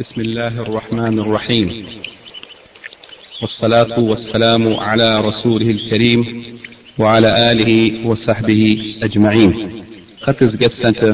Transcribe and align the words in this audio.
بسم 0.00 0.20
الله 0.20 0.62
الرحمن 0.62 1.18
الرحيم 1.18 1.86
والصلاة 3.42 4.00
والسلام 4.00 4.74
على 4.74 5.20
رسوله 5.20 5.70
الكريم 5.70 6.20
وعلى 6.98 7.52
آله 7.52 8.06
وصحبه 8.08 8.62
أجمعين 9.02 9.52
Qatar's 10.24 10.56
Guest 10.56 10.76
Center, 10.84 11.12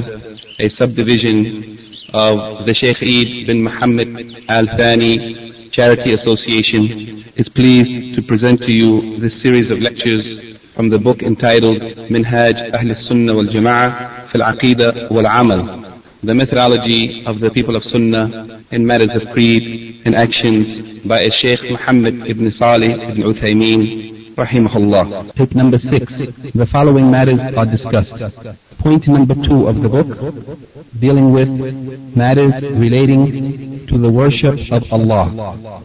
a 0.60 0.68
subdivision 0.78 1.78
of 2.14 2.64
the 2.66 2.74
Sheikh 2.74 3.02
Eid 3.02 3.46
bin 3.48 3.64
Muhammad 3.64 4.08
Al 4.48 4.66
Thani 4.78 5.70
Charity 5.72 6.14
Association, 6.14 7.24
is 7.34 7.48
pleased 7.48 8.14
to 8.14 8.22
present 8.22 8.60
to 8.60 8.70
you 8.70 9.18
this 9.18 9.32
series 9.42 9.68
of 9.72 9.78
lectures 9.80 10.56
from 10.74 10.90
the 10.90 10.98
book 10.98 11.22
entitled 11.22 11.82
Minhaj 12.14 12.56
Ahl 12.72 12.90
Sunnah 13.08 13.34
wal 13.34 13.46
Jama'ah 13.46 14.30
fil 14.30 14.42
Aqidah 14.42 15.10
wal 15.10 15.26
Amal, 15.26 15.85
the 16.26 16.34
methodology 16.34 17.22
of 17.24 17.38
the 17.38 17.50
people 17.50 17.76
of 17.76 17.84
Sunnah 17.84 18.60
in 18.72 18.84
matters 18.84 19.14
of 19.14 19.30
creed 19.32 20.02
and 20.04 20.14
actions 20.14 21.04
by 21.06 21.20
a 21.22 21.30
Sheikh 21.30 21.62
Muhammad 21.70 22.26
ibn 22.26 22.50
Salih 22.58 22.92
ibn 23.10 23.22
Uthaymeen 23.32 24.34
rahimahullah. 24.34 25.34
Tip 25.36 25.54
number 25.54 25.78
six. 25.78 26.04
The 26.52 26.66
following 26.66 27.12
matters 27.12 27.38
are 27.56 27.66
discussed. 27.66 28.10
Point 28.78 29.06
number 29.06 29.34
two 29.34 29.68
of 29.70 29.80
the 29.80 29.88
book, 29.88 30.08
dealing 30.98 31.32
with 31.32 31.48
matters 32.16 32.54
relating 32.74 33.86
to 33.86 33.96
the 33.96 34.10
worship 34.10 34.58
of 34.72 34.82
Allah. 34.90 35.26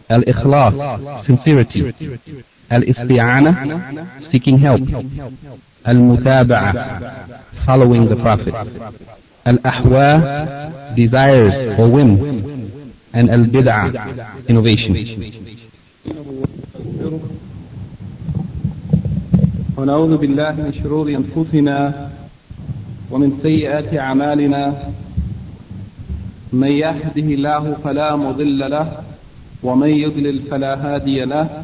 Al-Ikhlas, 0.10 1.26
sincerity. 1.28 1.82
Al-Isti'ana, 2.72 4.32
seeking 4.32 4.58
help. 4.58 4.82
Al-Mutaba'a, 5.86 7.40
following 7.66 8.10
the 8.10 8.16
Prophet. 8.16 9.21
Al-Ahwa, 9.46 10.96
desires 10.96 11.80
or 11.80 11.90
whim. 11.90 12.12
And 13.14 13.30
Al-Bid'ah, 13.30 14.48
innovation. 14.48 14.96
ونعوذ 19.78 20.18
بالله 20.18 20.52
من 20.52 20.74
شرور 20.84 21.10
أنفسنا 21.10 22.10
ومن 23.12 23.40
سيئات 23.42 23.98
أعمالنا 23.98 24.74
من 26.54 26.72
يهده 26.72 27.28
الله 27.34 27.74
فلا 27.84 28.16
مضل 28.16 28.60
له 28.72 28.88
ومن 29.64 29.90
يضلل 29.90 30.42
فلا 30.42 30.74
هادي 30.76 31.20
له 31.26 31.64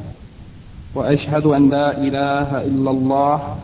وأشهد 0.96 1.46
أن 1.46 1.70
لا 1.70 1.98
إله 1.98 2.62
إلا 2.62 2.92
الله 2.92 3.58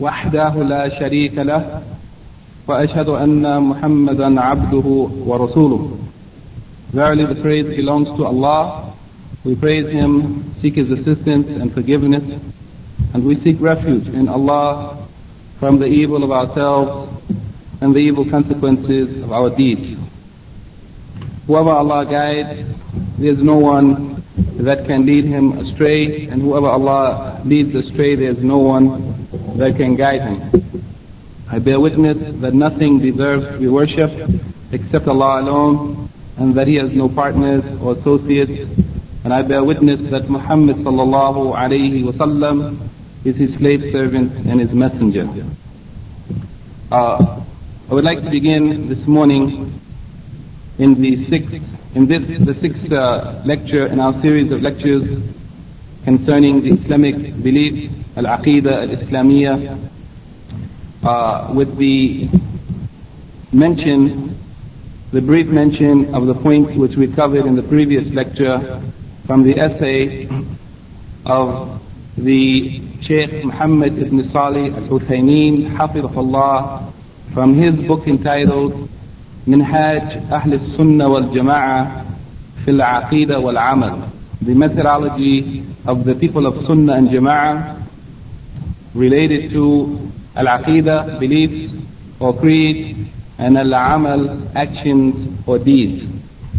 وحده 0.00 0.62
لا 0.62 0.98
شريك 1.00 1.38
له 1.38 1.82
وأشهد 2.68 3.08
أن 3.08 3.62
محمدا 3.62 4.40
عبده 4.40 5.08
ورسوله 5.26 5.90
Verily 6.92 7.26
the 7.26 7.40
praise 7.42 7.66
belongs 7.76 8.08
to 8.16 8.24
Allah. 8.24 8.94
We 9.44 9.54
praise 9.54 9.90
Him, 9.92 10.54
seek 10.62 10.74
His 10.74 10.90
assistance 10.90 11.46
and 11.48 11.72
forgiveness, 11.72 12.22
and 13.12 13.24
we 13.24 13.36
seek 13.40 13.56
refuge 13.60 14.08
in 14.08 14.26
Allah 14.26 15.06
from 15.60 15.78
the 15.78 15.84
evil 15.84 16.24
of 16.24 16.30
ourselves 16.30 17.12
and 17.82 17.94
the 17.94 17.98
evil 17.98 18.28
consequences 18.30 19.22
of 19.22 19.32
our 19.32 19.50
deeds. 19.54 19.98
Whoever 21.46 21.70
Allah 21.70 22.06
guides, 22.06 22.66
there 23.18 23.32
is 23.32 23.42
no 23.42 23.56
one 23.56 24.24
that 24.58 24.86
can 24.86 25.04
lead 25.04 25.24
him 25.24 25.58
astray, 25.58 26.26
and 26.26 26.40
whoever 26.40 26.68
Allah 26.68 27.42
leads 27.44 27.74
astray, 27.74 28.16
there 28.16 28.30
is 28.30 28.42
no 28.42 28.58
one 28.58 29.28
that 29.58 29.76
can 29.76 29.94
guide 29.94 30.22
him. 30.22 30.58
I 31.50 31.58
bear 31.58 31.80
witness 31.80 32.18
that 32.40 32.52
nothing 32.52 32.98
deserves 32.98 33.46
to 33.52 33.58
be 33.58 33.68
worshipped 33.68 34.20
except 34.70 35.08
Allah 35.08 35.40
alone, 35.40 36.10
and 36.36 36.54
that 36.54 36.66
He 36.66 36.76
has 36.76 36.92
no 36.92 37.08
partners 37.08 37.64
or 37.80 37.92
associates. 37.94 38.68
And 39.24 39.32
I 39.32 39.42
bear 39.42 39.64
witness 39.64 39.98
that 40.10 40.28
Muhammad 40.28 40.76
sallallahu 40.76 41.56
alayhi 41.56 42.04
wasallam 42.04 42.88
is 43.24 43.36
His 43.36 43.54
slave 43.56 43.80
servant 43.92 44.32
and 44.46 44.60
His 44.60 44.72
messenger. 44.72 45.26
Uh, 46.92 47.42
I 47.90 47.94
would 47.94 48.04
like 48.04 48.22
to 48.22 48.30
begin 48.30 48.88
this 48.88 49.06
morning 49.06 49.80
in 50.78 51.00
the 51.00 51.26
sixth, 51.30 51.54
in 51.94 52.06
this, 52.06 52.22
the 52.44 52.54
sixth 52.60 52.92
uh, 52.92 53.40
lecture 53.46 53.86
in 53.86 54.00
our 54.00 54.20
series 54.20 54.52
of 54.52 54.60
lectures 54.60 55.22
concerning 56.04 56.60
the 56.62 56.72
Islamic 56.72 57.16
belief, 57.42 57.90
Al-Aqidah 58.16 58.90
Al-Islamiyah, 58.90 59.97
uh, 61.02 61.52
with 61.54 61.76
the 61.76 62.28
mention, 63.52 64.36
the 65.12 65.20
brief 65.20 65.46
mention 65.46 66.14
of 66.14 66.26
the 66.26 66.34
point 66.34 66.76
which 66.76 66.96
we 66.96 67.12
covered 67.12 67.46
in 67.46 67.56
the 67.56 67.62
previous 67.62 68.12
lecture 68.12 68.82
from 69.26 69.42
the 69.42 69.58
essay 69.58 70.28
of 71.24 71.80
the 72.16 72.80
Sheikh 73.06 73.44
Muhammad 73.44 73.98
ibn 73.98 74.30
Salih 74.32 74.74
al-Uthaymeen, 74.74 75.76
Hafidhullah, 75.76 76.92
from 77.32 77.54
his 77.54 77.74
book 77.86 78.06
entitled 78.06 78.88
Minhaj 79.46 80.30
Ahl 80.30 80.76
Sunnah 80.76 81.08
wal 81.08 81.22
Jama'ah 81.22 82.06
fil 82.64 82.78
Aqidah 82.78 83.40
wal 83.40 83.56
Amal, 83.56 84.10
the 84.42 84.54
methodology 84.54 85.64
of 85.86 86.04
the 86.04 86.14
people 86.14 86.46
of 86.46 86.66
Sunnah 86.66 86.94
and 86.94 87.08
Jama'ah 87.08 87.86
related 88.94 89.50
to 89.52 90.07
Al-Aqidah, 90.38 91.18
beliefs 91.18 91.74
or 92.20 92.38
creed, 92.38 93.10
and 93.38 93.58
Al-Amal, 93.58 94.56
actions 94.56 95.42
or 95.46 95.58
deeds. 95.58 96.02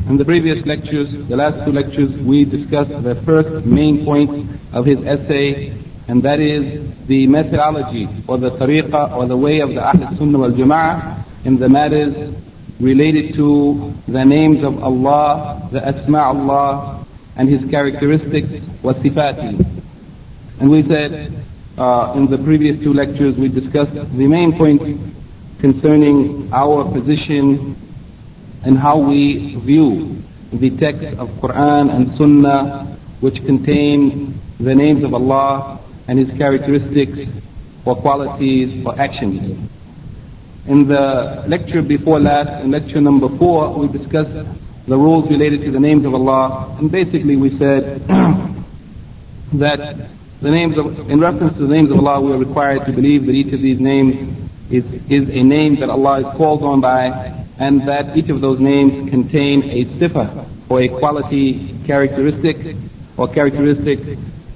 In 0.08 0.18
the 0.18 0.26
previous 0.26 0.66
lectures, 0.66 1.12
the 1.28 1.36
last 1.36 1.64
two 1.66 1.72
lectures, 1.72 2.12
we 2.20 2.44
discussed 2.44 2.90
the 3.04 3.16
first 3.26 3.66
main 3.66 4.04
point 4.04 4.50
of 4.74 4.86
his 4.86 5.00
essay, 5.06 5.74
and 6.08 6.24
that 6.24 6.40
is 6.40 7.06
the 7.06 7.28
methodology 7.28 8.08
or 8.28 8.38
the 8.38 8.50
tariqah 8.52 9.16
or 9.16 9.28
the 9.28 9.38
way 9.38 9.60
of 9.60 9.70
the 9.70 9.82
Ahl 9.82 10.18
Sunnah 10.18 10.40
wal 10.40 10.52
Jama'ah 10.52 11.24
in 11.46 11.58
the 11.58 11.70
matters 11.70 12.34
related 12.80 13.36
to 13.36 13.94
the 14.08 14.24
names 14.24 14.64
of 14.64 14.84
Allah, 14.84 15.70
the 15.72 15.86
Asma 15.86 16.20
Allah, 16.20 17.06
and 17.36 17.48
His 17.48 17.70
characteristics, 17.70 18.66
wa 18.82 18.94
sifati. 18.94 19.64
And 20.60 20.70
we 20.72 20.82
said 20.84 21.39
uh, 21.80 22.14
in 22.18 22.28
the 22.28 22.38
previous 22.38 22.78
two 22.84 22.94
lectures 22.94 23.38
we 23.38 23.48
discussed 23.48 23.94
the 23.94 24.28
main 24.28 24.58
point 24.58 24.82
concerning 25.60 26.52
our 26.52 26.84
position 26.92 27.76
and 28.64 28.78
how 28.78 28.98
we 28.98 29.56
view 29.56 30.22
the 30.52 30.70
text 30.78 31.18
of 31.18 31.30
Quran 31.40 31.90
and 31.96 32.18
Sunnah 32.18 32.98
which 33.22 33.36
contain 33.46 34.38
the 34.60 34.76
names 34.76 35.04
of 35.04 35.14
Allah 35.14 35.80
and 36.08 36.20
His 36.20 36.38
characteristics 36.38 37.32
or 37.86 37.96
qualities 37.96 38.86
or 38.86 39.00
actions. 39.00 39.58
In 40.68 40.88
the 40.88 41.46
lecture 41.48 41.82
before 41.82 42.20
last, 42.20 42.64
in 42.64 42.72
lecture 42.72 43.00
number 43.00 43.30
four, 43.38 43.74
we 43.80 43.88
discussed 43.88 44.36
the 44.86 44.98
rules 44.98 45.30
related 45.30 45.62
to 45.62 45.72
the 45.72 45.80
names 45.80 46.04
of 46.04 46.14
Allah, 46.14 46.76
and 46.78 46.92
basically 46.92 47.38
we 47.38 47.58
said 47.58 48.06
that 49.54 50.10
the 50.42 50.52
names 50.52 50.78
of, 50.78 51.10
in 51.10 51.20
reference 51.20 51.54
to 51.58 51.68
the 51.68 51.74
names 51.74 51.92
of 51.92 51.98
Allah, 51.98 52.22
we 52.22 52.32
are 52.32 52.38
required 52.38 52.86
to 52.86 52.94
believe 52.94 53.26
that 53.26 53.34
each 53.34 53.54
of 53.54 53.62
these 53.62 53.80
names 53.80 54.38
is, 54.72 54.86
is 55.12 55.30
a 55.30 55.44
name 55.44 55.80
that 55.82 55.90
Allah 55.90 56.20
is 56.20 56.38
called 56.38 56.64
on 56.64 56.80
by, 56.80 57.08
and 57.60 57.82
that 57.88 58.16
each 58.16 58.30
of 58.30 58.40
those 58.40 58.60
names 58.60 59.10
contain 59.10 59.64
a 59.64 59.86
sifa, 60.00 60.48
or 60.70 60.82
a 60.82 60.88
quality 60.88 61.76
characteristic, 61.86 62.78
or 63.18 63.28
characteristic 63.28 64.00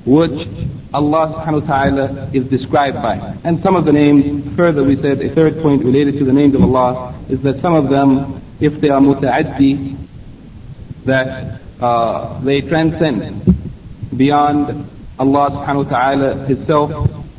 which 0.06 0.48
Allah 0.94 1.34
subhanahu 1.34 1.68
wa 1.68 1.68
ta'ala 1.68 2.30
is 2.34 2.48
described 2.50 2.96
by. 2.96 3.16
And 3.44 3.62
some 3.62 3.76
of 3.76 3.84
the 3.84 3.92
names, 3.92 4.56
further 4.56 4.84
we 4.84 4.96
said, 4.96 5.22
a 5.22 5.34
third 5.34 5.62
point 5.62 5.84
related 5.84 6.20
to 6.20 6.26
the 6.26 6.34
names 6.34 6.56
of 6.56 6.62
Allah, 6.62 7.20
is 7.28 7.42
that 7.44 7.62
some 7.62 7.74
of 7.74 7.90
them, 7.90 8.42
if 8.62 8.80
they 8.80 8.90
are 8.90 9.02
muta'addi, 9.02 9.98
that 11.06 11.60
uh, 11.82 12.40
they 12.42 12.62
transcend 12.62 13.44
beyond 14.16 14.90
Allah 15.24 15.52
subhanahu 15.52 15.86
wa 15.86 15.90
ta'ala 15.90 16.46
Himself 16.46 16.92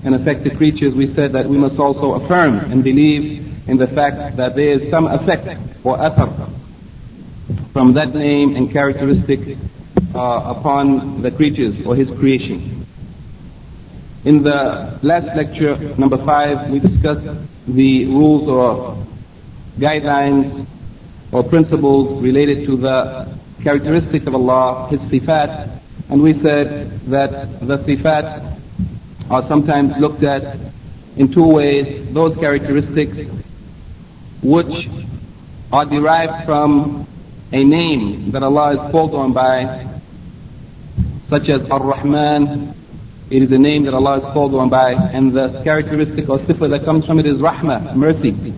and 0.05 0.15
affect 0.15 0.45
the 0.45 0.51
creatures, 0.51 0.95
we 0.95 1.13
said 1.15 1.33
that 1.33 1.49
we 1.49 1.59
must 1.59 1.79
also 1.79 2.15
affirm 2.15 2.59
and 2.73 2.83
believe 2.83 3.69
in 3.69 3.77
the 3.77 3.87
fact 3.87 4.37
that 4.37 4.55
there 4.55 4.73
is 4.81 4.91
some 4.91 5.07
effect 5.07 5.47
or 5.85 5.97
athar 5.99 6.51
from 7.73 7.93
that 7.93 8.15
name 8.15 8.57
and 8.57 8.73
characteristic 8.73 9.59
uh, 10.15 10.55
upon 10.57 11.21
the 11.23 11.31
creatures 11.31 11.85
or 11.87 11.95
His 11.95 12.09
creation. 12.19 12.87
In 14.25 14.43
the 14.43 14.99
last 15.03 15.37
lecture, 15.37 15.77
number 15.99 16.17
five, 16.25 16.71
we 16.71 16.79
discussed 16.79 17.27
the 17.67 18.07
rules 18.07 18.49
or 18.49 18.97
guidelines 19.77 20.67
or 21.33 21.43
principles 21.45 22.23
related 22.23 22.65
to 22.67 22.77
the 22.77 23.39
characteristics 23.63 24.27
of 24.27 24.35
Allah, 24.35 24.89
His 24.89 25.01
sifat, 25.01 25.81
and 26.09 26.23
we 26.23 26.35
said 26.35 27.01
that 27.07 27.61
the 27.61 27.79
sifat 27.79 28.61
are 29.31 29.49
sometimes 29.49 29.95
looked 29.99 30.23
at 30.23 30.59
in 31.17 31.33
two 31.33 31.47
ways. 31.47 32.13
Those 32.13 32.37
characteristics 32.37 33.31
which 34.43 34.89
are 35.73 35.87
derived 35.87 36.45
from 36.45 37.07
a 37.53 37.65
name 37.65 38.31
that 38.33 38.43
Allah 38.43 38.73
is 38.75 38.93
called 38.93 39.15
on 39.15 39.33
by, 39.33 40.01
such 41.31 41.49
as 41.49 41.69
Ar-Rahman, 41.71 42.75
it 43.31 43.43
is 43.43 43.51
a 43.51 43.59
name 43.59 43.85
that 43.85 43.95
Allah 43.95 44.19
is 44.19 44.33
called 44.35 44.55
on 44.55 44.69
by, 44.69 44.93
and 44.93 45.33
the 45.33 45.63
characteristic 45.65 46.29
or 46.29 46.39
sifa 46.41 46.69
that 46.71 46.85
comes 46.85 47.07
from 47.07 47.19
it 47.19 47.27
is 47.27 47.39
rahmah, 47.39 47.97
mercy. 47.97 48.55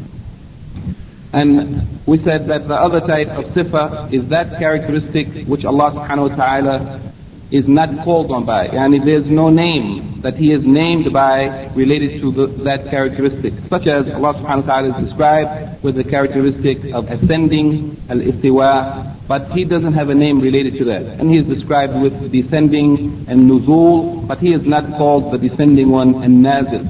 And 1.33 2.06
we 2.06 2.19
said 2.19 2.49
that 2.49 2.67
the 2.67 2.75
other 2.75 3.00
type 3.00 3.29
of 3.29 3.44
sifa 3.53 4.12
is 4.12 4.29
that 4.31 4.59
characteristic 4.59 5.47
which 5.47 5.65
Allah 5.65 5.93
subhanahu 5.93 6.31
wa 6.31 6.37
ta'ala 6.37 7.12
is 7.51 7.69
not 7.69 8.05
called 8.05 8.31
on 8.33 8.45
by. 8.45 8.67
And 8.67 8.95
there's 9.07 9.27
no 9.27 9.51
name 9.51 10.21
that 10.23 10.35
He 10.35 10.53
is 10.53 10.65
named 10.65 11.13
by 11.13 11.71
related 11.75 12.21
to 12.21 12.33
the, 12.33 12.47
that 12.65 12.91
characteristic. 12.91 13.53
Such 13.69 13.87
as 13.87 14.11
Allah 14.11 14.35
subhanahu 14.35 14.67
wa 14.67 14.75
ta'ala 14.75 14.99
is 14.99 15.07
described 15.07 15.83
with 15.83 15.95
the 15.95 16.05
characteristic 16.05 16.93
of 16.93 17.09
ascending, 17.09 17.97
al-istiwa, 18.11 19.29
but 19.29 19.53
He 19.53 19.65
doesn't 19.65 19.95
have 19.95 20.09
a 20.09 20.15
name 20.15 20.41
related 20.41 20.79
to 20.79 20.85
that. 20.87 21.03
And 21.21 21.31
He 21.31 21.39
is 21.39 21.47
described 21.47 22.01
with 22.03 22.33
descending 22.33 23.27
and 23.29 23.49
nuzul, 23.49 24.27
but 24.27 24.39
He 24.39 24.53
is 24.53 24.67
not 24.67 24.99
called 24.99 25.33
the 25.33 25.39
descending 25.39 25.91
one 25.91 26.23
and 26.25 26.43
nazil. 26.43 26.87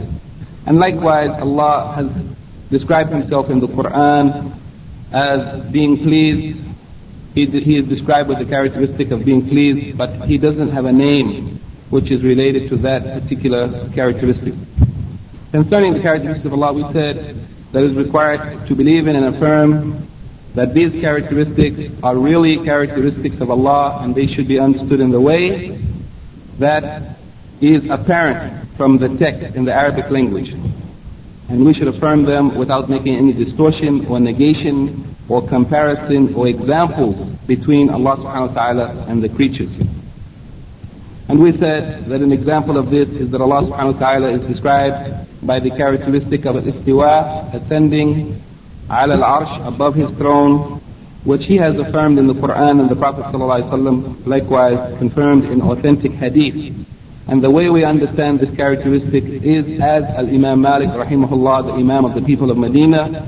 And 0.64 0.79
likewise, 0.79 1.31
Allah 1.38 1.93
has 1.97 2.06
described 2.70 3.11
Himself 3.11 3.50
in 3.50 3.61
the 3.61 3.69
Quran 3.69 4.56
as 5.12 5.70
being 5.70 5.99
pleased 5.99 6.65
he, 7.36 7.44
he 7.60 7.76
is 7.76 7.86
described 7.86 8.30
with 8.30 8.38
the 8.38 8.46
characteristic 8.46 9.10
of 9.10 9.22
being 9.22 9.46
pleased, 9.46 9.98
but 9.98 10.26
he 10.26 10.38
doesn't 10.38 10.70
have 10.70 10.86
a 10.86 10.92
name 10.92 11.60
which 11.90 12.10
is 12.10 12.24
related 12.24 12.70
to 12.70 12.76
that 12.78 13.22
particular 13.22 13.90
characteristic. 13.90 14.54
Concerning 15.52 15.92
the 15.92 16.00
characteristics 16.00 16.46
of 16.46 16.54
Allah, 16.54 16.72
we 16.72 16.82
said 16.94 17.36
that 17.72 17.82
it 17.82 17.90
is 17.90 17.96
required 17.96 18.66
to 18.66 18.74
believe 18.74 19.06
in 19.06 19.16
and 19.16 19.36
affirm 19.36 20.08
that 20.54 20.72
these 20.72 20.92
characteristics 20.92 21.92
are 22.02 22.16
really 22.16 22.64
characteristics 22.64 23.38
of 23.42 23.50
Allah 23.50 24.00
and 24.02 24.14
they 24.14 24.26
should 24.26 24.48
be 24.48 24.58
understood 24.58 25.00
in 25.00 25.10
the 25.10 25.20
way 25.20 25.78
that 26.58 27.18
is 27.60 27.88
apparent 27.90 28.66
from 28.78 28.96
the 28.96 29.08
text 29.18 29.54
in 29.54 29.66
the 29.66 29.74
Arabic 29.74 30.10
language. 30.10 30.54
And 31.50 31.66
we 31.66 31.74
should 31.74 31.88
affirm 31.88 32.24
them 32.24 32.56
without 32.56 32.88
making 32.88 33.14
any 33.16 33.34
distortion 33.34 34.06
or 34.06 34.20
negation 34.20 35.15
or 35.28 35.46
comparison 35.49 36.34
or 36.34 36.49
examples 36.49 37.17
between 37.46 37.90
Allah 37.90 38.17
subhanahu 38.17 38.49
wa 38.49 38.55
ta'ala 38.55 39.06
and 39.08 39.23
the 39.23 39.28
creatures. 39.28 39.73
And 41.28 41.43
we 41.43 41.50
said 41.52 42.06
that 42.06 42.20
an 42.20 42.31
example 42.31 42.78
of 42.78 42.90
this 42.90 43.08
is 43.08 43.31
that 43.32 43.40
Allah 43.40 43.62
subhanahu 43.67 43.94
wa 43.94 43.99
ta'ala 43.99 44.28
is 44.34 44.46
described 44.46 45.46
by 45.46 45.58
the 45.58 45.70
characteristic 45.70 46.44
of 46.46 46.56
al-istiwa, 46.56 47.55
ascending 47.55 48.40
ala 48.88 49.14
al-arsh, 49.19 49.67
above 49.67 49.94
his 49.96 50.08
throne, 50.17 50.81
which 51.25 51.43
he 51.46 51.56
has 51.56 51.76
affirmed 51.76 52.19
in 52.19 52.29
the 52.29 52.34
Quran 52.34 52.79
and 52.81 52.88
the 52.88 52.94
Prophet 52.94 53.34
likewise 54.26 54.99
confirmed 54.99 55.44
in 55.46 55.61
authentic 55.61 56.12
hadith. 56.12 56.72
And 57.26 57.43
the 57.43 57.50
way 57.50 57.69
we 57.69 57.82
understand 57.82 58.38
this 58.38 58.55
characteristic 58.55 59.25
is 59.25 59.81
as 59.81 60.05
Al-Imam 60.05 60.61
Malik 60.61 60.90
rahimahullah, 60.90 61.67
the 61.67 61.72
Imam 61.72 62.05
of 62.05 62.14
the 62.14 62.22
people 62.22 62.52
of 62.52 62.56
Medina, 62.56 63.26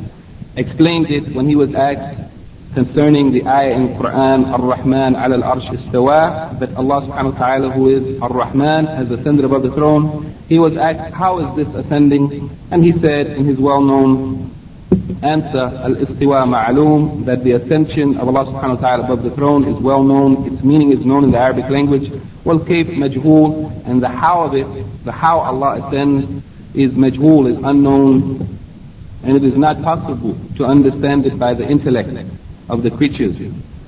explained 0.58 1.10
it 1.10 1.34
when 1.34 1.49
he 1.49 1.56
was 1.56 1.75
asked 1.75 2.20
concerning 2.75 3.32
the 3.32 3.46
ayah 3.46 3.75
in 3.75 3.88
Quran, 3.96 4.46
Ar-Rahman 4.46 5.16
ala 5.16 5.37
al-arsh 5.37 5.69
istawa, 5.70 6.58
that 6.60 6.75
Allah 6.76 7.02
subhanahu 7.02 7.32
wa 7.32 7.38
ta'ala 7.38 7.70
who 7.70 7.88
is 7.88 8.20
Ar-Rahman 8.20 8.87
has 8.87 9.10
ascended 9.10 9.44
above 9.44 9.62
the 9.62 9.72
throne. 9.72 10.34
He 10.49 10.58
was 10.58 10.76
asked, 10.76 11.14
how 11.14 11.38
is 11.40 11.56
this 11.56 11.75
ascending? 11.75 12.50
And 12.70 12.84
he 12.84 12.93
said 12.93 13.28
in 13.28 13.46
his 13.46 13.58
well-known 13.58 14.55
answer, 15.22 15.58
Al-Istiwa 15.58 16.44
Ma'aloom, 16.46 17.25
that 17.25 17.43
the 17.43 17.52
ascension 17.52 18.16
of 18.19 18.28
Allah 18.28 18.44
subhanahu 18.52 18.76
wa 18.76 18.88
ta'ala 18.88 19.05
above 19.05 19.22
the 19.22 19.31
throne 19.31 19.66
is 19.66 19.76
well 19.82 20.05
known, 20.05 20.52
its 20.52 20.62
meaning 20.62 20.93
is 20.93 21.05
known 21.05 21.25
in 21.25 21.31
the 21.31 21.38
Arabic 21.38 21.69
language. 21.70 22.12
Well, 22.44 22.60
kayf 22.60 22.87
majhul, 22.87 23.87
and 23.87 24.02
the 24.02 24.08
how 24.08 24.44
of 24.44 24.55
it, 24.55 25.05
the 25.05 25.12
how 25.12 25.40
Allah 25.40 25.87
ascends 25.87 26.44
is 26.75 26.93
majhul, 26.93 27.50
is 27.50 27.58
unknown, 27.64 28.57
and 29.24 29.38
it 29.38 29.44
is 29.44 29.57
not 29.57 29.81
possible 29.81 30.38
to 30.57 30.66
understand 30.66 31.25
it 31.25 31.40
by 31.40 31.54
the 31.54 31.63
intellect 31.63 32.10
of 32.69 32.84
the 32.84 32.92
creatures. 32.92 33.36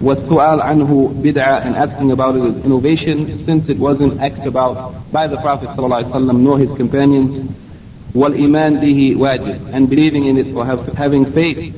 وَالسُّؤَالْ 0.01 0.61
عَنْهُ 0.61 1.23
bid'ah 1.23 1.65
and 1.65 1.75
asking 1.75 2.11
about 2.11 2.35
it 2.35 2.43
is 2.45 2.65
innovation 2.65 3.45
since 3.45 3.69
it 3.69 3.77
wasn't 3.77 4.19
asked 4.21 4.45
about 4.45 5.11
by 5.11 5.27
the 5.27 5.37
Prophet 5.37 5.69
ﷺ 5.69 6.39
nor 6.39 6.59
his 6.59 6.69
companions. 6.77 7.49
وَالْإِيمَانِ 8.13 8.79
بِهِ 8.79 9.15
wajib 9.15 9.73
and 9.73 9.89
believing 9.89 10.27
in 10.27 10.37
it 10.37 10.55
or 10.55 10.65
have, 10.65 10.85
having 10.93 11.31
faith 11.31 11.73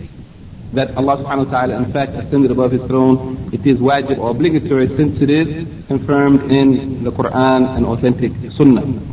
that 0.74 0.96
Allah 0.98 1.18
subhanahu 1.18 1.46
wa 1.46 1.52
ta'ala 1.52 1.78
in 1.78 1.92
fact 1.92 2.12
ascended 2.14 2.52
above 2.52 2.72
his 2.72 2.82
throne, 2.82 3.50
it 3.54 3.66
is 3.66 3.78
wajib 3.78 4.18
or 4.20 4.32
obligatory 4.32 4.88
since 4.98 5.22
it 5.22 5.30
is 5.30 5.88
confirmed 5.88 6.52
in 6.52 7.04
the 7.04 7.12
Quran 7.12 7.78
and 7.78 7.86
authentic 7.86 8.32
sunnah. 8.58 9.11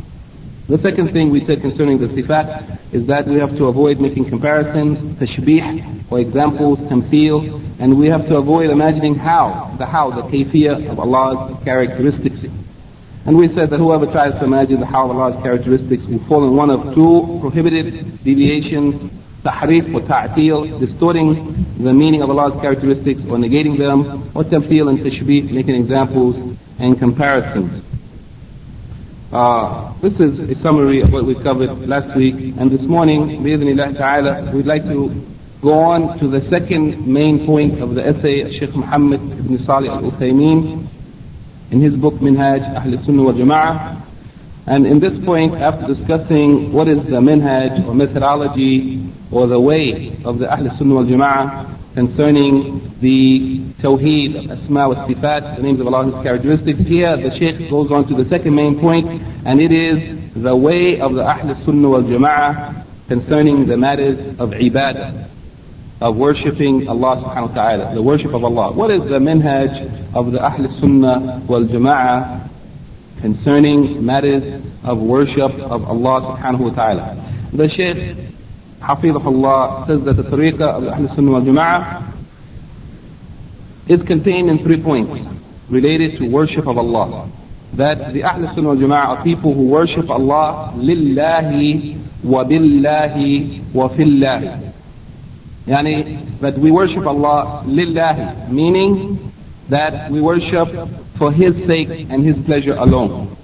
The 0.70 0.78
second 0.78 1.12
thing 1.12 1.30
we 1.30 1.44
said 1.44 1.62
concerning 1.62 1.98
the 1.98 2.06
sifat 2.06 2.94
is 2.94 3.08
that 3.08 3.26
we 3.26 3.40
have 3.40 3.56
to 3.56 3.64
avoid 3.66 3.98
making 3.98 4.26
comparisons, 4.26 5.18
tashbih, 5.18 6.12
or 6.12 6.20
examples, 6.20 6.78
tamthil, 6.78 7.60
and 7.80 7.98
we 7.98 8.06
have 8.06 8.28
to 8.28 8.36
avoid 8.36 8.70
imagining 8.70 9.16
how, 9.16 9.74
the 9.78 9.86
how, 9.86 10.10
the 10.10 10.22
kayfiyah 10.22 10.88
of 10.88 11.00
Allah's 11.00 11.60
characteristics. 11.64 12.44
And 13.26 13.36
we 13.36 13.48
said 13.48 13.70
that 13.70 13.78
whoever 13.78 14.06
tries 14.06 14.34
to 14.34 14.44
imagine 14.44 14.78
the 14.78 14.86
how 14.86 15.10
of 15.10 15.18
Allah's 15.18 15.42
characteristics 15.42 16.04
will 16.04 16.20
fall 16.26 16.46
in 16.46 16.54
one 16.54 16.70
of 16.70 16.94
two 16.94 17.38
prohibited 17.40 18.22
deviations, 18.22 19.10
tahrif 19.42 19.92
or 19.92 20.06
ta'til, 20.06 20.78
distorting 20.78 21.66
the 21.78 21.92
meaning 21.92 22.22
of 22.22 22.30
Allah's 22.30 22.60
characteristics 22.60 23.18
or 23.22 23.38
negating 23.38 23.76
them, 23.76 24.30
or 24.36 24.44
tamthil 24.44 24.88
and 24.88 25.00
tashbih, 25.00 25.50
making 25.50 25.74
examples 25.74 26.56
and 26.78 26.96
comparisons. 26.96 27.89
Uh, 29.32 29.94
this 30.00 30.12
is 30.14 30.40
a 30.50 30.60
summary 30.60 31.02
of 31.02 31.12
what 31.12 31.24
we 31.24 31.36
covered 31.36 31.70
last 31.86 32.16
week, 32.16 32.34
and 32.58 32.68
this 32.68 32.80
morning, 32.80 33.40
ta'ala, 33.94 34.50
we'd 34.52 34.66
like 34.66 34.82
to 34.82 35.24
go 35.62 35.70
on 35.70 36.18
to 36.18 36.26
the 36.26 36.40
second 36.50 37.06
main 37.06 37.46
point 37.46 37.80
of 37.80 37.94
the 37.94 38.04
essay 38.04 38.40
of 38.40 38.50
Sheikh 38.58 38.74
Muhammad 38.74 39.20
ibn 39.20 39.64
Salih 39.64 39.88
al-Uthaymeen 39.88 40.84
in 41.70 41.80
his 41.80 41.94
book 41.94 42.14
Minhaj 42.14 42.74
Ahl 42.74 43.06
Sunnah 43.06 43.22
wa 43.22 43.30
Jama'ah. 43.30 44.02
And 44.66 44.84
in 44.84 44.98
this 44.98 45.24
point, 45.24 45.54
after 45.54 45.94
discussing 45.94 46.72
what 46.72 46.88
is 46.88 46.98
the 47.04 47.20
minhaj 47.20 47.86
or 47.86 47.94
methodology 47.94 49.12
or 49.30 49.46
the 49.46 49.60
way 49.60 50.10
of 50.24 50.40
the 50.40 50.50
Ahl 50.52 50.76
Sunnah 50.76 50.94
wal 50.96 51.04
Jama'ah, 51.04 51.79
concerning 51.94 52.92
the 53.00 53.60
Tawheed 53.82 54.36
of 54.36 54.50
Asma 54.50 54.88
wa 54.88 55.06
Sifat, 55.06 55.56
the 55.56 55.62
names 55.62 55.80
of 55.80 55.86
Allah, 55.86 56.02
and 56.02 56.14
His 56.14 56.22
characteristics. 56.22 56.78
Here 56.80 57.16
the 57.16 57.36
Shaykh 57.38 57.70
goes 57.70 57.90
on 57.90 58.06
to 58.08 58.14
the 58.14 58.28
second 58.28 58.54
main 58.54 58.78
point, 58.78 59.06
and 59.44 59.60
it 59.60 59.72
is 59.72 60.34
the 60.34 60.54
way 60.54 61.00
of 61.00 61.14
the 61.14 61.22
Ahl 61.22 61.64
Sunnah 61.64 61.88
wal 61.88 62.02
Jama'ah 62.02 62.84
concerning 63.08 63.66
the 63.66 63.76
matters 63.76 64.18
of 64.38 64.50
ibadah, 64.50 65.28
of 66.00 66.16
worshipping 66.16 66.88
Allah 66.88 67.16
subhanahu 67.24 67.48
wa 67.48 67.54
ta'ala, 67.54 67.94
the 67.94 68.02
worship 68.02 68.32
of 68.32 68.44
Allah. 68.44 68.72
What 68.72 68.92
is 68.92 69.02
the 69.02 69.18
minhaj 69.18 70.14
of 70.14 70.30
the 70.30 70.40
Ahl 70.40 70.80
Sunnah 70.80 71.42
wal 71.48 71.64
Jama'ah 71.64 72.48
concerning 73.20 74.04
matters 74.06 74.62
of 74.84 75.00
worship 75.00 75.52
of 75.58 75.84
Allah 75.84 76.38
subhanahu 76.38 76.60
wa 76.60 76.70
ta'ala? 76.70 77.34
The 77.52 77.68
Shaykh 77.68 78.39
Hafizahullah 78.80 79.86
says 79.86 80.04
that 80.04 80.14
the 80.14 80.22
tariqah 80.22 80.76
of 80.76 80.88
Ahl 80.88 81.14
Sunnah 81.14 81.30
wal 81.32 81.42
Jama'ah 81.42 82.12
is 83.88 84.02
contained 84.02 84.48
in 84.48 84.58
three 84.58 84.82
points 84.82 85.28
related 85.68 86.18
to 86.18 86.28
worship 86.28 86.66
of 86.66 86.78
Allah. 86.78 87.30
That 87.74 88.12
the 88.14 88.24
Ahl 88.24 88.54
Sunnah 88.54 88.68
wal 88.68 88.76
Jama'ah 88.76 89.08
are 89.08 89.24
people 89.24 89.52
who 89.52 89.68
worship 89.68 90.08
Allah 90.08 90.72
lillahi 90.76 92.24
wa 92.24 92.44
billahi 92.44 93.72
wa 93.74 93.88
fillah. 93.88 94.72
Yani 95.66 96.40
that 96.40 96.56
we 96.56 96.70
worship 96.70 97.06
Allah 97.06 97.62
lillahi, 97.66 98.50
meaning 98.50 99.32
that 99.68 100.10
we 100.10 100.20
worship 100.22 100.68
for 101.18 101.30
His 101.32 101.54
sake 101.66 102.08
and 102.08 102.24
His 102.24 102.42
pleasure 102.46 102.74
alone. 102.74 103.36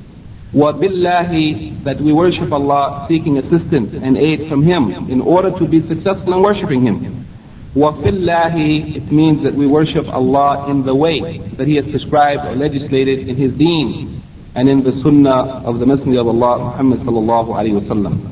وَبِاللَّهِ 0.56 1.84
that 1.84 2.02
we 2.02 2.12
worship 2.12 2.52
Allah 2.52 3.06
seeking 3.08 3.38
assistance 3.38 3.94
and 3.94 4.18
aid 4.18 4.50
from 4.50 4.64
Him 4.64 5.10
in 5.10 5.22
order 5.22 5.58
to 5.58 5.66
be 5.66 5.80
successful 5.88 6.34
in 6.34 6.42
worshiping 6.42 6.82
Him. 6.82 7.26
وَفِي 7.74 8.96
it 8.98 9.12
means 9.12 9.44
that 9.44 9.54
we 9.54 9.66
worship 9.66 10.06
Allah 10.10 10.70
in 10.70 10.84
the 10.84 10.94
way 10.94 11.38
that 11.56 11.68
He 11.68 11.76
has 11.76 11.86
prescribed 11.90 12.46
or 12.46 12.56
legislated 12.56 13.30
in 13.30 13.38
His 13.38 13.54
deen 13.54 14.22
and 14.54 14.68
in 14.68 14.84
the 14.84 14.92
sunnah 15.02 15.64
of 15.64 15.80
the 15.80 15.86
Messenger 15.86 16.20
of 16.20 16.28
Allah 16.28 16.60
Muhammad 16.60 17.00
sallallahu 17.00 17.48
alayhi 17.56 17.80
wasallam. 17.80 18.32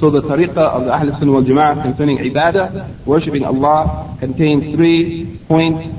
So 0.00 0.10
the 0.10 0.20
tariqah 0.20 0.56
of 0.56 0.86
the 0.86 0.92
Ahl 0.92 1.16
Sunnah 1.20 1.30
wal 1.30 1.44
Jama'ah 1.44 1.82
concerning 1.82 2.18
ibadah, 2.18 3.06
worshipping 3.06 3.44
Allah, 3.44 4.16
contains 4.18 4.74
three 4.74 5.38
points. 5.46 5.94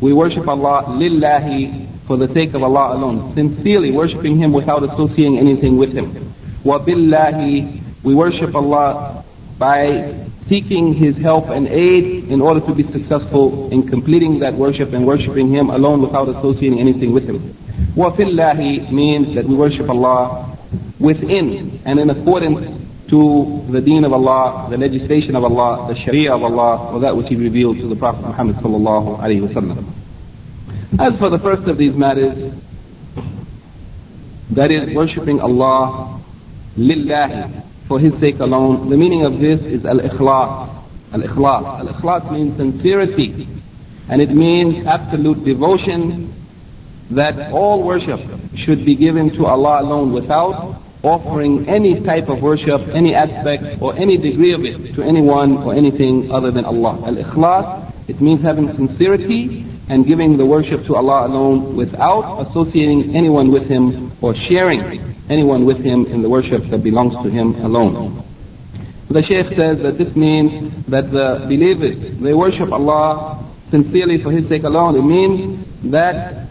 We 0.00 0.12
worship 0.12 0.46
Allah 0.46 0.84
lillahi 0.88 1.86
for 2.07 2.17
the 2.17 2.27
sake 2.33 2.53
of 2.53 2.63
Allah 2.63 2.95
alone, 2.95 3.33
sincerely 3.35 3.91
worshipping 3.91 4.37
Him 4.37 4.51
without 4.51 4.83
associating 4.83 5.37
anything 5.39 5.77
with 5.77 5.93
Him. 5.93 6.33
Wabillahi, 6.63 7.81
we 8.03 8.13
worship 8.15 8.53
Allah 8.55 9.23
by 9.57 10.25
seeking 10.47 10.93
His 10.93 11.15
help 11.17 11.49
and 11.49 11.67
aid 11.67 12.29
in 12.29 12.41
order 12.41 12.59
to 12.61 12.73
be 12.75 12.83
successful 12.83 13.71
in 13.71 13.87
completing 13.87 14.39
that 14.39 14.53
worship 14.53 14.93
and 14.93 15.05
worshipping 15.07 15.49
Him 15.49 15.69
alone 15.69 16.01
without 16.01 16.27
associating 16.29 16.79
anything 16.79 17.13
with 17.13 17.27
Him. 17.27 17.55
Wafillahi 17.95 18.91
means 18.91 19.35
that 19.35 19.45
we 19.45 19.55
worship 19.55 19.89
Allah 19.89 20.57
within 20.99 21.79
and 21.85 21.99
in 21.99 22.09
accordance 22.09 22.81
to 23.09 23.63
the 23.69 23.81
deen 23.81 24.03
of 24.05 24.13
Allah, 24.13 24.67
the 24.69 24.77
legislation 24.77 25.35
of 25.35 25.43
Allah, 25.43 25.93
the 25.93 25.99
sharia 26.01 26.33
of 26.33 26.43
Allah, 26.43 26.93
or 26.93 26.99
that 27.01 27.15
which 27.15 27.27
He 27.27 27.35
revealed 27.35 27.77
to 27.77 27.87
the 27.87 27.95
Prophet 27.95 28.21
Muhammad 28.21 28.55
sallallahu 28.57 29.19
alayhi 29.19 29.41
wa 29.41 29.61
sallam. 29.61 30.02
As 30.99 31.17
for 31.17 31.29
the 31.29 31.39
first 31.39 31.67
of 31.67 31.77
these 31.77 31.95
matters, 31.95 32.53
that 34.51 34.71
is 34.71 34.95
worshipping 34.95 35.39
Allah 35.39 36.21
lillahi, 36.77 37.63
for 37.87 37.99
His 37.99 38.13
sake 38.19 38.39
alone. 38.39 38.89
The 38.89 38.97
meaning 38.97 39.25
of 39.25 39.39
this 39.39 39.59
is 39.61 39.85
al-ikhlas. 39.85 40.69
Al-ikhlas. 41.13 41.79
Al-ikhlas 41.79 42.31
means 42.31 42.57
sincerity. 42.57 43.47
And 44.07 44.21
it 44.21 44.29
means 44.29 44.85
absolute 44.85 45.43
devotion 45.43 46.31
that 47.09 47.51
all 47.51 47.83
worship 47.83 48.19
should 48.55 48.85
be 48.85 48.95
given 48.95 49.31
to 49.31 49.45
Allah 49.47 49.81
alone 49.81 50.13
without 50.13 50.79
offering 51.01 51.67
any 51.67 51.99
type 52.01 52.29
of 52.29 52.41
worship, 52.41 52.87
any 52.93 53.15
aspect 53.15 53.81
or 53.81 53.95
any 53.95 54.17
degree 54.17 54.53
of 54.53 54.63
it 54.63 54.93
to 54.93 55.01
anyone 55.01 55.57
or 55.57 55.73
anything 55.73 56.31
other 56.31 56.51
than 56.51 56.65
Allah. 56.65 57.01
Al-ikhlas, 57.07 57.91
it 58.07 58.21
means 58.21 58.41
having 58.41 58.71
sincerity 58.73 59.65
and 59.89 60.05
giving 60.05 60.37
the 60.37 60.45
worship 60.45 60.85
to 60.85 60.95
Allah 60.95 61.27
alone 61.27 61.75
without 61.75 62.47
associating 62.47 63.15
anyone 63.15 63.51
with 63.51 63.67
Him 63.67 64.11
or 64.21 64.33
sharing 64.49 64.81
anyone 65.29 65.65
with 65.65 65.79
Him 65.79 66.05
in 66.05 66.21
the 66.21 66.29
worship 66.29 66.63
that 66.69 66.83
belongs 66.83 67.13
to 67.23 67.29
Him 67.29 67.55
alone. 67.55 68.23
The 69.09 69.21
Shaykh 69.21 69.55
says 69.55 69.81
that 69.83 69.97
this 69.97 70.15
means 70.15 70.85
that 70.87 71.11
the 71.11 71.45
believers, 71.45 72.17
they 72.19 72.33
worship 72.33 72.71
Allah 72.71 73.43
sincerely 73.69 74.21
for 74.21 74.31
His 74.31 74.47
sake 74.47 74.63
alone. 74.63 74.95
It 74.95 75.01
means 75.03 75.91
that 75.91 76.47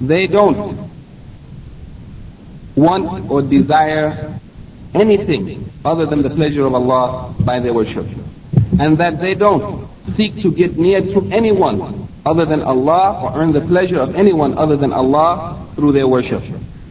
they 0.00 0.26
don't 0.26 0.90
want 2.74 3.30
or 3.30 3.42
desire 3.42 4.38
anything 4.94 5.70
other 5.84 6.06
than 6.06 6.22
the 6.22 6.30
pleasure 6.30 6.66
of 6.66 6.74
Allah 6.74 7.34
by 7.40 7.60
their 7.60 7.72
worship. 7.72 8.06
And 8.78 8.98
that 8.98 9.20
they 9.20 9.34
don't 9.34 9.88
seek 10.16 10.34
to 10.42 10.50
get 10.50 10.76
near 10.76 11.00
to 11.00 11.30
anyone 11.32 12.01
other 12.24 12.44
than 12.44 12.62
Allah 12.62 13.20
or 13.22 13.40
earn 13.40 13.52
the 13.52 13.60
pleasure 13.60 14.00
of 14.00 14.14
anyone 14.14 14.58
other 14.58 14.76
than 14.76 14.92
Allah 14.92 15.68
through 15.74 15.92
their 15.92 16.06
worship. 16.06 16.42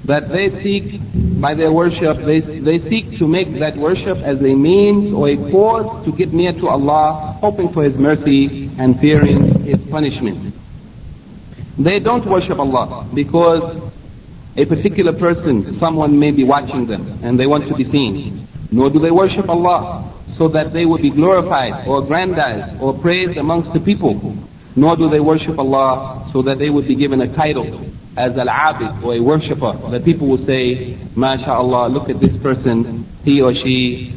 That 0.05 0.29
they 0.29 0.49
seek, 0.63 0.99
by 1.39 1.53
their 1.53 1.71
worship, 1.71 2.17
they, 2.25 2.39
they 2.39 2.79
seek 2.89 3.19
to 3.19 3.27
make 3.27 3.47
that 3.59 3.75
worship 3.77 4.17
as 4.17 4.41
a 4.41 4.53
means 4.53 5.13
or 5.13 5.29
a 5.29 5.37
cause 5.51 6.05
to 6.05 6.11
get 6.11 6.33
near 6.33 6.51
to 6.53 6.67
Allah, 6.67 7.37
hoping 7.39 7.71
for 7.71 7.83
His 7.83 7.95
mercy 7.95 8.69
and 8.77 8.99
fearing 8.99 9.63
His 9.63 9.79
punishment. 9.89 10.55
They 11.77 11.99
don't 11.99 12.25
worship 12.25 12.59
Allah 12.59 13.07
because 13.13 13.91
a 14.57 14.65
particular 14.65 15.13
person, 15.13 15.79
someone 15.79 16.19
may 16.19 16.31
be 16.31 16.43
watching 16.43 16.85
them 16.87 17.19
and 17.23 17.39
they 17.39 17.45
want 17.45 17.67
to 17.69 17.75
be 17.75 17.89
seen. 17.89 18.47
Nor 18.71 18.89
do 18.89 18.99
they 18.99 19.11
worship 19.11 19.47
Allah 19.49 20.11
so 20.37 20.47
that 20.49 20.73
they 20.73 20.85
will 20.85 20.97
be 20.97 21.09
glorified 21.09 21.87
or 21.87 22.03
aggrandized 22.03 22.81
or 22.81 22.97
praised 22.97 23.37
amongst 23.37 23.71
the 23.73 23.79
people. 23.79 24.35
Nor 24.75 24.95
do 24.95 25.09
they 25.09 25.19
worship 25.19 25.59
Allah 25.59 26.29
so 26.31 26.41
that 26.43 26.57
they 26.57 26.69
would 26.69 26.87
be 26.87 26.95
given 26.95 27.21
a 27.21 27.33
title 27.33 27.91
as 28.17 28.37
al-abid 28.37 29.03
or 29.03 29.15
a 29.15 29.19
worshipper. 29.21 29.73
That 29.89 30.05
people 30.05 30.27
will 30.27 30.45
say, 30.45 30.97
MashaAllah, 31.15 31.91
look 31.93 32.09
at 32.09 32.19
this 32.19 32.35
person, 32.41 33.05
he 33.23 33.41
or 33.41 33.53
she 33.53 34.15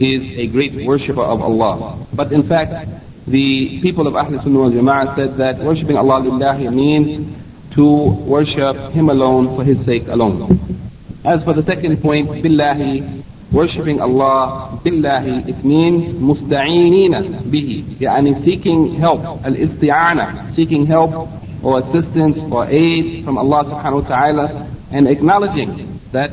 is 0.00 0.38
a 0.38 0.46
great 0.46 0.86
worshipper 0.86 1.22
of 1.22 1.40
Allah. 1.42 2.06
But 2.12 2.32
in 2.32 2.48
fact, 2.48 2.72
the 3.26 3.80
people 3.82 4.06
of 4.06 4.16
Ahl 4.16 4.42
Sunnah 4.42 4.58
wal 4.58 4.70
Jama'ah 4.70 5.16
said 5.16 5.36
that 5.36 5.58
worshipping 5.58 5.96
Allah 5.96 6.22
lillahi 6.22 6.72
means 6.74 7.36
to 7.74 7.86
worship 8.26 8.92
Him 8.92 9.08
alone 9.10 9.54
for 9.56 9.64
His 9.64 9.84
sake 9.86 10.08
alone. 10.08 10.58
As 11.24 11.44
for 11.44 11.54
the 11.54 11.62
second 11.62 12.02
point, 12.02 12.28
billahi, 12.28 13.22
worshipping 13.52 14.00
Allah 14.00 14.80
billahi, 14.82 15.48
it 15.48 15.64
means 15.64 16.16
musta'inina 16.18 17.44
bihi, 17.52 18.00
yani 18.00 18.44
seeking 18.44 18.94
help, 18.96 19.20
al-isti'ana, 19.44 20.56
seeking 20.56 20.86
help 20.86 21.28
or 21.62 21.80
assistance 21.80 22.38
or 22.50 22.66
aid 22.66 23.24
from 23.24 23.38
Allah 23.38 23.64
subhanahu 23.64 24.02
wa 24.02 24.08
ta'ala 24.08 24.68
and 24.90 25.06
acknowledging 25.06 26.00
that 26.12 26.32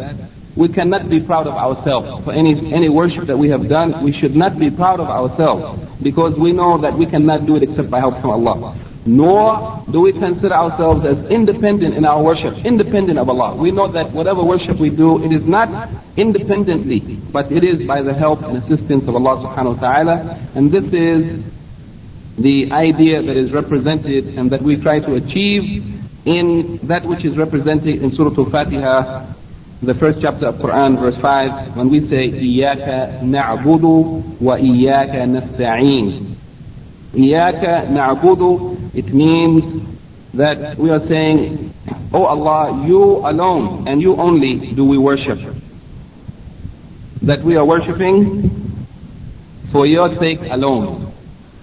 we 0.56 0.68
cannot 0.68 1.10
be 1.10 1.20
proud 1.20 1.48
of 1.48 1.54
ourselves. 1.54 2.24
For 2.26 2.34
any, 2.34 2.74
any 2.74 2.90
worship 2.90 3.28
that 3.28 3.38
we 3.38 3.50
have 3.50 3.68
done, 3.70 4.04
we 4.04 4.12
should 4.20 4.36
not 4.36 4.58
be 4.58 4.72
proud 4.72 5.00
of 5.00 5.08
ourselves 5.08 5.80
because 6.02 6.36
we 6.40 6.52
know 6.52 6.78
that 6.80 6.98
we 6.98 7.06
cannot 7.06 7.46
do 7.46 7.58
it 7.58 7.64
except 7.64 7.90
by 7.90 8.00
help 8.00 8.20
from 8.22 8.32
Allah 8.32 8.76
nor 9.06 9.84
do 9.92 10.02
we 10.02 10.12
consider 10.12 10.54
ourselves 10.54 11.06
as 11.06 11.32
independent 11.32 11.96
in 11.96 12.06
our 12.06 12.22
worship, 12.22 12.66
independent 12.66 13.18
of 13.18 13.30
Allah. 13.30 13.56
We 13.56 13.72
know 13.72 13.88
that 13.92 14.12
whatever 14.12 14.44
worship 14.44 14.78
we 14.80 14.90
do, 14.90 15.24
it 15.24 15.32
is 15.32 15.48
not 15.48 15.90
independently, 16.18 17.00
but 17.32 17.52
it 17.52 17.64
is 17.64 17.88
by 17.88 18.02
the 18.02 18.14
help 18.14 18.44
and 18.44 18.58
assistance 18.58 19.08
of 19.08 19.16
Allah 19.16 19.48
subhanahu 19.48 19.76
wa 19.76 19.82
ta'ala. 19.82 20.40
And 20.56 20.72
this 20.72 20.84
is 20.94 21.44
the 22.38 22.72
idea 22.72 23.22
that 23.22 23.38
is 23.38 23.52
represented 23.52 24.38
and 24.38 24.52
that 24.52 24.62
we 24.62 24.76
try 24.82 25.00
to 25.00 25.16
achieve 25.16 25.84
in 26.26 26.80
that 26.84 27.06
which 27.06 27.26
is 27.26 27.38
represented 27.38 28.04
in 28.04 28.12
Surah 28.12 28.36
Al-Fatiha, 28.38 29.34
the 29.82 29.96
first 29.96 30.20
chapter 30.22 30.48
of 30.48 30.56
Quran, 30.56 31.00
verse 31.00 31.20
5, 31.22 31.78
when 31.78 31.90
we 31.90 32.02
say, 32.02 32.28
إِيَّاكَ 32.28 33.24
نَعْبُدُ 33.24 34.40
وَإِيَّاكَ 34.42 35.16
نَسْتَعِينُ 35.16 36.39
Iyaka 37.14 37.90
na'budu, 37.90 38.94
it 38.94 39.14
means 39.14 39.84
that 40.34 40.78
we 40.78 40.90
are 40.92 41.06
saying, 41.08 41.74
O 42.14 42.20
oh 42.20 42.26
Allah, 42.26 42.86
you 42.88 43.02
alone 43.26 43.88
and 43.88 44.02
you 44.02 44.16
only 44.16 44.74
do 44.74 44.86
we 44.86 44.98
worship. 44.98 45.40
That 47.24 47.42
we 47.44 47.56
are 47.56 47.66
worshipping 47.66 48.88
for 49.72 49.86
your 49.86 50.10
sake 50.20 50.40
alone. 50.52 51.12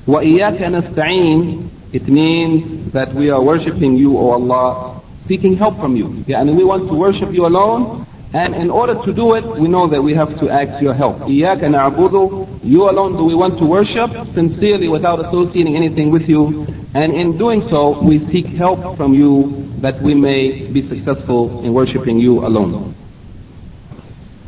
وَإِيَّاكَ 0.07 0.59
نَسْتَعِينَ 0.59 1.69
It 1.93 2.09
means 2.09 2.93
that 2.93 3.13
we 3.15 3.31
are 3.31 3.43
worshipping 3.43 3.97
you, 3.97 4.17
O 4.17 4.21
oh 4.21 4.31
Allah, 4.33 5.03
seeking 5.29 5.57
help 5.57 5.79
from 5.79 5.97
you. 5.97 6.25
Yeah, 6.27 6.41
and 6.41 6.57
we 6.57 6.65
want 6.65 6.89
to 6.89 6.95
worship 6.95 7.33
you 7.33 7.47
alone 7.47 8.06
and 8.36 8.56
in 8.56 8.72
order 8.72 8.96
to 8.96 9.14
do 9.14 9.36
it, 9.36 9.46
we 9.60 9.68
know 9.68 9.88
that 9.88 10.02
we 10.02 10.16
have 10.16 10.40
to 10.40 10.50
ask 10.50 10.82
your 10.82 10.94
help. 10.94 11.18
إِيَّاكَ 11.28 11.60
نَعْبُدُ 11.60 12.64
You 12.64 12.90
alone 12.90 13.18
do 13.18 13.26
we 13.26 13.36
want 13.36 13.60
to 13.60 13.66
worship 13.66 14.10
sincerely 14.34 14.88
without 14.88 15.20
associating 15.20 15.76
anything 15.76 16.12
with 16.12 16.30
you. 16.30 16.66
And 16.94 17.14
in 17.14 17.38
doing 17.38 17.68
so, 17.70 18.02
we 18.02 18.26
seek 18.32 18.46
help 18.46 18.96
from 18.96 19.14
you 19.14 19.68
that 19.82 20.02
we 20.02 20.14
may 20.14 20.72
be 20.72 20.88
successful 20.88 21.62
in 21.66 21.74
worshiping 21.74 22.20
you 22.20 22.46
alone. 22.46 22.96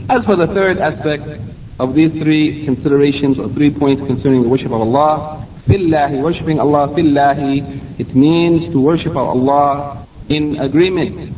As 0.09 0.23
for 0.23 0.37
the 0.37 0.47
third 0.47 0.77
aspect 0.77 1.41
of 1.77 1.93
these 1.93 2.11
three 2.11 2.63
considerations 2.63 3.37
or 3.37 3.49
three 3.49 3.69
points 3.69 4.05
concerning 4.07 4.43
the 4.43 4.49
worship 4.49 4.71
of 4.71 4.79
Allah, 4.79 5.45
fillahi, 5.67 6.21
worshiping 6.21 6.59
Allah 6.59 6.87
fillahi, 6.87 7.99
it 7.99 8.15
means 8.15 8.71
to 8.71 8.79
worship 8.79 9.15
Allah 9.17 10.07
in 10.29 10.57
agreement 10.59 11.35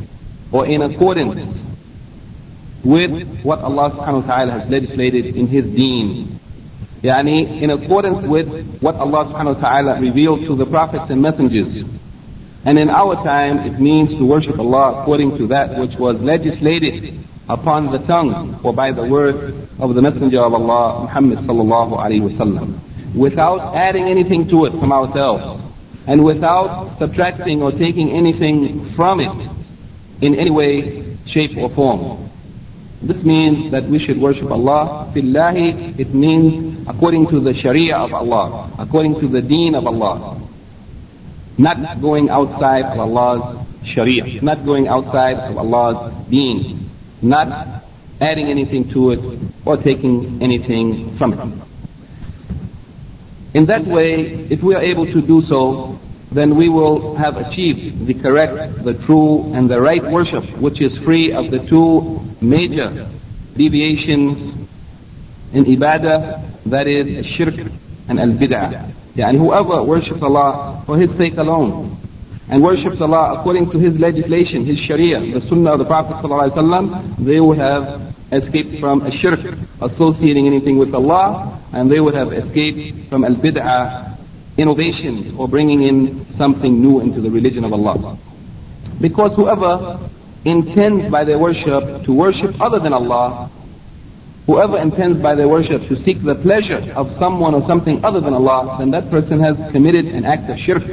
or 0.52 0.66
in 0.66 0.82
accordance 0.82 1.66
with 2.83 3.43
what 3.43 3.59
Allah 3.59 3.91
subhanahu 3.91 4.27
wa 4.27 4.35
ta'ala 4.35 4.51
has 4.59 4.69
legislated 4.69 5.35
in 5.35 5.47
His 5.47 5.65
deen. 5.65 6.39
Yani, 7.01 7.61
in 7.61 7.69
accordance 7.69 8.27
with 8.27 8.47
what 8.81 8.95
Allah 8.95 9.25
subhanahu 9.25 9.55
wa 9.55 9.61
ta'ala 9.61 10.01
revealed 10.01 10.41
to 10.47 10.55
the 10.55 10.65
prophets 10.65 11.09
and 11.09 11.21
messengers. 11.21 11.85
And 12.63 12.77
in 12.77 12.89
our 12.89 13.15
time, 13.23 13.59
it 13.65 13.79
means 13.79 14.09
to 14.09 14.25
worship 14.25 14.59
Allah 14.59 15.01
according 15.01 15.37
to 15.37 15.47
that 15.47 15.79
which 15.79 15.97
was 15.97 16.21
legislated 16.21 17.17
upon 17.49 17.91
the 17.91 17.97
tongue 18.05 18.59
or 18.63 18.73
by 18.73 18.91
the 18.91 19.03
word 19.05 19.67
of 19.79 19.95
the 19.95 20.01
Messenger 20.01 20.41
of 20.41 20.53
Allah, 20.53 21.01
Muhammad 21.01 21.39
sallallahu 21.39 21.97
alayhi 21.97 22.21
wasallam, 22.29 22.79
without 23.15 23.75
adding 23.75 24.05
anything 24.05 24.47
to 24.49 24.65
it 24.65 24.71
from 24.71 24.91
ourselves, 24.91 25.59
and 26.07 26.23
without 26.23 26.97
subtracting 26.99 27.61
or 27.61 27.71
taking 27.71 28.11
anything 28.11 28.93
from 28.95 29.19
it 29.19 29.49
in 30.21 30.35
any 30.35 30.51
way, 30.51 31.17
shape, 31.27 31.57
or 31.57 31.69
form. 31.69 32.30
This 33.01 33.23
means 33.23 33.71
that 33.71 33.85
we 33.85 33.97
should 34.05 34.21
worship 34.21 34.51
Allah. 34.51 35.11
Fillahi, 35.13 35.97
it 35.99 36.13
means 36.13 36.87
according 36.87 37.27
to 37.29 37.39
the 37.39 37.53
Sharia 37.59 37.95
of 37.95 38.13
Allah, 38.13 38.71
according 38.77 39.19
to 39.21 39.27
the 39.27 39.41
deen 39.41 39.73
of 39.73 39.87
Allah. 39.87 40.39
Not 41.57 41.99
going 41.99 42.29
outside 42.29 42.85
of 42.85 42.99
Allah's 42.99 43.65
Sharia, 43.83 44.41
not 44.43 44.63
going 44.63 44.87
outside 44.87 45.35
of 45.35 45.57
Allah's 45.57 46.13
deen, 46.29 46.89
not 47.23 47.83
adding 48.21 48.49
anything 48.51 48.89
to 48.91 49.11
it 49.11 49.39
or 49.65 49.77
taking 49.77 50.41
anything 50.43 51.17
from 51.17 51.33
it. 51.33 51.67
In 53.57 53.65
that 53.65 53.83
way, 53.83 54.47
if 54.49 54.61
we 54.61 54.75
are 54.75 54.83
able 54.83 55.07
to 55.07 55.21
do 55.21 55.41
so, 55.41 55.99
then 56.31 56.55
we 56.55 56.69
will 56.69 57.15
have 57.15 57.35
achieved 57.37 58.05
the 58.05 58.13
correct, 58.13 58.83
the 58.83 58.93
true, 58.93 59.53
and 59.53 59.69
the 59.69 59.81
right 59.81 60.03
worship, 60.03 60.45
which 60.57 60.79
is 60.81 60.95
free 61.03 61.33
of 61.33 61.51
the 61.51 61.59
two 61.67 62.30
major 62.41 63.07
deviations 63.55 64.67
in 65.53 65.65
ibadah, 65.65 66.41
that 66.65 66.87
is 66.87 67.25
shirk 67.37 67.55
and 68.07 68.19
al-bid'ah. 68.19 68.91
And 69.17 69.37
whoever 69.37 69.83
worships 69.83 70.21
Allah 70.21 70.83
for 70.85 70.97
His 70.97 71.15
sake 71.17 71.37
alone, 71.37 71.97
and 72.49 72.63
worships 72.63 72.99
Allah 72.99 73.39
according 73.39 73.69
to 73.71 73.79
His 73.79 73.99
legislation, 73.99 74.65
His 74.65 74.79
Sharia, 74.79 75.19
the 75.19 75.41
Sunnah 75.47 75.73
of 75.73 75.79
the 75.79 75.85
Prophet 75.85 76.21
they 77.19 77.39
would 77.39 77.57
have 77.57 78.15
escaped 78.31 78.79
from 78.79 79.01
a 79.05 79.11
shirk, 79.11 79.39
associating 79.81 80.47
anything 80.47 80.77
with 80.77 80.93
Allah, 80.95 81.61
and 81.73 81.91
they 81.91 81.99
would 81.99 82.15
have 82.15 82.31
escaped 82.31 83.09
from 83.09 83.25
al-bid'ah, 83.25 84.17
innovations, 84.57 85.37
or 85.37 85.47
bringing 85.47 85.83
in 85.83 86.25
something 86.37 86.81
new 86.81 87.01
into 87.01 87.21
the 87.21 87.29
religion 87.29 87.65
of 87.65 87.73
Allah. 87.73 88.17
Because 88.99 89.35
whoever 89.35 89.99
intends 90.45 91.11
by 91.11 91.23
their 91.23 91.37
worship 91.37 92.03
to 92.05 92.13
worship 92.13 92.59
other 92.59 92.79
than 92.79 92.93
Allah, 92.93 93.49
whoever 94.45 94.79
intends 94.79 95.21
by 95.21 95.35
their 95.35 95.47
worship 95.47 95.87
to 95.87 96.03
seek 96.03 96.21
the 96.21 96.35
pleasure 96.35 96.91
of 96.95 97.15
someone 97.19 97.53
or 97.53 97.65
something 97.67 98.03
other 98.03 98.19
than 98.19 98.33
Allah, 98.33 98.77
then 98.79 98.91
that 98.91 99.09
person 99.09 99.39
has 99.39 99.55
committed 99.71 100.05
an 100.05 100.25
act 100.25 100.49
of 100.49 100.57
shirk. 100.59 100.83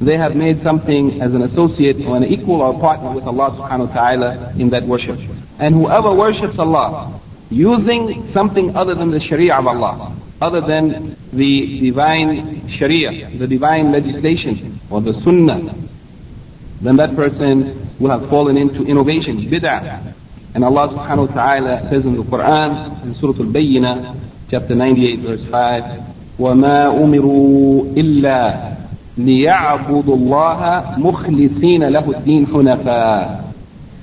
They 0.00 0.16
have 0.16 0.36
made 0.36 0.62
something 0.62 1.22
as 1.22 1.32
an 1.34 1.42
associate 1.42 2.04
or 2.04 2.16
an 2.16 2.24
equal 2.24 2.60
or 2.60 2.78
partner 2.78 3.12
with 3.12 3.24
Allah 3.24 3.50
subhanahu 3.56 3.88
wa 3.88 3.94
ta'ala 3.94 4.52
in 4.58 4.70
that 4.70 4.84
worship. 4.84 5.18
And 5.58 5.74
whoever 5.74 6.12
worships 6.12 6.58
Allah 6.58 7.20
using 7.50 8.32
something 8.32 8.76
other 8.76 8.94
than 8.94 9.10
the 9.10 9.20
Sharia 9.20 9.54
of 9.54 9.66
Allah, 9.66 10.16
other 10.42 10.60
than 10.60 11.16
the 11.32 11.80
divine 11.80 12.68
Sharia, 12.76 13.30
the 13.38 13.46
divine 13.46 13.92
legislation 13.92 14.80
or 14.90 15.00
the 15.00 15.14
Sunnah, 15.22 15.74
then 16.82 16.96
that 16.96 17.14
person 17.16 17.83
will 17.99 18.09
have 18.11 18.29
fallen 18.29 18.57
into 18.57 18.85
innovation, 18.85 19.37
bid'ah. 19.37 20.13
And 20.55 20.63
Allah 20.63 20.89
subhanahu 20.89 21.29
wa 21.29 21.33
ta'ala 21.33 21.89
says 21.89 22.05
in 22.05 22.15
the 22.15 22.23
Quran, 22.23 23.03
in 23.03 23.15
Surah 23.15 23.37
Al-Bayyinah, 23.39 24.15
chapter 24.49 24.75
98, 24.75 25.19
verse 25.19 25.45
5, 25.49 26.39
وَمَا 26.39 26.95
أُمِرُوا 26.97 27.93
إِلَّا 27.95 28.75
لِيَعْبُدُوا 29.17 30.15
اللَّهَ 30.15 30.97
مُخْلِصِينَ 30.97 31.83
لَهُ 31.83 32.11
الدِّينَ 32.17 32.47
حُنَفَاءَ 32.47 33.49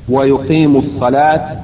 ويقيموا 0.08 0.82
الصلاة 0.82 1.60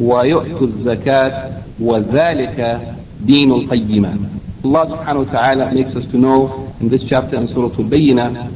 ويؤتوا 0.00 0.66
الزكاة 0.66 1.50
وذلك 1.80 2.80
دين 3.20 3.52
القيمة 3.52 4.16
Allah 4.64 4.86
subhanahu 4.86 5.26
wa 5.26 5.32
ta'ala 5.32 5.74
makes 5.74 5.90
us 5.96 6.06
to 6.12 6.16
know 6.16 6.70
in 6.78 6.88
this 6.88 7.02
chapter 7.10 7.34
in 7.36 7.48
Surah 7.48 7.74
Al-Bayyinah 7.74 8.54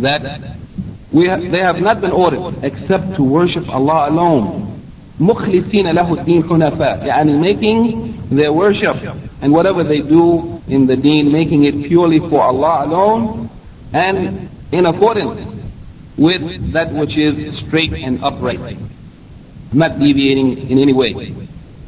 that 0.00 0.24
we 1.12 1.28
have, 1.28 1.40
they 1.40 1.60
have 1.60 1.80
not 1.80 2.00
been 2.00 2.12
ordered 2.12 2.62
except 2.62 3.16
to 3.16 3.22
worship 3.22 3.68
Allah 3.68 4.10
alone. 4.10 4.74
مخلصين 5.20 5.86
له 5.94 6.14
الدين 6.14 6.42
حنفاء 6.44 7.06
يعني 7.06 7.38
making 7.40 8.14
their 8.30 8.52
worship 8.52 8.96
and 9.42 9.52
whatever 9.52 9.82
they 9.82 9.98
do 9.98 10.62
in 10.68 10.86
the 10.86 10.96
deen 10.96 11.32
making 11.32 11.64
it 11.64 11.88
purely 11.88 12.20
for 12.20 12.42
Allah 12.42 12.84
alone 12.86 13.50
and 13.92 14.48
in 14.70 14.86
accordance 14.86 15.58
with 16.18 16.72
that 16.72 16.92
which 16.92 17.16
is 17.16 17.56
straight 17.66 17.92
and 17.92 18.22
upright, 18.22 18.76
not 19.72 19.98
deviating 19.98 20.68
in 20.70 20.78
any 20.78 20.92
way. 20.92 21.32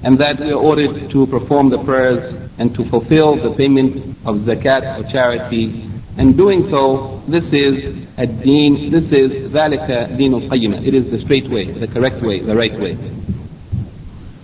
And 0.03 0.19
that 0.19 0.41
we 0.41 0.51
are 0.51 0.55
ordered 0.55 1.11
to 1.11 1.27
perform 1.27 1.69
the 1.69 1.79
prayers 1.79 2.51
and 2.59 2.75
to 2.75 2.89
fulfill 2.89 3.37
the 3.37 3.55
payment 3.55 4.17
of 4.25 4.37
zakat 4.47 5.01
or 5.01 5.11
charity. 5.11 5.91
And 6.17 6.37
doing 6.37 6.69
so, 6.71 7.23
this 7.29 7.45
is 7.53 8.07
a 8.19 8.27
deen, 8.27 8.91
this 8.91 9.05
is 9.05 9.51
ذلك 9.53 10.17
دين 10.17 10.35
القيمة. 10.35 10.87
It 10.87 10.95
is 10.95 11.11
the 11.11 11.21
straight 11.21 11.49
way, 11.49 11.71
the 11.71 11.87
correct 11.87 12.23
way, 12.23 12.41
the 12.41 12.55
right 12.55 12.79
way. 12.79 12.99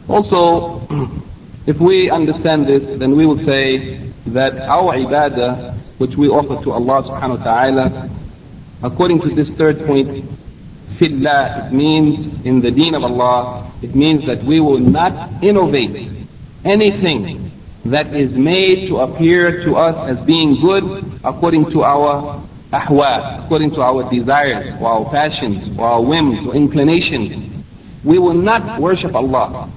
Also, 0.09 0.87
if 1.67 1.79
we 1.81 2.11
understand 2.11 2.67
this, 2.67 2.99
then 2.99 3.17
we 3.17 3.27
will 3.27 3.45
say 3.45 4.11
that 4.27 4.57
our 4.63 4.95
ibadah, 4.95 5.75
which 5.99 6.17
we 6.17 6.29
offer 6.29 6.63
to 6.63 6.73
Allah 6.73 7.03
subhanahu 7.03 7.39
wa 7.39 7.45
ta'ala, 7.45 8.11
according 8.83 9.21
to 9.23 9.35
this 9.35 9.49
third 9.57 9.85
point, 9.87 10.25
fillah, 10.99 11.67
it 11.67 11.73
means 11.73 12.45
in 12.47 12.61
the 12.61 12.71
deen 12.71 12.95
of 12.95 13.03
Allah, 13.03 13.73
it 13.83 13.95
means 13.95 14.25
that 14.27 14.45
we 14.45 14.61
will 14.61 14.79
not 14.79 15.43
innovate 15.43 16.11
anything 16.65 17.40
that 17.86 18.14
is 18.16 18.32
made 18.34 18.88
to 18.90 19.00
appear 19.00 19.64
to 19.66 19.76
us 19.76 19.96
as 20.10 20.26
being 20.26 20.60
good 20.62 21.20
according 21.24 21.72
to 21.72 21.84
our 21.84 22.44
ahwa, 22.72 23.44
according 23.46 23.72
to 23.72 23.82
our 23.82 24.10
desires, 24.10 24.76
or 24.80 24.88
our 24.88 25.12
passions, 25.12 25.78
or 25.78 25.88
our 25.88 26.02
whims, 26.02 26.48
or 26.48 26.56
inclinations. 26.56 27.66
We 28.04 28.18
will 28.18 28.36
not 28.36 28.80
worship 28.80 29.16
Allah 29.16 29.70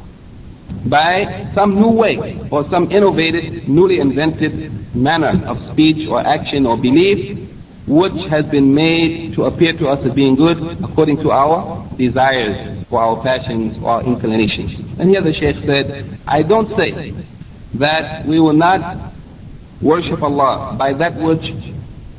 by 0.86 1.50
some 1.54 1.76
new 1.76 1.90
way 1.90 2.38
or 2.50 2.68
some 2.68 2.90
innovative, 2.92 3.68
newly 3.68 3.98
invented 3.98 4.94
manner 4.94 5.42
of 5.46 5.72
speech 5.72 6.06
or 6.08 6.20
action 6.20 6.66
or 6.66 6.76
belief 6.76 7.40
which 7.86 8.14
has 8.30 8.46
been 8.46 8.72
made 8.74 9.34
to 9.34 9.44
appear 9.44 9.72
to 9.72 9.88
us 9.88 10.04
as 10.06 10.14
being 10.14 10.36
good 10.36 10.56
according 10.82 11.18
to 11.18 11.30
our 11.30 11.86
desires 11.96 12.84
or 12.90 13.00
our 13.00 13.22
passions 13.22 13.76
or 13.82 13.90
our 13.90 14.02
inclinations. 14.04 14.72
And 14.98 15.10
here 15.10 15.20
the 15.20 15.34
Shaykh 15.34 15.64
said, 15.66 16.18
I 16.26 16.42
don't 16.42 16.74
say 16.76 17.12
that 17.74 18.26
we 18.26 18.40
will 18.40 18.52
not 18.52 19.12
worship 19.82 20.22
Allah 20.22 20.76
by 20.78 20.92
that 20.94 21.16
which 21.16 21.44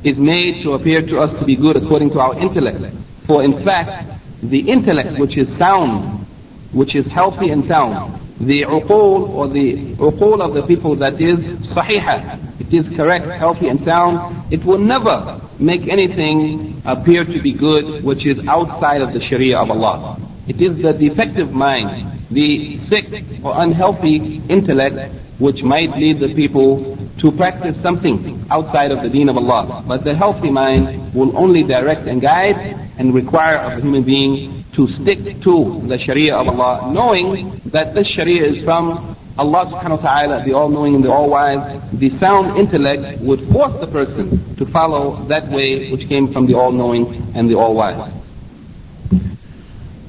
is 0.04 0.18
made 0.18 0.62
to 0.62 0.74
appear 0.74 1.00
to 1.02 1.20
us 1.20 1.38
to 1.38 1.44
be 1.44 1.56
good 1.56 1.76
according 1.76 2.10
to 2.10 2.20
our 2.20 2.38
intellect. 2.38 2.94
For 3.26 3.42
in 3.44 3.64
fact, 3.64 4.20
the 4.42 4.70
intellect 4.70 5.18
which 5.18 5.36
is 5.36 5.48
sound, 5.58 6.26
which 6.72 6.94
is 6.94 7.06
healthy 7.06 7.48
and 7.50 7.66
sound, 7.66 8.20
the 8.38 8.62
uqul 8.62 9.28
or 9.30 9.48
the 9.48 9.94
uqul 9.96 10.40
of 10.44 10.54
the 10.54 10.62
people 10.62 10.94
that 10.96 11.14
is 11.14 11.38
sahiha, 11.72 12.60
it 12.60 12.72
is 12.72 12.96
correct, 12.96 13.26
healthy 13.26 13.68
and 13.68 13.82
sound, 13.84 14.52
it 14.52 14.64
will 14.64 14.78
never 14.78 15.40
make 15.58 15.88
anything 15.88 16.82
appear 16.84 17.24
to 17.24 17.40
be 17.42 17.52
good 17.52 18.04
which 18.04 18.26
is 18.26 18.46
outside 18.46 19.00
of 19.00 19.12
the 19.12 19.20
sharia 19.24 19.58
of 19.58 19.70
Allah. 19.70 20.20
It 20.48 20.60
is 20.62 20.80
the 20.80 20.92
defective 20.92 21.52
mind, 21.52 22.20
the 22.30 22.78
sick 22.88 23.06
or 23.42 23.62
unhealthy 23.62 24.40
intellect 24.48 25.12
which 25.38 25.62
might 25.62 25.90
lead 25.90 26.20
the 26.20 26.34
people 26.34 26.96
to 27.20 27.32
practice 27.32 27.76
something 27.82 28.46
outside 28.50 28.90
of 28.90 29.02
the 29.02 29.08
deen 29.08 29.28
of 29.28 29.36
Allah. 29.36 29.84
But 29.86 30.04
the 30.04 30.14
healthy 30.14 30.50
mind 30.50 31.14
will 31.14 31.36
only 31.36 31.62
direct 31.62 32.06
and 32.06 32.20
guide 32.20 32.56
and 32.98 33.12
require 33.14 33.56
of 33.56 33.78
a 33.78 33.80
human 33.82 34.04
being 34.04 34.64
to 34.74 34.86
stick 35.02 35.18
to 35.42 35.82
the 35.86 35.98
Sharia 36.04 36.36
of 36.36 36.48
Allah, 36.48 36.92
knowing 36.92 37.60
that 37.66 37.94
this 37.94 38.06
Sharia 38.08 38.46
is 38.46 38.64
from 38.64 39.16
Allah 39.38 39.66
subhanahu 39.66 40.02
wa 40.02 40.08
ta'ala, 40.08 40.44
the 40.44 40.54
all-knowing 40.54 40.94
and 40.94 41.04
the 41.04 41.12
all-wise. 41.12 41.82
The 41.92 42.10
sound 42.18 42.56
intellect 42.56 43.20
would 43.20 43.40
force 43.52 43.78
the 43.80 43.86
person 43.86 44.56
to 44.56 44.64
follow 44.66 45.26
that 45.28 45.48
way 45.48 45.90
which 45.90 46.08
came 46.08 46.32
from 46.32 46.46
the 46.46 46.54
all-knowing 46.54 47.34
and 47.34 47.50
the 47.50 47.56
all-wise. 47.56 48.12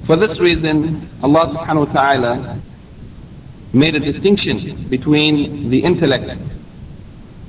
For 0.07 0.15
this 0.15 0.39
reason, 0.39 1.05
Allah 1.21 1.51
subhanahu 1.51 1.87
wa 1.87 1.93
ta'ala 1.93 2.61
made 3.73 3.93
a 3.93 3.99
distinction 3.99 4.87
between 4.87 5.69
the 5.69 5.83
intellect, 5.83 6.31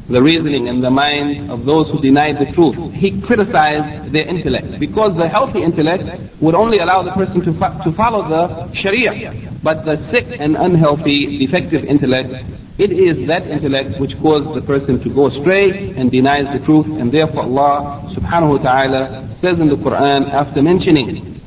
the 0.09 0.21
reasoning 0.21 0.67
and 0.67 0.83
the 0.83 0.91
mind 0.91 1.53
of 1.53 1.65
those 1.65 1.87
who 1.93 2.01
denied 2.03 2.41
the 2.41 2.51
truth. 2.51 2.75
He 2.95 3.21
criticized 3.21 4.11
their 4.11 4.27
intellect 4.27 4.81
because 4.81 5.17
the 5.17 5.29
healthy 5.29 5.63
intellect 5.63 6.03
would 6.43 6.57
only 6.57 6.79
allow 6.79 7.05
the 7.05 7.13
person 7.13 7.45
to, 7.45 7.53
fo- 7.53 7.79
to 7.85 7.93
follow 7.93 8.27
the 8.27 8.75
Sharia. 8.75 9.55
But 9.63 9.85
the 9.85 9.95
sick 10.11 10.27
and 10.41 10.57
unhealthy, 10.57 11.39
defective 11.39 11.85
intellect, 11.85 12.43
it 12.77 12.91
is 12.91 13.29
that 13.29 13.47
intellect 13.47 14.01
which 14.01 14.19
causes 14.19 14.53
the 14.53 14.67
person 14.67 14.99
to 15.05 15.11
go 15.15 15.29
astray 15.29 15.95
and 15.95 16.11
denies 16.11 16.51
the 16.59 16.65
truth. 16.67 16.87
And 16.87 17.13
therefore 17.13 17.45
Allah 17.45 18.03
subhanahu 18.19 18.59
wa 18.59 18.63
ta'ala 18.67 19.37
says 19.41 19.61
in 19.61 19.69
the 19.69 19.77
Quran 19.77 20.27
after 20.35 20.61
mentioning 20.61 21.38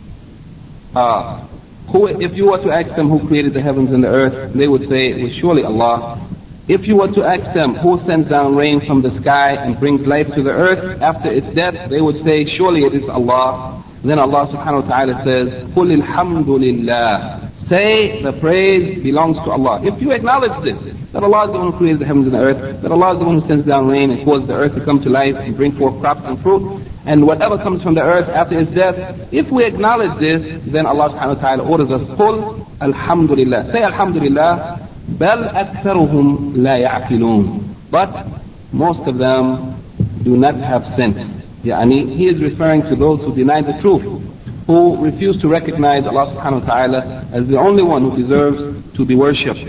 uh, 0.95 1.47
who, 1.93 2.07
if 2.09 2.35
you 2.35 2.51
were 2.51 2.59
to 2.59 2.73
ask 2.73 2.95
them 2.97 3.09
who 3.09 3.27
created 3.27 3.55
the 3.55 3.63
heavens 3.63 3.93
and 3.93 4.03
the 4.03 4.09
earth, 4.09 4.53
they 4.55 4.67
would 4.67 4.89
say 4.89 5.11
it 5.11 5.23
was 5.23 5.33
surely 5.41 5.63
Allah. 5.63 6.21
If 6.69 6.87
you 6.87 6.97
were 6.97 7.09
to 7.13 7.23
ask 7.23 7.55
them 7.55 7.75
who 7.77 8.05
sends 8.07 8.29
down 8.29 8.57
rain 8.57 8.81
from 8.81 9.03
the 9.03 9.15
sky 9.21 9.53
and 9.53 9.79
brings 9.79 10.05
life 10.05 10.35
to 10.35 10.43
the 10.43 10.51
earth 10.51 11.01
after 11.01 11.31
its 11.31 11.47
death, 11.55 11.89
they 11.89 12.01
would 12.01 12.25
say 12.25 12.45
surely 12.57 12.83
it 12.83 12.95
is 12.95 13.09
Allah. 13.09 13.85
Then 14.03 14.19
Allah 14.19 14.49
subhanahu 14.51 14.83
wa 14.83 14.89
ta'ala 14.89 15.15
says, 15.25 15.71
قُلِ 15.75 16.03
الْحَمْدُ 16.03 16.47
لِلَّهِ 16.47 17.50
Say 17.71 18.23
the 18.23 18.33
praise 18.33 19.03
belongs 19.03 19.37
to 19.39 19.51
Allah. 19.51 19.81
If 19.83 20.01
you 20.01 20.13
acknowledge 20.13 20.63
this, 20.63 20.79
that 21.13 21.25
Allah 21.25 21.47
is 21.47 21.53
the 21.53 21.59
one 21.59 21.73
who 21.73 21.79
created 21.79 21.99
the 22.01 22.07
heavens 22.07 22.27
and 22.27 22.35
the 22.35 22.41
earth, 22.41 22.83
that 22.83 22.93
Allah 22.93 23.15
is 23.15 23.19
the 23.19 23.25
one 23.25 23.41
who 23.41 23.49
sends 23.49 23.67
down 23.67 23.89
rain 23.89 24.11
and 24.13 24.25
causes 24.25 24.47
the 24.47 24.55
earth 24.55 24.75
to 24.75 24.85
come 24.85 25.03
to 25.03 25.11
life 25.11 25.35
and 25.35 25.57
bring 25.57 25.73
forth 25.73 26.01
crops 26.01 26.21
and 26.25 26.39
fruit, 26.41 26.83
and 27.07 27.27
whatever 27.27 27.59
comes 27.59 27.83
from 27.83 27.95
the 27.95 28.03
earth 28.03 28.29
after 28.29 28.61
its 28.61 28.73
death, 28.73 29.33
if 29.33 29.51
we 29.51 29.65
acknowledge 29.65 30.19
this, 30.21 30.63
then 30.67 30.87
Allah 30.87 31.11
subhanahu 31.11 31.37
wa 31.37 31.43
ta'ala 31.43 31.63
orders 31.69 31.91
us, 31.91 32.03
قُلْ 32.19 32.67
Alhamdulillah. 32.81 33.73
Say 33.73 33.83
Alhamdulillah. 33.83 34.81
بل 35.09 35.45
أكثرهم 35.45 36.57
لا 36.57 36.77
يعقلون. 36.77 37.63
But 37.91 38.27
most 38.73 39.07
of 39.07 39.19
them 39.19 39.81
do 40.23 40.37
not 40.37 40.57
have 40.57 40.83
sense. 40.97 41.19
Yani, 41.65 42.17
he 42.17 42.29
is 42.29 42.41
referring 42.41 42.83
to 42.83 42.97
those 42.97 43.21
who 43.21 43.35
deny 43.35 43.63
the 43.63 43.81
truth, 43.81 44.23
who 44.67 45.03
refuse 45.05 45.41
to 45.43 45.49
recognize 45.49 46.07
Allah 46.07 46.35
subhanahu 46.35 46.67
wa 46.67 46.67
ta'ala 46.67 47.29
as 47.33 47.47
the 47.47 47.57
only 47.57 47.83
one 47.83 48.11
who 48.11 48.17
deserves 48.17 48.95
to 48.95 49.05
be 49.05 49.15
worshipped. 49.15 49.63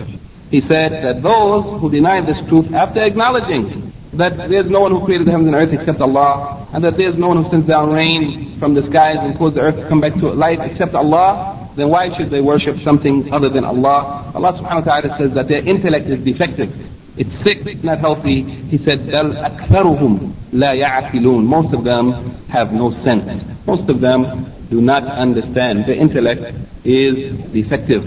He 0.49 0.61
said 0.61 0.91
that 1.03 1.21
those 1.21 1.81
who 1.81 1.91
deny 1.91 2.21
this 2.21 2.37
truth 2.47 2.73
after 2.73 3.03
acknowledging 3.03 3.93
that 4.13 4.49
there's 4.49 4.69
no 4.69 4.81
one 4.81 4.91
who 4.91 5.05
created 5.05 5.27
the 5.27 5.31
heavens 5.31 5.47
and 5.47 5.55
earth 5.55 5.73
except 5.73 6.01
Allah, 6.01 6.67
and 6.73 6.83
that 6.83 6.97
there's 6.97 7.17
no 7.17 7.27
one 7.29 7.43
who 7.43 7.49
sends 7.49 7.67
down 7.67 7.91
rain 7.91 8.57
from 8.57 8.73
the 8.73 8.81
skies 8.89 9.17
and 9.19 9.37
caused 9.37 9.55
the 9.55 9.61
earth 9.61 9.75
to 9.75 9.87
come 9.87 10.01
back 10.01 10.13
to 10.15 10.29
life 10.31 10.59
except 10.61 10.95
Allah, 10.95 11.69
then 11.75 11.89
why 11.89 12.09
should 12.17 12.29
they 12.29 12.41
worship 12.41 12.79
something 12.83 13.31
other 13.31 13.49
than 13.49 13.63
Allah? 13.63 14.31
Allah 14.33 14.53
subhanahu 14.53 14.85
wa 14.85 14.99
ta'ala 14.99 15.17
says 15.19 15.33
that 15.33 15.47
their 15.47 15.59
intellect 15.59 16.07
is 16.07 16.23
defective. 16.23 16.73
It's 17.17 17.31
sick, 17.43 17.65
it's 17.65 17.83
not 17.83 17.99
healthy. 17.99 18.41
He 18.41 18.77
said, 18.77 18.99
بَلْ 18.99 19.33
أَكْثَرُهُمْ 19.37 20.33
لَا 20.53 20.73
يَعْقِلُونَ 20.81 21.43
Most 21.43 21.73
of 21.73 21.83
them 21.83 22.11
have 22.49 22.73
no 22.73 22.91
sense. 23.03 23.43
Most 23.65 23.89
of 23.89 23.99
them 23.99 24.45
do 24.72 24.80
not 24.80 25.04
understand. 25.04 25.84
The 25.84 25.94
intellect 25.94 26.56
is 26.82 27.38
defective. 27.52 28.04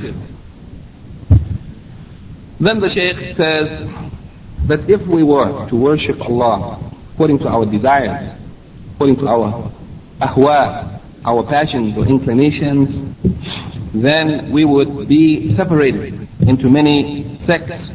Then 2.60 2.80
the 2.80 2.90
Shaykh 2.90 3.38
says 3.38 3.68
that 4.68 4.90
if 4.90 5.06
we 5.06 5.22
were 5.22 5.70
to 5.70 5.76
worship 5.76 6.20
Allah 6.22 6.92
according 7.14 7.40
to 7.40 7.48
our 7.48 7.66
desires, 7.66 8.34
according 8.96 9.18
to 9.18 9.28
our 9.28 9.72
ahwa, 10.20 11.00
our 11.24 11.44
passions 11.44 11.96
or 11.98 12.08
inclinations, 12.08 13.16
then 13.94 14.52
we 14.52 14.66
would 14.66 15.08
be 15.08 15.56
separated 15.56 16.28
into 16.42 16.68
many 16.68 17.40
sects 17.46 17.90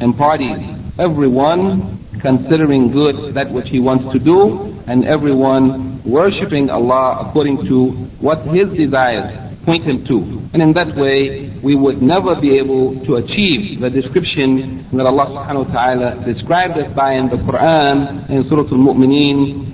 and 0.00 0.16
parties. 0.16 0.58
Everyone 0.98 2.04
considering 2.20 2.90
good 2.90 3.34
that 3.34 3.50
which 3.52 3.68
he 3.68 3.78
wants 3.78 4.12
to 4.12 4.18
do, 4.18 4.76
and 4.86 5.06
everyone 5.06 5.89
worshipping 6.05 6.69
Allah 6.69 7.27
according 7.27 7.65
to 7.67 7.91
what 8.19 8.45
his 8.47 8.69
desires 8.77 9.45
point 9.65 9.83
him 9.83 10.05
to. 10.05 10.17
And 10.53 10.61
in 10.61 10.73
that 10.73 10.95
way, 10.95 11.49
we 11.63 11.75
would 11.75 12.01
never 12.01 12.39
be 12.39 12.57
able 12.57 13.03
to 13.05 13.15
achieve 13.17 13.81
the 13.81 13.89
description 13.89 14.85
that 14.93 15.05
Allah 15.05 15.25
subhanahu 15.33 15.67
wa 15.67 15.73
ta'ala 15.73 16.09
described 16.23 16.77
us 16.77 16.93
by 16.93 17.13
in 17.13 17.29
the 17.29 17.37
Quran 17.37 18.29
in 18.29 18.43
Surah 18.47 18.69
Al-Mu'mineen, 18.69 19.73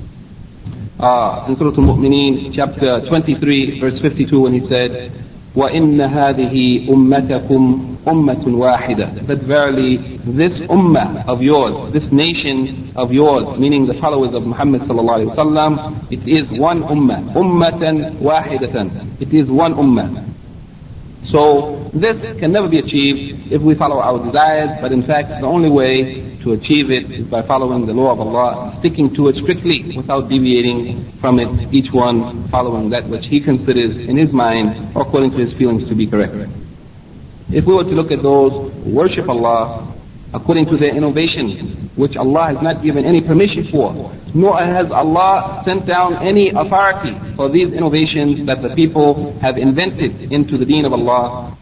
uh, 0.99 1.45
in 1.49 1.57
Surah 1.57 1.75
Al-Mu'mineen, 1.75 2.55
chapter 2.55 3.03
23, 3.07 3.79
verse 3.79 3.99
52, 4.01 4.39
when 4.39 4.53
he 4.53 4.63
said, 4.67 5.11
وَإِنَّ 5.53 5.99
هَذِهِ 5.99 6.87
أُمَّتَكُمْ 6.87 7.94
ummatun 8.06 8.54
wahida. 8.54 9.26
That 9.26 9.38
verily 9.38 10.18
this 10.24 10.52
ummah 10.70 11.26
of 11.26 11.42
yours, 11.42 11.92
this 11.92 12.10
nation 12.12 12.92
of 12.96 13.12
yours, 13.12 13.58
meaning 13.58 13.86
the 13.86 13.94
followers 13.94 14.34
of 14.34 14.46
Muhammad 14.46 14.82
sallallahu 14.82 15.18
alaihi 15.18 15.34
wasallam, 15.34 16.12
it 16.12 16.22
is 16.26 16.48
one 16.58 16.82
ummah, 16.82 17.34
ummatan 17.34 18.18
wahidatan. 18.18 19.20
It 19.20 19.34
is 19.34 19.50
one 19.50 19.74
ummah. 19.74 20.24
So 21.30 21.90
this 21.92 22.16
can 22.38 22.52
never 22.52 22.68
be 22.68 22.78
achieved 22.78 23.52
if 23.52 23.60
we 23.60 23.74
follow 23.74 23.98
our 23.98 24.24
desires, 24.24 24.78
but 24.80 24.92
in 24.92 25.02
fact 25.02 25.28
the 25.40 25.46
only 25.46 25.68
way 25.68 26.38
to 26.42 26.52
achieve 26.52 26.92
it 26.92 27.10
is 27.10 27.26
by 27.26 27.42
following 27.42 27.86
the 27.86 27.92
law 27.92 28.12
of 28.12 28.20
Allah, 28.20 28.76
sticking 28.78 29.12
to 29.14 29.28
it 29.28 29.36
strictly 29.42 29.82
without 29.96 30.28
deviating 30.28 31.12
from 31.20 31.40
it, 31.40 31.74
each 31.74 31.90
one 31.92 32.48
following 32.48 32.90
that 32.90 33.08
which 33.08 33.24
he 33.26 33.40
considers 33.40 33.96
in 33.96 34.16
his 34.16 34.32
mind 34.32 34.94
or 34.94 35.02
according 35.02 35.32
to 35.32 35.38
his 35.38 35.52
feelings 35.58 35.88
to 35.88 35.96
be 35.96 36.06
correct. 36.06 36.34
If 37.50 37.64
we 37.64 37.74
were 37.74 37.84
to 37.84 37.90
look 37.90 38.10
at 38.10 38.22
those 38.22 38.72
who 38.84 38.90
worship 38.90 39.28
Allah 39.28 39.94
according 40.34 40.66
to 40.66 40.76
their 40.76 40.94
innovations, 40.94 41.94
which 41.96 42.16
Allah 42.16 42.48
has 42.48 42.60
not 42.60 42.82
given 42.82 43.04
any 43.04 43.20
permission 43.20 43.64
for, 43.70 44.12
nor 44.34 44.58
has 44.58 44.90
Allah 44.90 45.62
sent 45.64 45.86
down 45.86 46.26
any 46.26 46.50
authority 46.50 47.16
for 47.36 47.48
these 47.48 47.72
innovations 47.72 48.46
that 48.46 48.62
the 48.62 48.74
people 48.74 49.38
have 49.40 49.56
invented 49.56 50.32
into 50.32 50.58
the 50.58 50.64
deen 50.64 50.84
of 50.84 50.92
Allah. 50.92 51.56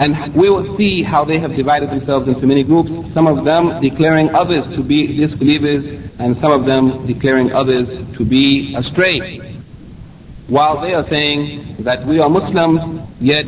And 0.00 0.34
we 0.34 0.48
will 0.48 0.76
see 0.78 1.02
how 1.02 1.24
they 1.24 1.38
have 1.38 1.54
divided 1.54 1.90
themselves 1.90 2.26
into 2.26 2.46
many 2.46 2.64
groups, 2.64 2.90
some 3.12 3.26
of 3.26 3.44
them 3.44 3.82
declaring 3.82 4.34
others 4.34 4.64
to 4.74 4.82
be 4.82 5.18
disbelievers, 5.18 5.84
and 6.18 6.36
some 6.40 6.52
of 6.52 6.64
them 6.64 7.06
declaring 7.06 7.52
others 7.52 7.86
to 8.16 8.24
be 8.24 8.74
astray. 8.74 9.60
While 10.48 10.80
they 10.80 10.94
are 10.94 11.06
saying 11.06 11.84
that 11.84 12.06
we 12.06 12.18
are 12.18 12.30
Muslims, 12.30 13.06
yet 13.20 13.44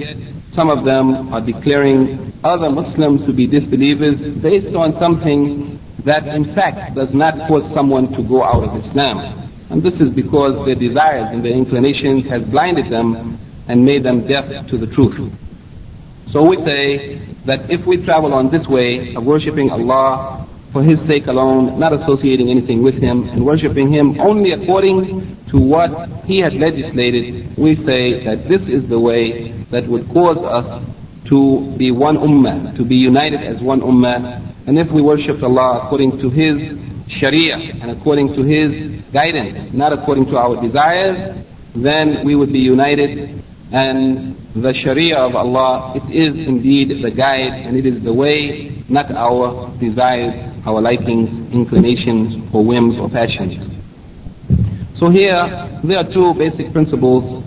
some 0.55 0.69
of 0.69 0.85
them 0.85 1.33
are 1.33 1.41
declaring 1.41 2.33
other 2.45 2.71
Muslims 2.71 3.25
to 3.27 3.33
be 3.33 3.47
disbelievers 3.47 4.19
based 4.43 4.75
on 4.77 4.93
something 4.99 5.79
that 6.05 6.27
in 6.27 6.55
fact 6.55 6.95
does 6.95 7.15
not 7.15 7.49
cause 7.49 7.65
someone 7.73 8.13
to 8.13 8.23
go 8.23 8.43
out 8.43 8.65
of 8.65 8.85
Islam. 8.85 9.51
And 9.71 9.83
this 9.83 9.95
is 9.95 10.13
because 10.13 10.67
their 10.67 10.75
desires 10.75 11.29
and 11.33 11.43
their 11.43 11.53
inclinations 11.53 12.27
has 12.29 12.43
blinded 12.45 12.91
them 12.91 13.39
and 13.69 13.85
made 13.85 14.03
them 14.03 14.27
deaf 14.27 14.67
to 14.69 14.77
the 14.77 14.87
truth. 14.87 15.33
So 16.31 16.45
we 16.45 16.57
say 16.59 17.17
that 17.47 17.71
if 17.71 17.87
we 17.87 18.05
travel 18.05 18.35
on 18.35 18.51
this 18.51 18.67
way 18.67 19.15
of 19.15 19.25
worshipping 19.25 19.71
Allah 19.71 20.42
for 20.73 20.83
His 20.83 20.99
sake 21.07 21.27
alone, 21.27 21.79
not 21.79 21.93
associating 21.93 22.51
anything 22.51 22.83
with 22.83 22.95
Him, 22.95 23.29
and 23.29 23.45
worshipping 23.45 23.93
Him 23.93 24.21
only 24.21 24.53
according 24.53 25.37
to 25.51 25.59
what 25.59 26.25
He 26.25 26.41
had 26.41 26.55
legislated, 26.55 27.57
we 27.57 27.77
say 27.77 28.25
that 28.25 28.49
this 28.49 28.63
is 28.69 28.89
the 28.89 28.99
way 28.99 29.53
that 29.71 29.87
would 29.87 30.09
cause 30.09 30.39
us 30.39 30.83
to 31.27 31.75
be 31.77 31.91
one 31.93 32.17
ummah, 32.17 32.77
to 32.77 32.85
be 32.85 32.97
united 32.97 33.41
as 33.41 33.61
one 33.61 33.81
ummah. 33.81 34.41
And 34.67 34.79
if 34.79 34.91
we 34.91 35.03
worship 35.03 35.43
Allah 35.43 35.83
according 35.85 36.19
to 36.21 36.31
His 36.31 36.79
sharia 37.19 37.57
and 37.81 37.91
according 37.91 38.35
to 38.35 38.43
His 38.43 39.03
guidance, 39.13 39.73
not 39.73 39.93
according 39.93 40.27
to 40.27 40.37
our 40.39 40.61
desires, 40.61 41.37
then 41.75 42.25
we 42.25 42.35
would 42.35 42.53
be 42.53 42.61
united 42.61 43.43
and 43.73 44.37
the 44.55 44.75
Sharia 44.75 45.17
of 45.17 45.35
Allah, 45.35 45.95
it 45.97 46.15
is 46.15 46.47
indeed 46.47 47.03
the 47.03 47.11
guide 47.11 47.55
and 47.55 47.75
it 47.75 47.87
is 47.87 48.03
the 48.03 48.13
way, 48.13 48.71
not 48.89 49.11
our 49.11 49.75
desires, 49.79 50.52
our 50.65 50.81
likings, 50.81 51.53
inclinations, 51.53 52.53
or 52.55 52.65
whims 52.65 52.99
or 52.99 53.09
passions. 53.09 53.59
So 54.99 55.11
here, 55.11 55.69
there 55.83 55.99
are 55.99 56.13
two 56.13 56.35
basic 56.35 56.73
principles. 56.73 57.45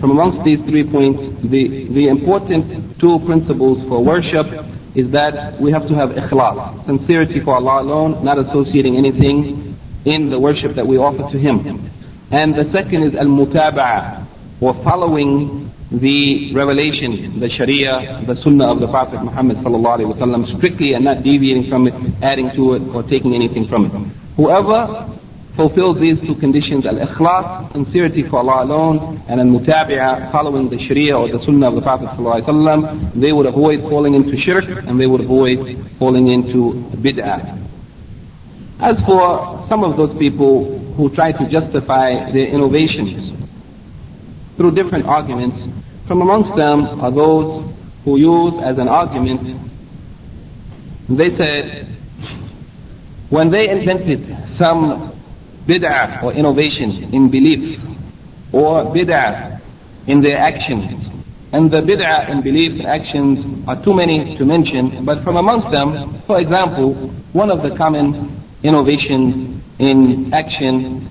From 0.00 0.10
amongst 0.10 0.44
these 0.44 0.60
three 0.64 0.84
points, 0.84 1.42
the, 1.42 1.86
the 1.88 2.08
important 2.08 2.98
two 2.98 3.18
principles 3.20 3.86
for 3.88 4.02
worship 4.02 4.46
is 4.94 5.10
that 5.10 5.60
we 5.60 5.70
have 5.70 5.86
to 5.88 5.94
have 5.94 6.10
ikhlas, 6.10 6.86
sincerity 6.86 7.40
for 7.40 7.56
Allah 7.56 7.82
alone, 7.82 8.24
not 8.24 8.38
associating 8.38 8.96
anything 8.96 9.76
in 10.04 10.30
the 10.30 10.38
worship 10.38 10.74
that 10.76 10.86
we 10.86 10.96
offer 10.96 11.30
to 11.30 11.38
Him. 11.38 11.90
And 12.30 12.54
the 12.54 12.70
second 12.72 13.04
is 13.04 13.14
al-mutaba'ah, 13.14 14.26
or 14.60 14.74
following 14.82 15.70
the 15.90 16.52
revelation, 16.54 17.40
the 17.40 17.48
Sharia, 17.48 18.22
the 18.26 18.40
Sunnah 18.42 18.72
of 18.72 18.80
the 18.80 18.88
Prophet 18.88 19.22
Muhammad 19.22 19.56
strictly 20.56 20.92
and 20.92 21.04
not 21.04 21.22
deviating 21.22 21.68
from 21.68 21.86
it, 21.86 21.94
adding 22.22 22.50
to 22.54 22.74
it, 22.74 22.82
or 22.94 23.02
taking 23.02 23.34
anything 23.34 23.66
from 23.66 23.86
it. 23.86 23.92
Whoever 24.36 25.08
fulfills 25.56 25.98
these 25.98 26.20
two 26.20 26.34
conditions, 26.34 26.84
al-ikhlas, 26.84 27.72
sincerity 27.72 28.22
for 28.22 28.38
Allah 28.38 28.64
alone, 28.64 29.22
and 29.28 29.40
al-mutaba'ah, 29.40 30.30
following 30.30 30.68
the 30.68 30.78
Sharia 30.86 31.16
or 31.16 31.28
the 31.28 31.42
Sunnah 31.44 31.68
of 31.68 31.74
the 31.74 31.82
Prophet 31.82 32.10
they 33.14 33.32
would 33.32 33.46
avoid 33.46 33.80
falling 33.80 34.14
into 34.14 34.36
shirk 34.42 34.64
and 34.86 35.00
they 35.00 35.06
would 35.06 35.22
avoid 35.22 35.84
falling 35.98 36.28
into 36.28 36.74
bid'ah. 37.00 37.58
As 38.80 38.96
for 39.06 39.66
some 39.68 39.82
of 39.84 39.96
those 39.96 40.16
people 40.18 40.78
who 40.98 41.08
try 41.10 41.32
to 41.32 41.48
justify 41.48 42.30
their 42.30 42.46
innovations 42.46 43.28
through 44.58 44.72
different 44.72 45.06
arguments. 45.06 45.56
From 46.08 46.22
amongst 46.22 46.56
them 46.56 47.02
are 47.02 47.10
those 47.10 47.70
who 48.06 48.18
use 48.18 48.54
as 48.64 48.78
an 48.78 48.88
argument, 48.88 49.60
they 51.10 51.28
said, 51.36 51.86
when 53.28 53.50
they 53.50 53.68
invented 53.68 54.24
some 54.56 55.12
bid'ah 55.66 56.22
or 56.22 56.32
innovation 56.32 57.12
in 57.12 57.28
belief, 57.30 57.78
or 58.52 58.84
bid'ah 58.84 59.60
in 60.06 60.22
their 60.22 60.38
actions, 60.38 61.12
and 61.52 61.70
the 61.70 61.80
bid'ah 61.80 62.30
in 62.30 62.40
belief 62.40 62.80
and 62.80 62.86
actions 62.86 63.68
are 63.68 63.76
too 63.84 63.92
many 63.92 64.34
to 64.38 64.46
mention, 64.46 65.04
but 65.04 65.22
from 65.22 65.36
amongst 65.36 65.70
them, 65.70 66.22
for 66.26 66.40
example, 66.40 66.94
one 67.34 67.50
of 67.50 67.60
the 67.60 67.76
common 67.76 68.42
innovations 68.62 69.62
in 69.78 70.32
action 70.32 71.06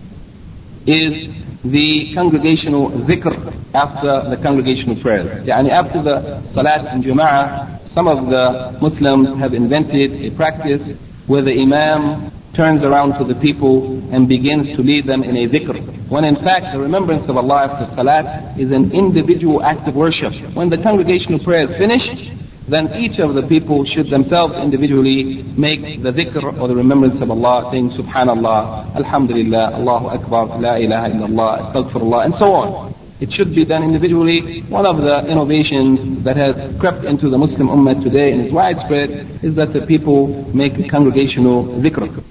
is 0.88 1.32
the 1.64 2.14
congregational 2.14 2.92
zikr 3.10 3.34
after 3.74 4.30
the 4.30 4.38
congregational 4.42 4.96
prayers. 5.02 5.46
Yani 5.48 5.70
after 5.70 6.02
the 6.02 6.42
salat 6.54 6.94
in 6.94 7.02
jama'ah, 7.04 7.94
some 7.94 8.08
of 8.08 8.28
the 8.28 8.78
Muslims 8.82 9.40
have 9.40 9.54
invented 9.54 10.22
a 10.22 10.36
practice 10.36 10.82
where 11.26 11.42
the 11.42 11.52
imam 11.52 12.32
turns 12.54 12.84
around 12.84 13.18
to 13.20 13.24
the 13.24 13.40
people 13.40 13.98
and 14.14 14.28
begins 14.28 14.76
to 14.76 14.82
lead 14.82 15.06
them 15.06 15.24
in 15.24 15.38
a 15.38 15.48
dhikr. 15.48 16.10
When 16.10 16.26
in 16.26 16.36
fact 16.36 16.74
the 16.74 16.80
remembrance 16.80 17.28
of 17.30 17.38
Allah 17.38 17.70
after 17.70 17.96
salat 17.96 18.58
is 18.60 18.72
an 18.72 18.92
individual 18.94 19.64
act 19.64 19.88
of 19.88 19.96
worship. 19.96 20.34
When 20.54 20.70
the 20.70 20.78
congregational 20.78 21.40
prayer 21.40 21.70
is 21.70 21.78
finished, 21.78 22.38
then 22.68 22.94
each 22.96 23.18
of 23.20 23.34
the 23.34 23.44
people 23.44 23.86
should 23.86 24.10
themselves 24.10 24.56
individually 24.56 25.42
make 25.56 25.82
the 26.04 26.12
dhikr 26.12 26.60
or 26.60 26.68
the 26.68 26.76
remembrance 26.76 27.22
of 27.22 27.32
Allah, 27.32 27.70
saying 27.72 27.92
Subhanallah, 27.92 28.96
Alhamdulillah, 28.96 29.76
Allahu 29.76 30.08
Akbar, 30.08 30.60
La 30.60 30.76
ilaha 30.76 31.08
illallah, 31.10 31.72
Astaghfirullah, 31.72 32.26
and 32.26 32.34
so 32.36 32.52
on. 32.52 32.94
It 33.20 33.32
should 33.32 33.56
be 33.56 33.64
done 33.64 33.84
individually. 33.84 34.62
One 34.70 34.86
of 34.86 34.98
the 34.98 35.32
innovations 35.32 36.24
that 36.24 36.36
has 36.36 36.78
crept 36.78 37.06
into 37.06 37.30
the 37.30 37.38
Muslim 37.38 37.70
Ummah 37.70 38.04
today 38.04 38.32
and 38.34 38.46
is 38.46 38.52
widespread 38.52 39.42
is 39.42 39.56
that 39.56 39.74
the 39.74 39.86
people 39.88 40.28
make 40.54 40.74
congregational 40.90 41.64
zikr. 41.82 42.24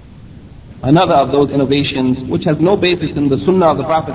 Another 0.82 1.14
of 1.14 1.32
those 1.32 1.50
innovations, 1.50 2.28
which 2.30 2.44
has 2.44 2.60
no 2.60 2.76
basis 2.76 3.16
in 3.16 3.28
the 3.28 3.38
Sunnah 3.38 3.70
of 3.72 3.78
the 3.78 3.84
Prophet 3.84 4.14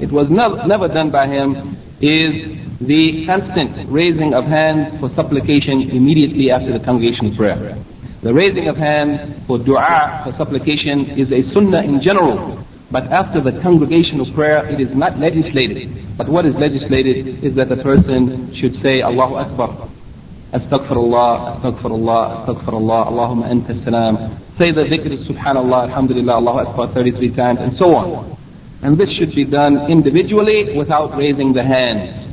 it 0.00 0.12
was 0.12 0.30
nev- 0.30 0.66
never 0.68 0.86
done 0.86 1.10
by 1.10 1.26
him, 1.26 1.76
is 2.00 2.63
the 2.86 3.26
constant 3.26 3.90
raising 3.90 4.34
of 4.34 4.44
hands 4.44 4.98
for 5.00 5.08
supplication 5.10 5.90
immediately 5.90 6.50
after 6.50 6.76
the 6.76 6.84
congregational 6.84 7.36
prayer. 7.36 7.76
The 8.22 8.32
raising 8.32 8.68
of 8.68 8.76
hands 8.76 9.20
for 9.46 9.58
dua, 9.58 10.22
for 10.24 10.32
supplication, 10.36 11.10
is 11.20 11.30
a 11.30 11.42
sunnah 11.52 11.82
in 11.82 12.00
general. 12.00 12.64
But 12.90 13.12
after 13.12 13.40
the 13.40 13.60
congregational 13.60 14.32
prayer, 14.32 14.64
it 14.70 14.80
is 14.80 14.94
not 14.94 15.18
legislated. 15.18 16.16
But 16.16 16.28
what 16.28 16.46
is 16.46 16.54
legislated 16.54 17.44
is 17.44 17.54
that 17.56 17.68
the 17.68 17.82
person 17.82 18.54
should 18.54 18.80
say 18.80 19.02
Allahu 19.02 19.34
Akbar. 19.34 19.88
Astaghfirullah, 20.52 21.60
Astaghfirullah, 21.60 22.46
Astaghfirullah, 22.46 23.10
Allahumma 23.10 23.50
anta 23.50 23.82
salam. 23.84 24.40
Say 24.56 24.70
the 24.70 24.82
dhikr, 24.82 25.26
Subhanallah, 25.26 25.90
Alhamdulillah, 25.90 26.34
Allahu 26.34 26.58
Akbar 26.70 26.94
33 26.94 27.34
times, 27.34 27.58
and 27.60 27.76
so 27.76 27.96
on. 27.96 28.38
And 28.82 28.96
this 28.96 29.08
should 29.18 29.34
be 29.34 29.44
done 29.44 29.90
individually 29.90 30.76
without 30.76 31.16
raising 31.18 31.52
the 31.52 31.64
hands. 31.64 32.23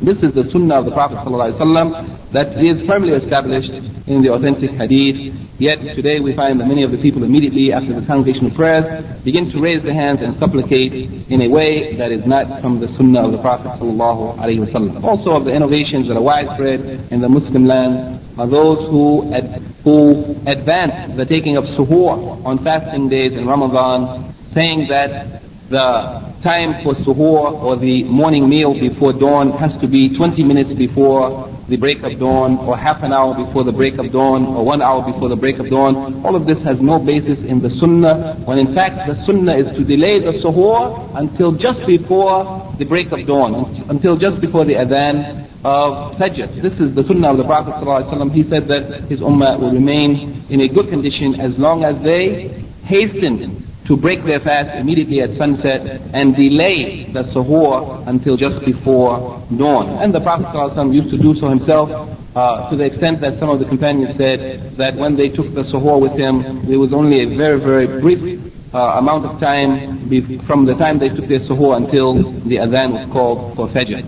This 0.00 0.22
is 0.22 0.32
the 0.32 0.46
sunnah 0.52 0.78
of 0.78 0.84
the 0.84 0.92
Prophet 0.92 1.18
ﷺ 1.26 2.30
that 2.30 2.54
is 2.62 2.86
firmly 2.86 3.14
established 3.18 3.70
in 4.06 4.22
the 4.22 4.30
authentic 4.30 4.70
hadith. 4.70 5.34
Yet 5.58 5.82
today 5.96 6.20
we 6.22 6.36
find 6.36 6.60
that 6.60 6.68
many 6.68 6.84
of 6.84 6.92
the 6.92 6.98
people 6.98 7.24
immediately 7.24 7.72
after 7.72 7.98
the 7.98 8.06
congregational 8.06 8.54
prayers 8.54 8.86
begin 9.24 9.50
to 9.50 9.60
raise 9.60 9.82
their 9.82 9.94
hands 9.94 10.22
and 10.22 10.38
supplicate 10.38 10.92
in 10.94 11.42
a 11.42 11.50
way 11.50 11.96
that 11.96 12.12
is 12.12 12.24
not 12.24 12.62
from 12.62 12.78
the 12.78 12.86
sunnah 12.94 13.26
of 13.26 13.32
the 13.32 13.42
Prophet 13.42 13.74
ﷺ. 13.82 15.02
Also 15.02 15.32
of 15.34 15.44
the 15.44 15.50
innovations 15.50 16.06
that 16.06 16.16
are 16.16 16.22
widespread 16.22 17.10
in 17.10 17.20
the 17.20 17.28
Muslim 17.28 17.66
land 17.66 18.22
are 18.38 18.46
those 18.46 18.78
who, 18.88 19.34
ad- 19.34 19.60
who 19.82 20.30
advance 20.46 21.16
the 21.16 21.24
taking 21.24 21.56
of 21.56 21.64
suhoor 21.74 22.38
on 22.46 22.62
fasting 22.62 23.08
days 23.08 23.32
in 23.32 23.48
Ramadan, 23.48 24.32
saying 24.54 24.86
that 24.90 25.42
the 25.68 26.32
time 26.42 26.82
for 26.82 26.94
suhoor 27.04 27.52
or 27.52 27.76
the 27.76 28.02
morning 28.04 28.48
meal 28.48 28.72
before 28.72 29.12
dawn 29.12 29.52
has 29.58 29.78
to 29.80 29.86
be 29.86 30.16
20 30.16 30.42
minutes 30.42 30.72
before 30.72 31.52
the 31.68 31.76
break 31.76 32.02
of 32.02 32.18
dawn 32.18 32.56
or 32.64 32.74
half 32.78 33.02
an 33.02 33.12
hour 33.12 33.34
before 33.34 33.64
the 33.64 33.72
break 33.72 33.98
of 33.98 34.10
dawn 34.10 34.46
or 34.46 34.64
one 34.64 34.80
hour 34.80 35.04
before 35.04 35.28
the 35.28 35.36
break 35.36 35.58
of 35.58 35.68
dawn. 35.68 36.24
All 36.24 36.34
of 36.34 36.46
this 36.46 36.56
has 36.64 36.80
no 36.80 36.98
basis 36.98 37.38
in 37.44 37.60
the 37.60 37.68
sunnah 37.78 38.36
when 38.46 38.58
in 38.58 38.74
fact 38.74 39.06
the 39.06 39.22
sunnah 39.26 39.58
is 39.58 39.66
to 39.76 39.84
delay 39.84 40.18
the 40.20 40.40
suhoor 40.40 41.12
until 41.14 41.52
just 41.52 41.84
before 41.86 42.72
the 42.78 42.86
break 42.86 43.12
of 43.12 43.26
dawn, 43.26 43.84
until 43.90 44.16
just 44.16 44.40
before 44.40 44.64
the 44.64 44.74
adhan 44.74 45.44
of 45.64 46.16
Fajr. 46.16 46.62
This 46.62 46.80
is 46.80 46.94
the 46.94 47.02
sunnah 47.02 47.32
of 47.32 47.36
the 47.36 47.44
Prophet 47.44 47.74
ﷺ. 47.84 48.32
He 48.32 48.44
said 48.44 48.68
that 48.68 49.04
his 49.10 49.20
ummah 49.20 49.60
will 49.60 49.72
remain 49.72 50.46
in 50.48 50.62
a 50.62 50.68
good 50.68 50.88
condition 50.88 51.38
as 51.38 51.58
long 51.58 51.84
as 51.84 52.00
they 52.02 52.48
hasten 52.84 53.67
to 53.88 53.96
break 53.96 54.22
their 54.24 54.38
fast 54.38 54.68
immediately 54.76 55.20
at 55.20 55.34
sunset 55.36 55.80
and 56.12 56.36
delay 56.36 57.08
the 57.10 57.24
suhoor 57.32 58.06
until 58.06 58.36
just 58.36 58.64
before 58.64 59.42
dawn. 59.56 59.88
And 60.02 60.14
the 60.14 60.20
Prophet 60.20 60.46
ﷺ 60.46 60.94
used 60.94 61.10
to 61.10 61.16
do 61.18 61.34
so 61.40 61.48
himself 61.48 61.88
uh, 62.36 62.68
to 62.70 62.76
the 62.76 62.84
extent 62.84 63.20
that 63.22 63.38
some 63.40 63.48
of 63.48 63.58
the 63.58 63.64
companions 63.64 64.16
said 64.18 64.76
that 64.76 64.94
when 64.94 65.16
they 65.16 65.28
took 65.28 65.54
the 65.54 65.62
suhoor 65.62 66.00
with 66.00 66.12
him, 66.12 66.68
there 66.68 66.78
was 66.78 66.92
only 66.92 67.22
a 67.22 67.36
very, 67.36 67.58
very 67.58 67.86
brief 68.00 68.54
uh, 68.74 68.78
amount 69.00 69.24
of 69.24 69.40
time 69.40 70.06
from 70.46 70.66
the 70.66 70.74
time 70.74 70.98
they 70.98 71.08
took 71.08 71.26
their 71.26 71.40
suhoor 71.40 71.76
until 71.76 72.12
the 72.44 72.56
adhan 72.56 72.92
was 72.92 73.08
called 73.10 73.56
for 73.56 73.68
Fajr. 73.68 74.04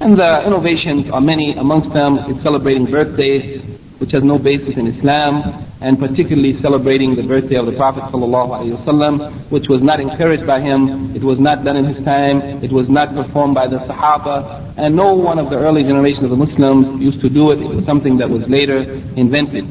And 0.00 0.18
the 0.18 0.42
innovations 0.44 1.08
are 1.10 1.20
many. 1.20 1.54
Amongst 1.54 1.94
them 1.94 2.18
is 2.30 2.42
celebrating 2.42 2.86
birthdays, 2.86 3.62
which 3.98 4.12
has 4.12 4.22
no 4.22 4.38
basis 4.38 4.76
in 4.76 4.86
Islam, 4.86 5.64
and 5.80 5.98
particularly 5.98 6.60
celebrating 6.60 7.16
the 7.16 7.22
birthday 7.22 7.56
of 7.56 7.66
the 7.66 7.72
Prophet 7.72 8.02
ﷺ, 8.12 9.50
which 9.50 9.68
was 9.68 9.82
not 9.82 10.00
encouraged 10.00 10.46
by 10.46 10.60
him, 10.60 11.14
it 11.16 11.22
was 11.22 11.38
not 11.38 11.64
done 11.64 11.76
in 11.76 11.84
his 11.86 12.04
time, 12.04 12.40
it 12.62 12.70
was 12.70 12.88
not 12.88 13.14
performed 13.14 13.54
by 13.54 13.66
the 13.66 13.78
Sahaba, 13.88 14.74
and 14.76 14.94
no 14.94 15.14
one 15.14 15.38
of 15.38 15.48
the 15.48 15.56
early 15.56 15.82
generations 15.82 16.24
of 16.24 16.30
the 16.30 16.36
Muslims 16.36 17.00
used 17.00 17.20
to 17.22 17.28
do 17.28 17.52
it. 17.52 17.60
It 17.60 17.68
was 17.68 17.84
something 17.86 18.18
that 18.18 18.28
was 18.28 18.46
later 18.48 18.82
invented. 19.16 19.64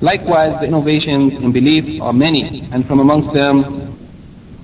Likewise, 0.00 0.60
the 0.60 0.66
innovations 0.66 1.34
in 1.42 1.52
belief 1.52 2.00
are 2.02 2.12
many, 2.12 2.68
and 2.70 2.86
from 2.86 3.00
amongst 3.00 3.32
them 3.34 3.98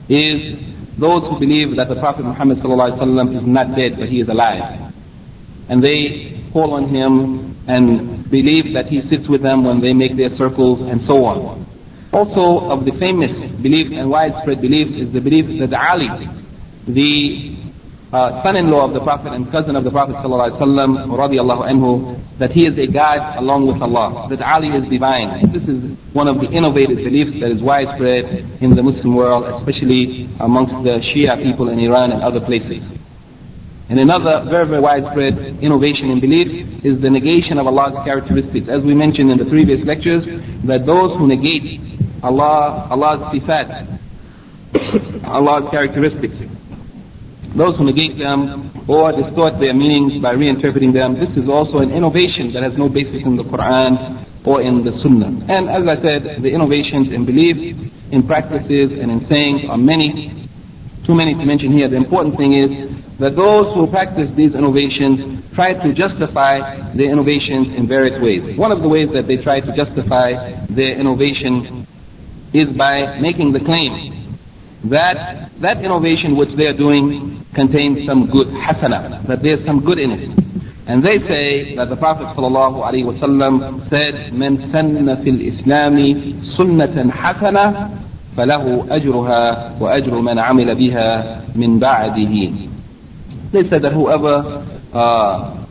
is 0.09 0.59
those 0.99 1.25
who 1.25 1.39
believe 1.41 1.75
that 1.77 1.89
the 1.89 1.97
Prophet 1.97 2.25
Muhammad 2.25 2.59
ﷺ 2.59 3.37
is 3.37 3.47
not 3.47 3.75
dead, 3.75 3.99
but 3.99 4.09
he 4.09 4.21
is 4.21 4.29
alive. 4.29 4.93
And 5.69 5.83
they 5.83 6.39
call 6.53 6.75
on 6.75 6.89
him 6.89 7.52
and 7.69 8.29
believe 8.31 8.75
that 8.75 8.87
he 8.87 9.01
sits 9.09 9.29
with 9.29 9.43
them 9.43 9.65
when 9.65 9.81
they 9.81 9.93
make 9.93 10.17
their 10.17 10.35
circles 10.37 10.81
and 10.83 11.01
so 11.07 11.25
on. 11.25 11.67
Also 12.13 12.69
of 12.71 12.85
the 12.85 12.93
famous 12.99 13.33
belief 13.63 13.93
and 13.93 14.11
widespread 14.11 14.61
belief 14.61 14.89
is 14.99 15.13
the 15.13 15.21
belief 15.21 15.47
that 15.61 15.73
Ali, 15.73 16.29
the 16.87 17.57
uh, 18.13 18.43
son-in-law 18.43 18.85
of 18.85 18.93
the 18.93 19.01
Prophet 19.01 19.33
and 19.33 19.51
cousin 19.51 19.75
of 19.75 19.85
the 19.85 19.91
Prophet 19.91 20.17
ﷺ, 20.17 21.09
anhu, 21.09 22.39
that 22.39 22.51
he 22.51 22.67
is 22.67 22.77
a 22.77 22.87
God 22.87 23.39
along 23.39 23.67
with 23.67 23.81
Allah, 23.81 24.29
that 24.29 24.43
Ali 24.43 24.69
is 24.77 24.85
divine. 24.91 25.51
This 25.51 25.67
is 25.67 25.97
one 26.13 26.29
of 26.29 26.39
the 26.39 26.51
innovative 26.53 26.99
beliefs 26.99 27.41
that 27.41 27.51
is 27.51 27.63
widespread 27.63 28.45
in 28.61 28.75
the 28.75 28.83
Muslim 28.83 29.15
world, 29.15 29.45
especially 29.61 30.29
amongst 30.41 30.85
the 30.85 31.01
Shia 31.01 31.43
people 31.43 31.71
in 31.71 31.79
Iran 31.79 32.13
and 32.13 32.23
other 32.23 32.41
places. 32.41 32.83
And 33.93 34.01
another 34.01 34.49
very, 34.49 34.65
very 34.65 34.81
widespread 34.81 35.37
innovation 35.61 36.09
in 36.09 36.19
belief 36.19 36.83
is 36.83 37.03
the 37.03 37.11
negation 37.11 37.59
of 37.59 37.67
Allah's 37.67 38.03
characteristics. 38.07 38.67
As 38.67 38.83
we 38.83 38.95
mentioned 38.95 39.31
in 39.31 39.37
the 39.37 39.45
previous 39.45 39.85
lectures, 39.85 40.25
that 40.65 40.87
those 40.87 41.19
who 41.19 41.29
negate 41.29 41.79
Allah, 42.23 42.89
Allah's 42.89 43.21
sifat, 43.29 44.01
Allah's 45.29 45.69
characteristics, 45.69 46.33
those 47.55 47.77
who 47.77 47.85
negate 47.85 48.17
them 48.17 48.73
or 48.89 49.13
distort 49.13 49.61
their 49.61 49.75
meanings 49.75 50.23
by 50.23 50.37
reinterpreting 50.37 50.95
them, 50.95 51.13
this 51.21 51.37
is 51.37 51.51
also 51.51 51.81
an 51.81 51.93
innovation 51.93 52.51
that 52.55 52.63
has 52.63 52.79
no 52.79 52.89
basis 52.89 53.23
in 53.27 53.37
the 53.37 53.45
Quran 53.45 54.25
or 54.47 54.63
in 54.63 54.85
the 54.85 54.97
Sunnah. 55.05 55.37
And 55.53 55.69
as 55.69 55.85
I 55.87 56.01
said, 56.01 56.41
the 56.41 56.49
innovations 56.49 57.13
in 57.13 57.27
belief, 57.27 57.77
in 58.11 58.23
practices, 58.23 58.97
and 58.97 59.13
in 59.13 59.27
sayings 59.27 59.69
are 59.69 59.77
many, 59.77 60.49
too 61.05 61.15
many 61.15 61.35
to 61.35 61.45
mention 61.45 61.73
here. 61.73 61.89
The 61.89 61.97
important 61.97 62.39
thing 62.39 62.55
is 62.55 62.92
that 63.20 63.36
those 63.36 63.74
who 63.74 63.88
practice 63.88 64.30
these 64.36 64.56
innovations 64.56 65.44
try 65.54 65.74
to 65.74 65.94
justify 65.94 66.60
their 66.94 67.10
innovations 67.12 67.74
in 67.76 67.88
various 67.88 68.22
ways. 68.22 68.58
One 68.58 68.72
of 68.72 68.82
the 68.82 68.90
ways 68.90 69.10
that 69.12 69.28
they 69.28 69.38
try 69.38 69.60
to 69.60 69.72
justify 69.76 70.54
their 70.70 70.94
innovation 71.00 71.86
is 72.54 72.70
by 72.76 73.20
making 73.20 73.52
the 73.52 73.60
claim 73.60 74.14
that 74.86 75.50
that 75.60 75.84
innovation 75.84 76.36
which 76.36 76.54
they 76.56 76.66
are 76.66 76.78
doing 76.78 77.44
contains 77.54 78.06
some 78.06 78.30
good 78.30 78.48
hasana, 78.48 79.26
that 79.28 79.42
there's 79.42 79.66
some 79.66 79.84
good 79.84 80.00
in 80.00 80.12
it. 80.12 80.30
And 80.88 81.04
they 81.04 81.18
say 81.28 81.76
that 81.76 81.90
the 81.90 81.98
Prophet 81.98 82.28
ﷺ 82.38 83.90
said, 83.90 84.32
من 84.32 84.72
سن 84.72 85.16
في 85.16 85.30
الإسلام 85.30 85.98
سنة 86.58 87.12
حسنة 87.12 87.90
فله 88.38 88.86
أجرها 88.90 89.74
وأجر 89.82 90.22
من 90.22 90.40
عمل 90.40 90.76
بها 90.76 91.42
من 91.56 91.80
بعده. 91.80 92.34
they 93.53 93.69
said 93.69 93.83
that 93.83 93.93
whoever 93.93 94.65
uh, 94.97 95.67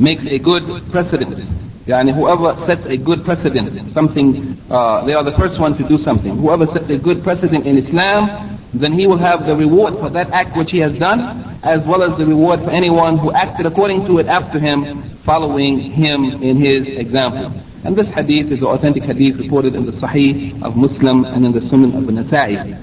makes 0.00 0.24
a 0.24 0.38
good 0.38 0.90
precedent, 0.90 1.36
yani 1.84 2.16
whoever 2.16 2.56
sets 2.66 2.88
a 2.88 2.96
good 2.96 3.24
precedent, 3.24 3.92
something, 3.92 4.56
uh, 4.70 5.04
they 5.04 5.12
are 5.12 5.22
the 5.22 5.36
first 5.36 5.60
one 5.60 5.76
to 5.76 5.86
do 5.86 6.02
something. 6.02 6.34
Whoever 6.36 6.64
sets 6.72 6.88
a 6.88 6.96
good 6.96 7.22
precedent 7.22 7.66
in 7.66 7.76
Islam, 7.76 8.58
then 8.72 8.92
he 8.92 9.06
will 9.06 9.18
have 9.18 9.44
the 9.44 9.54
reward 9.54 10.00
for 10.00 10.08
that 10.08 10.32
act 10.32 10.56
which 10.56 10.70
he 10.70 10.80
has 10.80 10.96
done, 10.96 11.20
as 11.62 11.84
well 11.86 12.02
as 12.02 12.16
the 12.16 12.24
reward 12.24 12.60
for 12.64 12.70
anyone 12.70 13.18
who 13.18 13.30
acted 13.32 13.66
according 13.66 14.06
to 14.06 14.18
it 14.18 14.26
after 14.26 14.58
him, 14.58 15.02
following 15.26 15.92
him 15.92 16.24
in 16.40 16.56
his 16.56 16.88
example. 16.96 17.52
And 17.84 17.94
this 17.94 18.06
hadith 18.08 18.50
is 18.50 18.60
the 18.60 18.68
authentic 18.68 19.02
hadith 19.02 19.36
reported 19.36 19.74
in 19.74 19.84
the 19.84 19.92
Sahih 19.92 20.62
of 20.62 20.74
Muslim 20.74 21.26
and 21.26 21.44
in 21.44 21.52
the 21.52 21.60
Sunan 21.68 21.98
of 21.98 22.04
Nasa'i. 22.04 22.80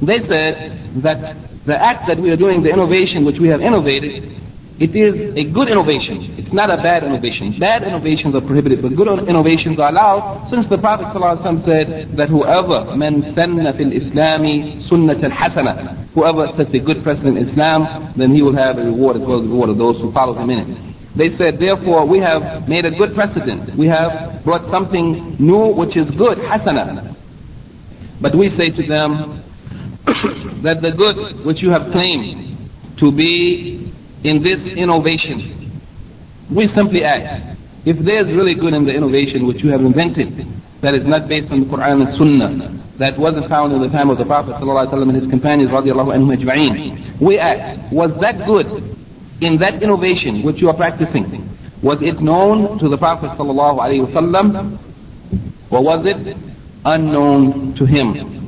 They 0.00 0.18
said 0.26 1.02
that 1.02 1.51
the 1.64 1.74
act 1.74 2.08
that 2.08 2.18
we 2.18 2.30
are 2.30 2.36
doing, 2.36 2.62
the 2.62 2.70
innovation 2.70 3.24
which 3.24 3.38
we 3.38 3.48
have 3.48 3.60
innovated, 3.60 4.42
it 4.80 4.96
is 4.96 5.36
a 5.36 5.44
good 5.44 5.68
innovation. 5.68 6.34
It's 6.38 6.52
not 6.52 6.66
a 6.68 6.82
bad 6.82 7.04
innovation. 7.04 7.54
Bad 7.58 7.84
innovations 7.84 8.34
are 8.34 8.40
prohibited, 8.40 8.82
but 8.82 8.96
good 8.96 9.06
innovations 9.28 9.78
are 9.78 9.90
allowed, 9.90 10.50
since 10.50 10.68
the 10.68 10.78
Prophet 10.78 11.06
ﷺ 11.14 11.64
said 11.64 12.16
that 12.16 12.28
whoever 12.28 12.96
man 12.96 13.22
sanna 13.34 13.72
fil 13.74 13.94
islami 13.94 14.82
sunnatan 14.88 15.30
hasana, 15.30 16.08
whoever 16.14 16.50
sets 16.56 16.74
a 16.74 16.80
good 16.80 17.04
precedent 17.04 17.38
in 17.38 17.48
Islam, 17.48 18.12
then 18.16 18.34
he 18.34 18.42
will 18.42 18.56
have 18.56 18.78
a 18.78 18.82
reward 18.82 19.16
as 19.16 19.22
well 19.22 19.38
as 19.38 19.44
the 19.44 19.50
reward 19.50 19.70
of 19.70 19.78
those 19.78 20.00
who 20.00 20.10
follow 20.10 20.34
him 20.34 20.50
in 20.50 20.58
it. 20.58 20.92
They 21.14 21.30
said, 21.36 21.60
therefore, 21.60 22.06
we 22.06 22.18
have 22.18 22.68
made 22.68 22.84
a 22.84 22.90
good 22.90 23.14
precedent. 23.14 23.76
We 23.76 23.86
have 23.86 24.42
brought 24.44 24.68
something 24.70 25.36
new 25.38 25.68
which 25.68 25.94
is 25.96 26.10
good, 26.10 26.38
hasana. 26.38 27.14
But 28.20 28.34
we 28.34 28.48
say 28.56 28.70
to 28.70 28.82
them, 28.86 29.41
that 30.66 30.82
the 30.82 30.90
good 30.90 31.44
which 31.46 31.62
you 31.62 31.70
have 31.70 31.92
claimed 31.92 32.58
to 32.98 33.12
be 33.12 33.92
in 34.24 34.42
this 34.42 34.58
innovation, 34.76 35.80
we 36.50 36.68
simply 36.74 37.04
ask, 37.04 37.58
if 37.84 37.98
there's 37.98 38.26
really 38.26 38.54
good 38.54 38.74
in 38.74 38.84
the 38.84 38.90
innovation 38.90 39.46
which 39.46 39.62
you 39.62 39.70
have 39.70 39.80
invented, 39.80 40.46
that 40.80 40.94
is 40.94 41.06
not 41.06 41.28
based 41.28 41.50
on 41.52 41.60
the 41.60 41.66
Quran 41.66 42.06
and 42.06 42.18
Sunnah, 42.18 42.82
that 42.98 43.16
wasn't 43.18 43.48
found 43.48 43.72
in 43.72 43.80
the 43.80 43.88
time 43.88 44.10
of 44.10 44.18
the 44.18 44.24
Prophet 44.24 44.54
and 44.60 45.14
his 45.14 45.30
companions. 45.30 45.70
We 47.20 47.38
ask, 47.38 47.92
was 47.92 48.10
that 48.20 48.44
good 48.46 48.66
in 49.40 49.58
that 49.58 49.82
innovation 49.82 50.42
which 50.42 50.58
you 50.60 50.68
are 50.68 50.76
practicing? 50.76 51.48
Was 51.82 52.02
it 52.02 52.20
known 52.20 52.78
to 52.78 52.88
the 52.88 52.96
Prophet 52.96 53.30
ﷺ 53.38 54.78
or 55.70 55.82
was 55.82 56.06
it 56.06 56.36
unknown 56.84 57.74
to 57.76 57.86
him? 57.86 58.41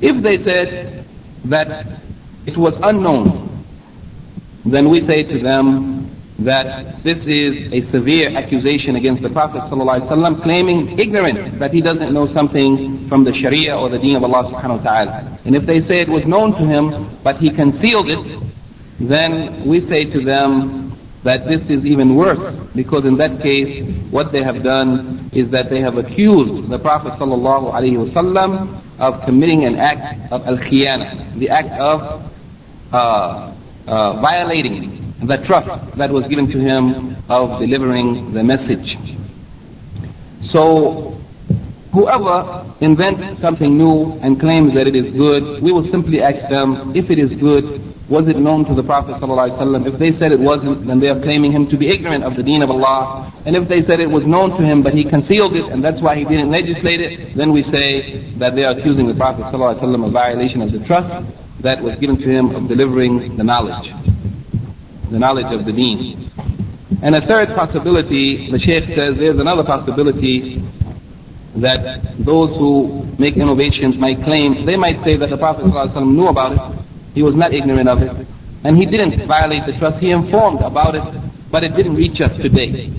If 0.00 0.22
they 0.22 0.36
said 0.44 1.06
that 1.46 2.00
it 2.46 2.56
was 2.56 2.74
unknown, 2.82 3.64
then 4.64 4.90
we 4.90 5.06
say 5.06 5.22
to 5.22 5.38
them 5.42 6.10
that 6.40 7.02
this 7.02 7.16
is 7.24 7.72
a 7.72 7.80
severe 7.90 8.36
accusation 8.36 8.96
against 8.96 9.22
the 9.22 9.30
Prophet 9.30 9.62
ﷺ 9.72 10.42
claiming 10.42 10.98
ignorance 10.98 11.58
that 11.58 11.72
he 11.72 11.80
doesn't 11.80 12.12
know 12.12 12.30
something 12.34 13.08
from 13.08 13.24
the 13.24 13.32
Sharia 13.32 13.74
or 13.76 13.88
the 13.88 13.98
deen 13.98 14.16
of 14.16 14.24
Allah 14.24 14.52
subhanahu 14.52 14.78
wa 14.78 14.84
ta'ala. 14.84 15.38
And 15.46 15.56
if 15.56 15.64
they 15.64 15.80
say 15.80 16.02
it 16.02 16.08
was 16.08 16.26
known 16.26 16.52
to 16.52 16.64
him 16.66 17.16
but 17.24 17.36
he 17.36 17.50
concealed 17.50 18.10
it, 18.10 18.42
then 19.00 19.66
we 19.66 19.80
say 19.88 20.04
to 20.12 20.20
them 20.24 20.92
that 21.24 21.46
this 21.48 21.62
is 21.70 21.86
even 21.86 22.14
worse 22.14 22.54
because 22.74 23.04
in 23.04 23.16
that 23.16 23.40
case 23.42 23.82
what 24.10 24.30
they 24.30 24.42
have 24.42 24.62
done 24.62 25.30
is 25.32 25.50
that 25.50 25.70
they 25.70 25.80
have 25.80 25.96
accused 25.96 26.68
the 26.68 26.78
Prophet 26.78 27.14
ﷺ 27.18 28.82
of 28.98 29.24
committing 29.24 29.64
an 29.64 29.76
act 29.76 30.32
of 30.32 30.46
al-khiyana, 30.46 31.38
the 31.38 31.50
act 31.50 31.70
of 31.72 32.32
uh, 32.92 33.52
uh, 33.86 34.20
violating 34.20 35.14
the 35.20 35.36
trust 35.46 35.96
that 35.96 36.10
was 36.10 36.26
given 36.28 36.46
to 36.50 36.58
him 36.58 37.16
of 37.28 37.60
delivering 37.60 38.32
the 38.32 38.42
message. 38.42 38.98
So, 40.52 41.20
whoever 41.92 42.64
invents 42.80 43.40
something 43.40 43.76
new 43.76 44.12
and 44.22 44.38
claims 44.38 44.74
that 44.74 44.86
it 44.86 44.96
is 44.96 45.12
good, 45.14 45.62
we 45.62 45.72
will 45.72 45.90
simply 45.90 46.22
ask 46.22 46.48
them, 46.48 46.94
if 46.94 47.10
it 47.10 47.18
is 47.18 47.32
good, 47.38 47.82
was 48.09 48.27
it 48.27 48.37
known 48.37 48.65
to 48.65 48.73
the 48.73 48.83
Prophet 48.83 49.15
ﷺ? 49.15 49.87
If 49.87 49.99
they 49.99 50.11
said 50.19 50.31
it 50.31 50.39
wasn't, 50.39 50.85
then 50.85 50.99
they 50.99 51.07
are 51.07 51.19
claiming 51.21 51.51
him 51.51 51.69
to 51.69 51.77
be 51.77 51.89
ignorant 51.89 52.23
of 52.23 52.35
the 52.35 52.43
deen 52.43 52.61
of 52.61 52.69
Allah. 52.69 53.31
And 53.45 53.55
if 53.55 53.67
they 53.67 53.81
said 53.81 53.99
it 53.99 54.09
was 54.09 54.25
known 54.25 54.57
to 54.57 54.63
him, 54.63 54.83
but 54.83 54.93
he 54.93 55.03
concealed 55.03 55.55
it, 55.55 55.65
and 55.71 55.83
that's 55.83 56.01
why 56.01 56.15
he 56.15 56.25
didn't 56.25 56.51
legislate 56.51 57.01
it, 57.01 57.35
then 57.35 57.51
we 57.51 57.63
say 57.63 58.33
that 58.37 58.55
they 58.55 58.63
are 58.63 58.77
accusing 58.77 59.07
the 59.07 59.15
Prophet 59.15 59.45
ﷺ 59.53 60.05
of 60.05 60.11
violation 60.11 60.61
of 60.61 60.71
the 60.71 60.79
trust 60.85 61.09
that 61.61 61.81
was 61.81 61.97
given 61.99 62.17
to 62.17 62.27
him 62.27 62.55
of 62.55 62.67
delivering 62.67 63.37
the 63.37 63.43
knowledge 63.43 63.93
the 65.11 65.19
knowledge 65.19 65.51
of 65.51 65.65
the 65.65 65.73
deen. 65.73 66.31
And 67.03 67.15
a 67.15 67.21
third 67.27 67.49
possibility, 67.49 68.49
the 68.49 68.59
Shaykh 68.59 68.87
says 68.95 69.17
there's 69.17 69.39
another 69.39 69.63
possibility 69.63 70.63
that 71.55 72.15
those 72.17 72.49
who 72.55 73.03
make 73.19 73.35
innovations 73.35 73.97
might 73.97 74.23
claim, 74.23 74.65
they 74.65 74.77
might 74.77 75.03
say 75.03 75.17
that 75.17 75.29
the 75.29 75.37
Prophet 75.37 75.65
ﷺ 75.65 76.15
knew 76.15 76.27
about 76.27 76.53
it, 76.53 76.79
he 77.15 77.23
was 77.23 77.35
not 77.35 77.53
ignorant 77.53 77.89
of 77.89 78.01
it, 78.01 78.27
and 78.63 78.77
he 78.77 78.85
didn't 78.85 79.25
violate 79.27 79.65
the 79.65 79.73
trust, 79.77 79.99
he 79.99 80.11
informed 80.11 80.61
about 80.61 80.95
it, 80.95 81.03
but 81.51 81.63
it 81.63 81.75
didn't 81.75 81.95
reach 81.95 82.21
us 82.21 82.35
today. 82.37 82.91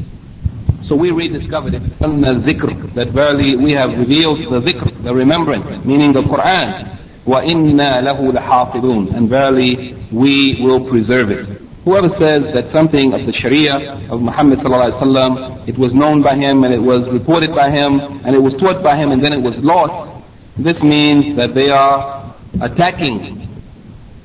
So 0.88 0.96
we 0.96 1.11
rediscovered 1.11 1.74
it, 1.74 1.82
the 1.98 2.42
zikr, 2.44 2.94
that 2.94 3.08
verily 3.08 3.56
we 3.56 3.72
have 3.72 3.96
revealed 3.96 4.40
the 4.50 4.61
zikr, 4.61 5.02
the 5.02 5.14
remembrance, 5.14 5.85
meaning 5.87 6.12
the 6.12 6.20
Quran, 6.20 6.98
وَإِنَّا 7.24 8.02
لَهُ 8.02 8.18
لَحَافِظُونَ 8.32 9.14
And 9.14 9.28
verily 9.28 9.94
we 10.11 10.58
will 10.61 10.88
preserve 10.90 11.30
it. 11.30 11.46
Whoever 11.85 12.11
says 12.11 12.52
that 12.54 12.70
something 12.72 13.12
of 13.14 13.26
the 13.26 13.32
Sharia 13.32 14.06
of 14.11 14.20
Muhammad 14.20 14.58
sallallahu 14.58 15.66
it 15.68 15.78
was 15.78 15.94
known 15.94 16.22
by 16.22 16.37
him 16.37 16.62
and 16.64 16.74
it 16.74 16.82
was 16.82 17.08
reported 17.08 17.54
by 17.54 17.70
him 17.70 17.98
and 18.26 18.35
it 18.35 18.42
was 18.42 18.54
taught 18.61 18.82
by 18.82 18.96
him 18.96 19.12
and 19.12 19.22
then 19.22 19.32
it 19.32 19.42
was 19.42 19.54
lost, 19.62 20.22
this 20.58 20.80
means 20.82 21.37
that 21.37 21.54
they 21.54 21.70
are 21.70 22.35
attacking 22.61 23.45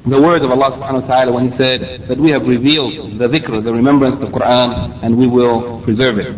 the 0.03 0.19
words 0.21 0.43
of 0.43 0.51
Allah 0.51 0.75
subhanahu 0.75 1.03
wa 1.03 1.07
ta'ala 1.07 1.31
when 1.31 1.53
he 1.53 1.57
said 1.57 2.11
that 2.11 2.19
we 2.19 2.35
have 2.35 2.43
revealed 2.43 3.23
the 3.23 3.31
dhikr, 3.31 3.63
the 3.63 3.71
remembrance 3.71 4.19
of 4.19 4.35
Quran 4.35 4.99
and 4.99 5.17
we 5.17 5.29
will 5.31 5.81
preserve 5.87 6.19
it. 6.19 6.35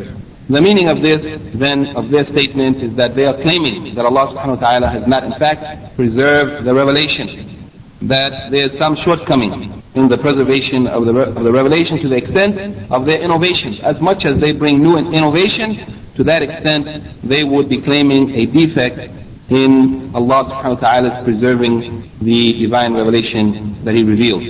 The 0.53 0.61
meaning 0.61 0.92
of 0.92 1.00
this, 1.00 1.24
then, 1.57 1.96
of 1.96 2.12
their 2.12 2.29
statement 2.29 2.85
is 2.85 2.92
that 3.00 3.16
they 3.16 3.24
are 3.24 3.40
claiming 3.40 3.96
that 3.96 4.05
Allah 4.05 4.37
subhanahu 4.37 4.61
wa 4.61 4.68
ta'ala 4.68 4.88
has 4.92 5.09
not 5.09 5.24
in 5.24 5.33
fact 5.40 5.96
preserved 5.96 6.68
the 6.68 6.74
revelation, 6.77 7.64
that 8.05 8.53
there 8.53 8.68
is 8.68 8.77
some 8.77 9.00
shortcoming 9.00 9.81
in 9.96 10.12
the 10.12 10.20
preservation 10.20 10.85
of 10.85 11.09
the, 11.09 11.33
of 11.33 11.40
the 11.40 11.53
revelation 11.53 12.05
to 12.05 12.09
the 12.12 12.20
extent 12.20 12.61
of 12.92 13.09
their 13.09 13.24
innovation. 13.24 13.81
As 13.81 13.96
much 14.05 14.29
as 14.29 14.37
they 14.44 14.53
bring 14.53 14.85
new 14.85 15.00
innovation, 15.00 15.81
to 16.20 16.24
that 16.29 16.44
extent 16.44 16.85
they 17.24 17.48
would 17.48 17.72
be 17.72 17.81
claiming 17.81 18.29
a 18.37 18.44
defect 18.44 19.09
in 19.50 20.12
Allah 20.13 20.45
subhanahu 20.45 20.76
wa 20.76 20.80
ta'ala's 20.80 21.24
preserving 21.24 22.04
the 22.22 22.54
divine 22.62 22.93
revelation 22.93 23.76
that 23.84 23.95
He 23.95 24.04
reveals. 24.04 24.43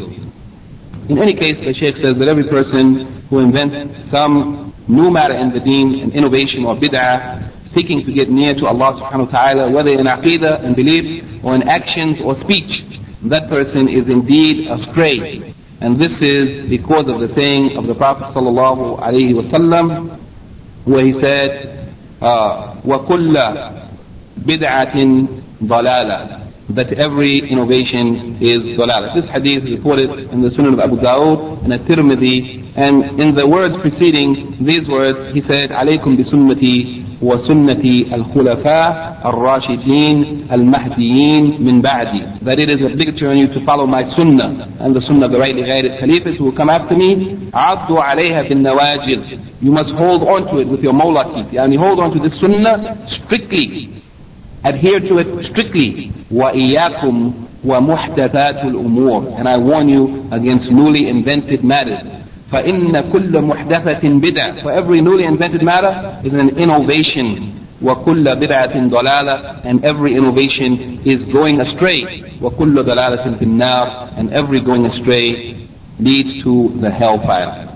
In 1.10 1.18
any 1.18 1.34
case, 1.34 1.58
the 1.58 1.74
Shaykh 1.74 1.96
says 1.96 2.20
that 2.20 2.28
every 2.28 2.44
person 2.44 3.24
who 3.30 3.40
invents 3.40 4.12
some 4.12 4.74
new 4.88 5.10
matter 5.10 5.36
in 5.36 5.52
the 5.52 5.60
deen, 5.60 6.02
an 6.04 6.12
innovation 6.12 6.66
or 6.66 6.76
bid'ah, 6.76 7.50
seeking 7.74 8.04
to 8.06 8.12
get 8.12 8.30
near 8.30 8.54
to 8.56 8.66
Allah 8.68 8.94
subhanahu 9.00 9.26
wa 9.26 9.32
ta'ala, 9.32 9.72
whether 9.72 9.92
in 9.92 10.06
aqidah 10.06 10.64
and 10.66 10.76
belief 10.76 11.24
or 11.44 11.56
in 11.56 11.64
actions 11.68 12.18
or 12.22 12.40
speech, 12.42 12.70
that 13.24 13.50
person 13.50 13.88
is 13.88 14.10
indeed 14.10 14.68
astray. 14.68 15.54
And 15.82 15.98
this 15.98 16.12
is 16.22 16.70
because 16.70 17.08
of 17.08 17.20
the 17.22 17.34
saying 17.34 17.78
of 17.78 17.88
the 17.88 17.96
Prophet 17.96 18.34
sallallahu 18.36 19.00
alaihi 19.00 19.34
wasallam, 19.34 20.20
where 20.86 21.06
he 21.06 21.14
said, 21.14 21.96
وَكُلَّ 22.20 23.83
بِدْعَةٍ 24.47 25.27
ضَلَالَةٍ 25.65 26.45
that 26.71 26.93
every 26.95 27.45
innovation 27.51 28.41
is 28.41 28.79
dalala. 28.79 29.15
This 29.15 29.29
hadith 29.31 29.65
is 29.69 29.77
reported 29.77 30.33
in 30.33 30.41
the 30.41 30.49
Sunan 30.49 30.73
of 30.73 30.81
Abu 30.81 30.97
Dawud 30.97 31.65
and 31.65 31.73
at-Tirmidhi 31.75 32.65
and 32.77 33.21
in 33.21 33.35
the 33.35 33.47
words 33.47 33.77
preceding 33.83 34.57
these 34.65 34.89
words 34.89 35.35
he 35.35 35.41
said 35.43 35.71
عليكم 35.71 36.17
بسنتي 36.17 37.05
وسنة 37.23 37.85
الخلفاء 38.15 39.21
الراشدين 39.25 40.47
المهديين 40.53 41.57
من 41.61 41.81
بعدي 41.83 42.21
that 42.43 42.59
it 42.59 42.71
is 42.71 42.81
obligatory 42.83 43.31
on 43.31 43.39
you 43.39 43.49
to 43.49 43.61
follow 43.65 43.87
my 43.87 44.03
sunnah 44.17 44.67
and 44.81 44.97
the 44.97 45.01
sunnah 45.03 45.27
of 45.27 45.33
the 45.33 45.39
rightly 45.39 45.63
guided 45.63 46.01
caliphs 46.01 46.39
who 46.39 46.45
will 46.47 46.57
come 46.57 46.71
after 46.71 46.97
me 46.97 47.37
عضوا 47.55 48.03
عليها 48.03 48.43
بالنواجذ 48.49 49.39
you 49.63 49.71
must 49.71 49.91
hold 49.95 50.23
on 50.23 50.43
to 50.51 50.61
it 50.61 50.67
with 50.67 50.83
your 50.83 50.95
molar 50.95 51.25
teeth 51.35 51.53
يعني 51.53 51.79
hold 51.79 52.01
on 52.01 52.11
to 52.11 52.19
this 52.27 52.35
sunnah 52.41 52.97
strictly 53.25 53.89
adhere 54.64 55.00
to 55.00 55.20
it 55.20 55.50
strictly 55.50 56.12
وإياكم 56.32 57.34
ومحدثات 57.66 58.66
الأمور 58.66 59.38
and 59.38 59.48
I 59.48 59.58
warn 59.58 59.90
you 59.90 60.28
against 60.32 60.72
newly 60.72 61.08
invented 61.10 61.64
matters 61.64 62.06
فإن 62.52 63.02
كل 63.12 63.42
محدثة 63.42 64.02
بدعة 64.04 64.62
for 64.64 64.72
every 64.72 65.02
newly 65.02 65.24
invented 65.24 65.64
matter 65.64 66.20
is 66.24 66.34
an 66.34 66.58
innovation 66.58 67.54
وكل 67.82 68.36
بدعة 68.36 68.90
ضلالة 68.90 69.64
and 69.66 69.86
every 69.86 70.16
innovation 70.16 71.00
is 71.06 71.22
going 71.32 71.62
astray 71.62 72.24
وكل 72.42 72.84
ضلالة 72.84 73.38
في 73.38 73.44
النار 73.46 74.10
and 74.18 74.34
every 74.34 74.62
going 74.62 74.86
astray 74.86 75.56
leads 76.00 76.44
to 76.44 76.70
the 76.82 76.90
hellfire 76.90 77.70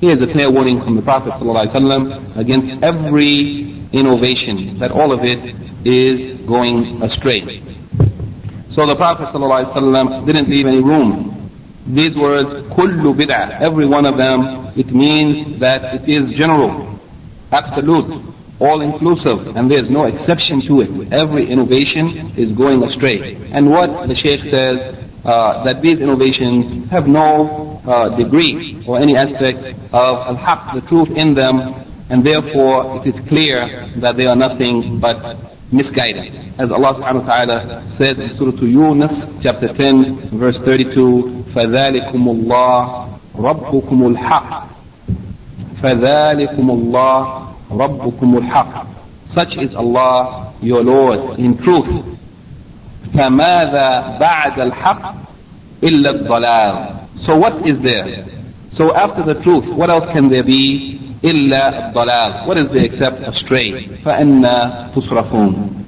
Here's 0.00 0.22
a 0.22 0.32
clear 0.32 0.48
warning 0.48 0.80
from 0.80 0.94
the 0.94 1.02
Prophet 1.02 1.32
ﷺ 1.42 2.36
against 2.36 2.84
every 2.84 3.82
innovation, 3.92 4.78
that 4.78 4.92
all 4.92 5.10
of 5.10 5.24
it 5.24 5.40
is 5.85 6.39
going 6.47 7.01
astray. 7.01 7.61
So 8.75 8.87
the 8.87 8.95
Prophet 8.95 9.29
ﷺ 9.33 10.25
didn't 10.25 10.49
leave 10.49 10.65
any 10.65 10.81
room. 10.81 11.51
These 11.85 12.15
words, 12.15 12.49
kullu 12.73 13.13
bid'ah, 13.13 13.61
every 13.61 13.85
one 13.85 14.05
of 14.05 14.17
them, 14.17 14.71
it 14.75 14.91
means 14.91 15.59
that 15.59 16.01
it 16.01 16.09
is 16.09 16.35
general, 16.37 16.99
absolute, 17.51 18.23
all 18.59 18.81
inclusive, 18.81 19.55
and 19.55 19.69
there's 19.69 19.89
no 19.89 20.05
exception 20.05 20.61
to 20.67 20.81
it. 20.81 21.13
Every 21.13 21.49
innovation 21.51 22.33
is 22.37 22.51
going 22.53 22.81
astray. 22.83 23.35
And 23.51 23.69
what 23.69 24.07
the 24.07 24.15
Shaykh 24.15 24.49
says, 24.49 25.03
uh, 25.25 25.63
that 25.63 25.81
these 25.81 25.99
innovations 25.99 26.89
have 26.89 27.07
no 27.07 27.81
uh, 27.85 28.15
degree 28.17 28.83
or 28.87 28.99
any 28.99 29.15
aspect 29.15 29.77
of 29.93 30.13
al-haq, 30.27 30.75
the 30.75 30.81
truth 30.81 31.15
in 31.15 31.33
them, 31.33 31.75
and 32.09 32.25
therefore 32.25 33.05
it 33.05 33.15
is 33.15 33.27
clear 33.27 33.87
that 33.97 34.15
they 34.17 34.25
are 34.25 34.35
nothing 34.35 34.99
but 34.99 35.52
misguidance. 35.72 36.34
As 36.58 36.70
Allah 36.70 36.94
subhanahu 36.94 37.22
wa 37.24 37.28
ta'ala 37.28 37.58
says 37.98 38.18
in 38.18 38.36
Surah 38.38 38.60
Yunus, 38.62 39.12
chapter 39.42 39.68
10, 39.68 40.38
verse 40.38 40.56
32, 40.64 41.44
فَذَلِكُمُ 41.54 42.24
اللَّهُ 42.28 42.82
رَبُّكُمُ 43.36 44.16
الْحَقِّ 44.16 44.66
فَذَلِكُمُ 45.82 46.66
اللَّهُ 46.70 47.22
رَبُّكُمُ 47.70 48.30
الْحَقِّ 48.38 48.86
Such 49.34 49.52
is 49.62 49.74
Allah, 49.74 50.54
your 50.60 50.82
Lord, 50.82 51.38
in 51.38 51.56
truth. 51.58 52.04
فماذا 53.14 54.18
بعد 54.20 54.60
الحق 54.60 55.14
إلا 55.82 56.10
الضلال 56.10 56.94
So 57.26 57.36
what 57.36 57.66
is 57.68 57.80
there? 57.82 58.24
So 58.76 58.94
after 58.94 59.22
the 59.22 59.34
truth, 59.42 59.66
what 59.74 59.90
else 59.90 60.06
can 60.12 60.28
there 60.28 60.42
be? 60.44 61.11
إلا 61.24 61.92
الضلال. 61.92 62.46
What 62.46 62.58
is 62.58 62.70
there 62.70 62.84
except 62.84 63.22
astray? 63.22 63.86
فأنا 64.04 64.92
تصرفون. 64.94 65.84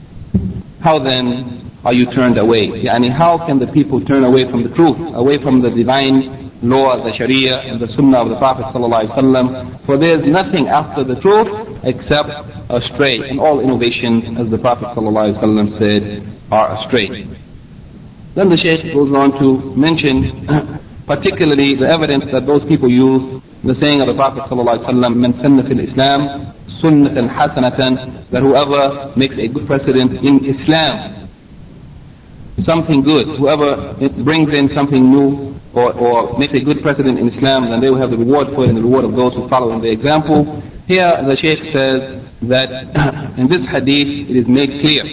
How 0.80 0.98
then 0.98 1.60
are 1.84 1.94
you 1.94 2.06
turned 2.06 2.38
away? 2.38 2.68
Yani 2.68 3.10
how 3.10 3.38
can 3.46 3.58
the 3.58 3.66
people 3.66 4.00
turn 4.00 4.24
away 4.24 4.50
from 4.50 4.62
the 4.62 4.74
truth, 4.74 4.96
away 5.14 5.38
from 5.38 5.60
the 5.60 5.70
divine 5.70 6.50
law, 6.62 6.96
the 7.02 7.12
Sharia, 7.16 7.60
and 7.60 7.80
the 7.80 7.88
Sunnah 7.94 8.22
of 8.22 8.28
the 8.28 8.36
Prophet 8.36 8.66
ﷺ? 8.74 9.86
For 9.86 9.96
there 9.96 10.14
is 10.14 10.26
nothing 10.26 10.68
after 10.68 11.04
the 11.04 11.20
truth 11.20 11.48
except 11.84 12.30
astray, 12.68 13.28
and 13.30 13.40
all 13.40 13.60
innovations, 13.60 14.38
as 14.38 14.50
the 14.50 14.58
Prophet 14.58 14.88
ﷺ 14.96 15.78
said, 15.78 16.22
are 16.52 16.84
astray. 16.84 17.26
Then 18.34 18.48
the 18.48 18.56
Shaykh 18.56 18.92
goes 18.92 19.12
on 19.12 19.38
to 19.38 19.74
mention 19.76 20.46
particularly 21.06 21.74
the 21.74 21.88
evidence 21.88 22.30
that 22.30 22.46
those 22.46 22.64
people 22.68 22.88
use, 22.88 23.42
the 23.64 23.74
saying 23.80 24.00
of 24.00 24.06
the 24.06 24.14
Prophet 24.14 24.42
ﷺ, 24.44 25.14
من 25.14 25.32
سن 25.42 25.62
في 25.62 25.72
الإسلام 25.72 26.52
سنة 26.80 27.28
حسنة, 27.28 28.30
that 28.30 28.42
whoever 28.42 29.12
makes 29.16 29.36
a 29.36 29.48
good 29.48 29.66
precedent 29.66 30.12
in 30.24 30.44
Islam, 30.44 31.28
something 32.64 33.02
good. 33.02 33.28
Whoever 33.38 33.94
brings 34.22 34.50
in 34.52 34.70
something 34.74 35.10
new 35.10 35.54
or, 35.74 35.92
or 35.92 36.38
makes 36.38 36.54
a 36.54 36.60
good 36.60 36.82
precedent 36.82 37.18
in 37.18 37.28
Islam, 37.28 37.70
then 37.70 37.80
they 37.80 37.90
will 37.90 37.98
have 37.98 38.10
the 38.10 38.16
reward 38.16 38.48
for 38.54 38.64
it 38.64 38.68
and 38.68 38.78
the 38.78 38.82
reward 38.82 39.04
of 39.04 39.14
those 39.14 39.34
who 39.34 39.48
follow 39.48 39.72
in 39.72 39.80
the 39.80 39.90
example. 39.90 40.62
Here 40.88 41.10
the 41.22 41.36
Shaykh 41.36 41.72
says 41.72 42.22
that 42.42 42.70
in 43.38 43.48
this 43.48 43.62
hadith 43.70 44.30
it 44.30 44.36
is 44.36 44.48
made 44.48 44.80
clear 44.80 45.04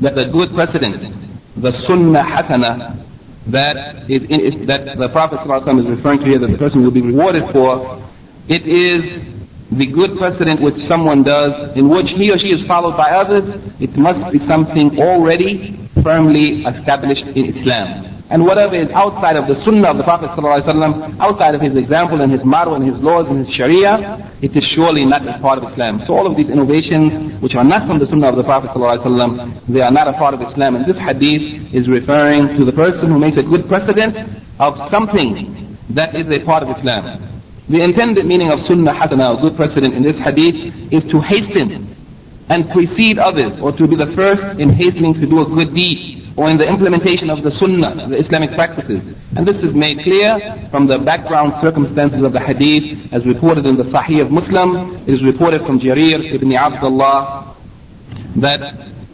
that 0.00 0.14
the 0.14 0.26
good 0.30 0.54
precedent, 0.54 1.14
the 1.56 1.72
sunnah 1.86 2.22
hasana, 2.22 3.04
that 3.47 4.09
is 4.09 4.23
in, 4.29 4.65
that 4.67 4.97
the 4.97 5.09
Prophet 5.09 5.41
is 5.41 5.87
referring 5.87 6.19
to 6.19 6.25
here 6.25 6.39
that 6.39 6.51
the 6.51 6.57
person 6.57 6.83
will 6.83 6.91
be 6.91 7.01
rewarded 7.01 7.51
for, 7.51 8.01
it 8.47 8.67
is 8.67 9.23
the 9.71 9.85
good 9.87 10.17
precedent 10.17 10.61
which 10.61 10.75
someone 10.87 11.23
does 11.23 11.75
in 11.75 11.89
which 11.89 12.09
he 12.11 12.29
or 12.31 12.37
she 12.37 12.49
is 12.49 12.65
followed 12.67 12.95
by 12.95 13.11
others, 13.11 13.43
it 13.79 13.97
must 13.97 14.31
be 14.31 14.39
something 14.47 14.99
already 15.01 15.82
firmly 16.03 16.63
established 16.67 17.25
in 17.35 17.57
Islam. 17.57 18.13
And 18.29 18.45
whatever 18.45 18.75
is 18.75 18.89
outside 18.91 19.35
of 19.35 19.47
the 19.47 19.55
sunnah 19.63 19.91
of 19.91 19.97
the 19.97 20.03
Prophet 20.03 20.31
ﷺ, 20.31 21.19
outside 21.19 21.53
of 21.55 21.61
his 21.61 21.75
example 21.75 22.21
and 22.21 22.31
his 22.31 22.43
motto 22.43 22.73
and 22.73 22.83
his 22.83 22.97
laws 23.03 23.27
and 23.27 23.45
his 23.45 23.49
sharia, 23.55 24.17
it 24.41 24.55
is 24.55 24.63
surely 24.73 25.05
not 25.05 25.27
a 25.27 25.37
part 25.39 25.59
of 25.59 25.69
Islam. 25.71 26.01
So 26.07 26.15
all 26.17 26.25
of 26.25 26.35
these 26.35 26.49
innovations, 26.49 27.39
which 27.41 27.53
are 27.53 27.63
not 27.63 27.85
from 27.85 27.99
the 27.99 28.07
sunnah 28.07 28.29
of 28.29 28.37
the 28.37 28.43
Prophet 28.43 28.71
ﷺ, 28.71 29.67
they 29.67 29.81
are 29.81 29.91
not 29.91 30.07
a 30.07 30.13
part 30.13 30.33
of 30.33 30.41
Islam. 30.41 30.77
And 30.77 30.85
this 30.85 30.97
hadith 30.97 31.73
is 31.75 31.87
referring 31.87 32.57
to 32.57 32.65
the 32.65 32.71
person 32.71 33.11
who 33.11 33.19
makes 33.19 33.37
a 33.37 33.43
good 33.43 33.67
precedent 33.67 34.15
of 34.59 34.89
something 34.89 35.77
that 35.91 36.15
is 36.15 36.25
a 36.31 36.43
part 36.43 36.63
of 36.63 36.75
Islam. 36.77 37.21
The 37.69 37.83
intended 37.83 38.25
meaning 38.25 38.51
of 38.51 38.65
sunnah 38.67 38.93
hasana, 38.97 39.35
or 39.37 39.41
good 39.45 39.55
precedent 39.55 39.93
in 39.93 40.03
this 40.03 40.17
hadith, 40.17 40.91
is 40.91 41.03
to 41.11 41.21
hasten 41.21 41.85
and 42.49 42.69
precede 42.69 43.19
others, 43.19 43.59
or 43.61 43.71
to 43.71 43.87
be 43.87 43.95
the 43.95 44.11
first 44.15 44.59
in 44.59 44.69
hastening 44.69 45.13
to 45.15 45.25
do 45.25 45.41
a 45.41 45.45
good 45.45 45.73
deed, 45.73 46.23
or 46.35 46.49
in 46.49 46.57
the 46.57 46.67
implementation 46.67 47.29
of 47.29 47.43
the 47.43 47.51
sunnah, 47.59 48.07
the 48.09 48.17
Islamic 48.17 48.51
practices. 48.51 49.01
And 49.37 49.47
this 49.47 49.57
is 49.63 49.73
made 49.73 49.99
clear 50.03 50.67
from 50.71 50.87
the 50.87 50.97
background 50.97 51.53
circumstances 51.61 52.23
of 52.23 52.33
the 52.33 52.39
hadith, 52.39 53.13
as 53.13 53.25
reported 53.25 53.65
in 53.65 53.77
the 53.77 53.83
Sahih 53.83 54.21
of 54.21 54.31
Muslim. 54.31 54.97
It 55.07 55.13
is 55.13 55.23
reported 55.23 55.61
from 55.65 55.79
Jarir 55.79 56.33
ibn 56.33 56.51
Abdullah 56.55 57.55
that 58.37 58.61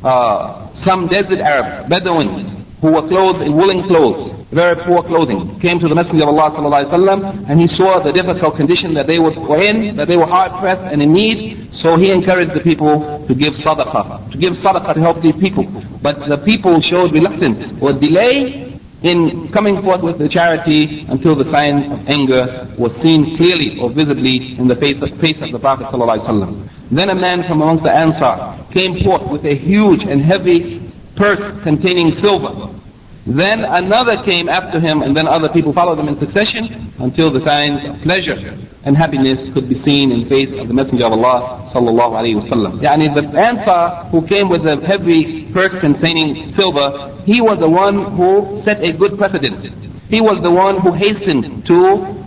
uh, 0.03 0.69
some 0.85 1.07
desert 1.07 1.39
Arabs, 1.39 1.89
Bedouins, 1.89 2.59
who 2.81 2.91
were 2.91 3.07
clothed 3.07 3.41
in 3.43 3.55
woolen 3.55 3.83
clothes, 3.83 4.47
very 4.51 4.75
poor 4.87 5.03
clothing, 5.03 5.59
came 5.59 5.79
to 5.79 5.87
the 5.87 5.95
Messenger 5.95 6.23
of 6.23 6.29
Allah 6.29 6.49
sallallahu 6.55 7.49
and 7.49 7.59
he 7.59 7.67
saw 7.75 7.99
the 8.01 8.11
difficult 8.11 8.55
condition 8.55 8.93
that 8.95 9.05
they 9.05 9.19
were 9.19 9.35
in, 9.61 9.97
that 9.97 10.07
they 10.07 10.15
were 10.15 10.25
hard 10.25 10.51
pressed 10.59 10.81
and 10.81 11.01
in 11.01 11.11
need. 11.11 11.58
So 11.81 11.95
he 11.97 12.11
encouraged 12.11 12.53
the 12.53 12.59
people 12.59 13.25
to 13.27 13.33
give 13.33 13.53
sadaqah, 13.63 14.31
to 14.31 14.37
give 14.37 14.53
sadaqah 14.59 14.93
to 14.95 14.99
help 14.99 15.21
these 15.21 15.37
people. 15.37 15.63
But 16.01 16.19
the 16.27 16.37
people 16.43 16.81
showed 16.81 17.13
reluctance 17.13 17.81
or 17.81 17.93
delay 17.93 18.79
in 19.01 19.47
coming 19.53 19.81
forth 19.81 20.03
with 20.03 20.17
the 20.17 20.27
charity 20.27 21.05
until 21.07 21.35
the 21.35 21.45
sign 21.51 21.91
of 21.91 22.07
anger 22.09 22.67
was 22.77 22.91
seen 23.01 23.37
clearly 23.37 23.79
or 23.79 23.89
visibly 23.89 24.59
in 24.59 24.67
the 24.67 24.75
face 24.75 25.01
of, 25.01 25.17
face 25.19 25.39
of 25.41 25.51
the 25.51 25.59
Prophet 25.59 25.87
ﷺ. 25.87 26.69
Then 26.91 27.09
a 27.09 27.15
man 27.15 27.43
from 27.47 27.61
amongst 27.61 27.83
the 27.83 27.91
Ansar 27.91 28.59
came 28.73 29.01
forth 29.03 29.31
with 29.31 29.45
a 29.45 29.55
huge 29.55 30.01
and 30.03 30.21
heavy 30.21 30.91
purse 31.15 31.63
containing 31.63 32.19
silver. 32.19 32.75
Then 33.25 33.65
another 33.65 34.23
came 34.23 34.49
after 34.49 34.79
him, 34.79 35.01
and 35.01 35.15
then 35.15 35.27
other 35.27 35.49
people 35.49 35.73
followed 35.73 35.97
them 35.97 36.07
in 36.07 36.17
succession 36.19 36.91
until 36.99 37.31
the 37.31 37.43
signs 37.43 37.85
of 37.89 38.01
pleasure 38.01 38.57
and 38.85 38.95
happiness 38.95 39.37
could 39.53 39.67
be 39.67 39.81
seen 39.83 40.11
in 40.11 40.23
the 40.23 40.29
face 40.29 40.49
of 40.57 40.67
the 40.67 40.73
Messenger 40.73 41.07
of 41.07 41.13
Allah 41.13 41.69
sallallahu 41.73 42.15
alaihi 42.15 42.39
wasallam. 42.41 42.79
Yani 42.79 43.13
the 43.13 43.27
Ansar 43.37 44.09
who 44.09 44.25
came 44.25 44.49
with 44.49 44.65
a 44.65 44.79
heavy 44.85 45.51
purse 45.51 45.77
containing 45.81 46.55
silver, 46.55 47.11
he 47.25 47.41
was 47.41 47.59
the 47.59 47.69
one 47.69 48.15
who 48.15 48.63
set 48.63 48.83
a 48.83 48.93
good 48.93 49.17
precedent. 49.17 49.67
He 50.09 50.21
was 50.21 50.41
the 50.41 50.49
one 50.49 50.79
who 50.79 50.93
hastened 50.93 51.67
to 51.67 51.77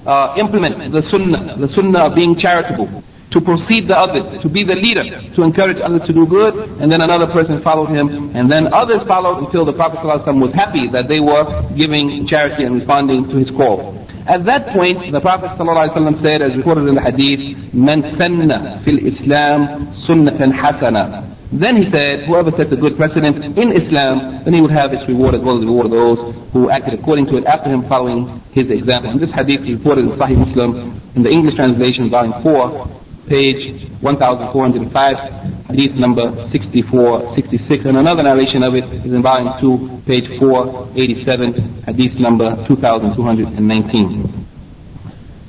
uh, 0.07 0.37
implement 0.39 0.93
the 0.93 1.03
sunnah, 1.11 1.57
the 1.57 1.73
sunnah 1.75 2.07
of 2.07 2.15
being 2.15 2.39
charitable 2.39 3.03
to 3.32 3.42
proceed 3.42 3.88
the 3.88 3.96
others, 3.96 4.42
to 4.42 4.48
be 4.48 4.64
the 4.64 4.76
leader, 4.76 5.04
to 5.36 5.44
encourage 5.44 5.78
others 5.84 6.02
to 6.08 6.14
do 6.14 6.26
good, 6.26 6.56
and 6.80 6.88
then 6.92 7.02
another 7.02 7.28
person 7.28 7.62
followed 7.62 7.92
him, 7.92 8.36
and 8.36 8.50
then 8.50 8.72
others 8.74 9.04
followed 9.06 9.44
until 9.44 9.66
the 9.66 9.74
Prophet 9.74 10.00
ﷺ 10.00 10.40
was 10.40 10.54
happy 10.54 10.88
that 10.96 11.12
they 11.12 11.20
were 11.20 11.44
giving 11.76 12.26
charity 12.28 12.64
and 12.64 12.80
responding 12.80 13.28
to 13.28 13.36
his 13.36 13.50
call. 13.52 14.00
At 14.28 14.44
that 14.46 14.72
point, 14.72 15.12
the 15.12 15.20
Prophet 15.20 15.60
ﷺ 15.60 16.24
said, 16.24 16.42
as 16.42 16.56
recorded 16.56 16.88
in 16.88 16.96
the 16.96 17.02
hadith, 17.02 17.56
من 17.76 18.00
سن 18.16 18.48
في 18.84 18.92
الإسلام 18.96 19.60
سنة 20.08 20.40
حسنة. 20.52 21.36
Then 21.52 21.78
he 21.78 21.90
said, 21.92 22.28
whoever 22.28 22.52
sets 22.52 22.72
a 22.72 22.76
good 22.76 22.98
precedent 22.98 23.58
in 23.58 23.72
Islam, 23.72 24.44
then 24.44 24.54
he 24.54 24.62
would 24.62 24.72
have 24.72 24.92
his 24.92 25.08
reward 25.08 25.36
as 25.36 25.42
well 25.42 25.56
as 25.56 25.62
the 25.62 25.68
reward 25.68 25.86
of 25.86 25.92
those 25.92 26.36
who 26.52 26.70
acted 26.70 27.00
according 27.00 27.28
to 27.28 27.38
it 27.38 27.46
after 27.46 27.70
him 27.70 27.88
following 27.88 28.42
his 28.52 28.70
example. 28.70 29.12
And 29.12 29.20
this 29.20 29.32
hadith 29.32 29.62
is 29.62 29.80
reported 29.80 30.06
in 30.06 30.12
Sahih 30.20 30.36
Muslim 30.36 31.00
in 31.16 31.24
the 31.24 31.30
English 31.30 31.56
translation, 31.56 32.10
volume 32.10 32.36
4, 32.44 33.01
page 33.27 33.89
1405, 34.01 35.71
hadith 35.71 35.97
number 35.97 36.31
6466. 36.51 37.85
And 37.87 37.97
another 37.97 38.23
narration 38.23 38.63
of 38.63 38.75
it 38.75 38.85
is 39.05 39.13
in 39.13 39.23
volume 39.23 39.53
2, 39.61 40.03
page 40.07 40.39
487, 40.39 41.83
hadith 41.85 42.19
number 42.19 42.67
2219. 42.67 44.47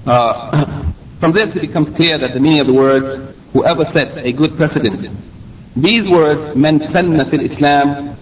Uh, 0.06 0.92
from 1.20 1.32
this 1.32 1.56
it 1.56 1.62
becomes 1.62 1.96
clear 1.96 2.20
that 2.20 2.34
the 2.34 2.40
meaning 2.40 2.62
of 2.62 2.68
the 2.68 2.74
words, 2.74 3.36
whoever 3.54 3.86
sets 3.94 4.18
a 4.18 4.32
good 4.32 4.56
precedent. 4.58 5.10
These 5.76 6.08
words, 6.08 6.56
men 6.56 6.80
sanna 6.92 7.30
fil 7.30 7.42
Islam, 7.42 8.18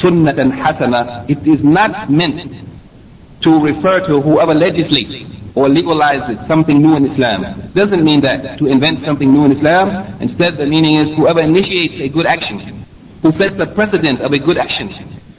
sunnah 0.00 0.32
sunnatan 0.32 0.52
hasana, 0.52 1.28
it 1.30 1.46
is 1.46 1.64
not 1.64 2.10
meant 2.10 2.52
to 3.42 3.50
refer 3.60 4.06
to 4.06 4.20
whoever 4.20 4.54
legislates 4.54 5.41
or 5.54 5.68
legalizes 5.68 6.46
something 6.48 6.80
new 6.80 6.96
in 6.96 7.12
Islam. 7.12 7.44
Doesn't 7.74 8.04
mean 8.04 8.20
that 8.22 8.58
to 8.58 8.66
invent 8.66 9.04
something 9.04 9.30
new 9.32 9.44
in 9.44 9.52
Islam. 9.52 10.16
Instead, 10.20 10.56
the 10.56 10.66
meaning 10.66 11.00
is 11.04 11.16
whoever 11.16 11.40
initiates 11.40 12.00
a 12.00 12.08
good 12.08 12.26
action, 12.26 12.84
who 13.20 13.32
sets 13.36 13.56
the 13.56 13.66
precedent 13.66 14.20
of 14.20 14.32
a 14.32 14.38
good 14.38 14.56
action, 14.56 14.88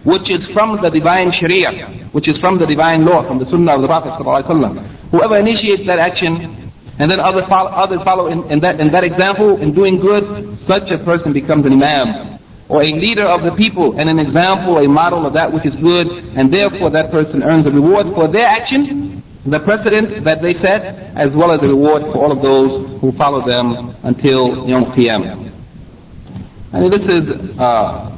which 0.06 0.30
is 0.30 0.46
from 0.54 0.78
the 0.82 0.90
divine 0.90 1.34
Sharia, 1.40 1.88
which 2.12 2.28
is 2.30 2.38
from 2.38 2.60
the 2.60 2.66
divine 2.66 3.06
law, 3.06 3.26
from 3.26 3.40
the 3.40 3.50
Sunnah 3.50 3.76
of 3.76 3.82
the 3.82 3.88
Prophet. 3.88 4.14
Whoever 5.10 5.38
initiates 5.38 5.86
that 5.88 5.98
action, 5.98 6.62
and 7.00 7.10
then 7.10 7.20
others 7.20 7.50
follow, 7.50 7.72
others 7.74 8.02
follow 8.06 8.28
in, 8.28 8.46
in, 8.52 8.60
that, 8.60 8.80
in 8.80 8.92
that 8.92 9.04
example, 9.04 9.58
in 9.58 9.74
doing 9.74 9.98
good, 9.98 10.60
such 10.68 10.92
a 10.92 11.02
person 11.04 11.34
becomes 11.34 11.66
an 11.66 11.74
imam, 11.74 12.38
or 12.70 12.84
a 12.84 12.92
leader 12.94 13.26
of 13.26 13.42
the 13.42 13.52
people, 13.58 13.98
and 14.00 14.10
an 14.10 14.20
example, 14.20 14.78
a 14.78 14.88
model 14.88 15.26
of 15.26 15.34
that 15.34 15.52
which 15.52 15.66
is 15.66 15.74
good, 15.82 16.08
and 16.38 16.54
therefore 16.54 16.92
that 16.92 17.10
person 17.10 17.42
earns 17.42 17.66
a 17.66 17.72
reward 17.72 18.08
for 18.14 18.28
their 18.28 18.46
action, 18.46 19.24
the 19.46 19.60
precedent 19.60 20.24
that 20.24 20.42
they 20.42 20.54
set, 20.64 21.16
as 21.20 21.32
well 21.36 21.52
as 21.52 21.60
the 21.60 21.68
reward 21.68 22.04
for 22.04 22.18
all 22.24 22.32
of 22.32 22.42
those 22.42 23.02
who 23.02 23.12
follow 23.14 23.44
them 23.44 23.94
until 24.04 24.68
Yom 24.68 24.86
Qiyamah. 24.96 25.52
And 26.72 26.92
this 26.92 27.04
is 27.04 27.60
uh, 27.60 28.18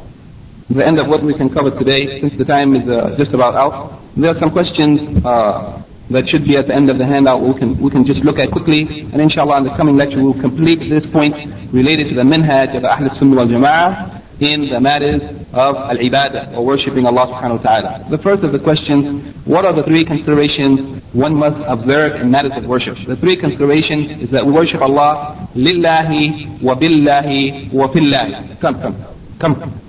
the 0.70 0.86
end 0.86 1.00
of 1.00 1.08
what 1.10 1.24
we 1.24 1.34
can 1.34 1.50
cover 1.50 1.72
today, 1.72 2.22
since 2.22 2.38
the 2.38 2.46
time 2.46 2.76
is 2.76 2.88
uh, 2.88 3.16
just 3.18 3.34
about 3.34 3.56
out. 3.56 4.02
There 4.16 4.30
are 4.30 4.40
some 4.40 4.52
questions 4.52 5.26
uh, 5.26 5.82
that 6.12 6.30
should 6.30 6.46
be 6.46 6.58
at 6.58 6.68
the 6.68 6.76
end 6.76 6.90
of 6.90 7.00
the 7.00 7.06
handout 7.06 7.42
we 7.42 7.58
can, 7.58 7.82
we 7.82 7.90
can 7.90 8.06
just 8.06 8.22
look 8.24 8.38
at 8.38 8.52
quickly, 8.52 8.86
and 9.12 9.18
inshallah 9.18 9.58
in 9.58 9.64
the 9.66 9.76
coming 9.76 9.98
lecture 9.98 10.22
we'll 10.22 10.40
complete 10.40 10.88
this 10.88 11.06
point 11.12 11.34
related 11.74 12.10
to 12.10 12.16
the 12.16 12.22
minhaj 12.22 12.78
of 12.78 12.86
Ahl 12.86 13.10
Sunnah 13.18 13.36
wal 13.36 13.48
Jama'ah 13.48 14.15
in 14.40 14.68
the 14.68 14.80
matters 14.80 15.22
of 15.54 15.76
al-ibadah 15.76 16.56
or 16.58 16.66
worshipping 16.66 17.06
Allah 17.06 17.28
subhanahu 17.32 17.64
wa 17.64 17.64
ta'ala. 17.64 18.10
The 18.10 18.18
first 18.18 18.44
of 18.44 18.52
the 18.52 18.60
questions, 18.60 19.36
what 19.46 19.64
are 19.66 19.74
the 19.74 19.84
three 19.84 20.04
considerations 20.04 21.02
one 21.14 21.36
must 21.36 21.56
observe 21.68 22.20
in 22.20 22.32
matters 22.32 22.52
of 22.56 22.68
worship? 22.68 22.98
The 23.08 23.16
three 23.16 23.38
considerations 23.38 24.22
is 24.24 24.32
that 24.32 24.46
we 24.46 24.52
worship 24.52 24.82
Allah 24.82 25.48
lillahi 25.56 26.62
wa 26.62 26.76
billahi 26.76 27.72
wa 27.72 27.88
fillahi. 27.88 28.60
Come, 28.60 28.82
come, 28.82 28.96
come. 29.40 29.82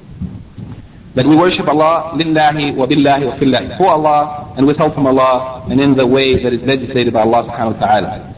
That 1.14 1.26
we 1.26 1.34
worship 1.34 1.66
Allah 1.66 2.12
lillahi 2.14 2.76
wa 2.76 2.86
billahi 2.86 3.26
wa 3.26 3.36
fillahi. 3.38 3.78
For 3.78 3.90
Allah 3.90 4.54
and 4.56 4.66
with 4.66 4.76
help 4.76 4.94
from 4.94 5.06
Allah 5.06 5.66
and 5.68 5.80
in 5.80 5.96
the 5.96 6.06
way 6.06 6.42
that 6.42 6.52
is 6.52 6.62
legislated 6.62 7.12
by 7.12 7.22
Allah 7.22 7.48
subhanahu 7.50 7.80
wa 7.80 7.86
ta'ala. 7.86 8.35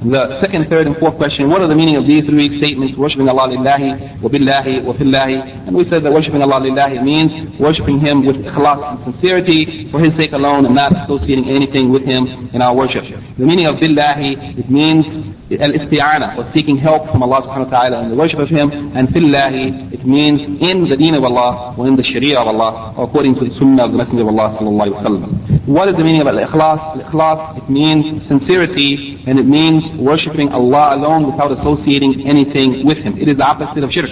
The 0.00 0.40
second, 0.40 0.72
third, 0.72 0.86
and 0.86 0.96
fourth 0.96 1.20
question, 1.20 1.50
what 1.50 1.60
are 1.60 1.68
the 1.68 1.76
meaning 1.76 1.96
of 2.00 2.08
these 2.08 2.24
three 2.24 2.56
statements? 2.56 2.96
Worshipping 2.96 3.28
Allah 3.28 3.52
lillahi, 3.52 4.22
wa 4.24 4.32
billahi, 4.32 4.80
wa 4.80 4.96
fillahi. 4.96 5.68
And 5.68 5.76
we 5.76 5.84
said 5.92 6.00
that 6.08 6.10
worshipping 6.10 6.40
Allah 6.40 6.56
lillahi 6.64 7.04
means 7.04 7.60
worshipping 7.60 8.00
Him 8.00 8.24
with 8.24 8.40
ikhlas 8.40 8.80
and 8.80 9.12
sincerity 9.12 9.92
for 9.92 10.00
His 10.00 10.16
sake 10.16 10.32
alone 10.32 10.64
and 10.64 10.74
not 10.74 10.96
associating 11.04 11.52
anything 11.52 11.92
with 11.92 12.08
Him 12.08 12.48
in 12.56 12.62
our 12.62 12.72
worship. 12.74 13.04
The 13.36 13.44
meaning 13.44 13.68
of 13.68 13.76
billahi, 13.76 14.56
it 14.56 14.70
means 14.72 15.04
al-isti'ana, 15.52 16.38
or 16.38 16.48
seeking 16.54 16.78
help 16.78 17.10
from 17.10 17.22
Allah 17.22 17.42
subhanahu 17.42 17.68
wa 17.68 17.76
ta'ala 17.76 18.02
in 18.04 18.08
the 18.08 18.16
worship 18.16 18.38
of 18.38 18.48
Him. 18.48 18.72
And 18.96 19.08
fillahi, 19.08 19.92
it 19.92 20.06
means 20.06 20.40
in 20.64 20.88
the 20.88 20.96
deen 20.96 21.14
of 21.14 21.24
Allah, 21.24 21.74
or 21.76 21.88
in 21.88 21.96
the 21.96 22.04
sharia 22.04 22.38
of 22.38 22.46
Allah, 22.48 22.94
or 22.96 23.04
according 23.04 23.34
to 23.36 23.44
the 23.44 23.52
sunnah 23.58 23.84
of 23.84 23.92
the 23.92 23.98
Messenger 23.98 24.22
of 24.22 24.28
Allah 24.28 24.56
sallallahu 24.56 24.96
alayhi 24.96 25.20
wa. 25.20 25.74
What 25.74 25.88
is 25.88 25.96
the 25.96 26.04
meaning 26.04 26.22
of 26.22 26.28
al-ikhlas? 26.28 27.02
Al-ikhlas, 27.02 27.58
it 27.58 27.68
means 27.68 28.26
sincerity, 28.28 29.09
and 29.26 29.38
it 29.38 29.46
means 29.46 29.84
worshipping 29.98 30.48
Allah 30.52 30.96
alone 30.96 31.30
without 31.30 31.52
associating 31.52 32.28
anything 32.28 32.86
with 32.86 32.98
Him. 32.98 33.18
It 33.18 33.28
is 33.28 33.36
the 33.36 33.44
opposite 33.44 33.84
of 33.84 33.90
shirk. 33.90 34.10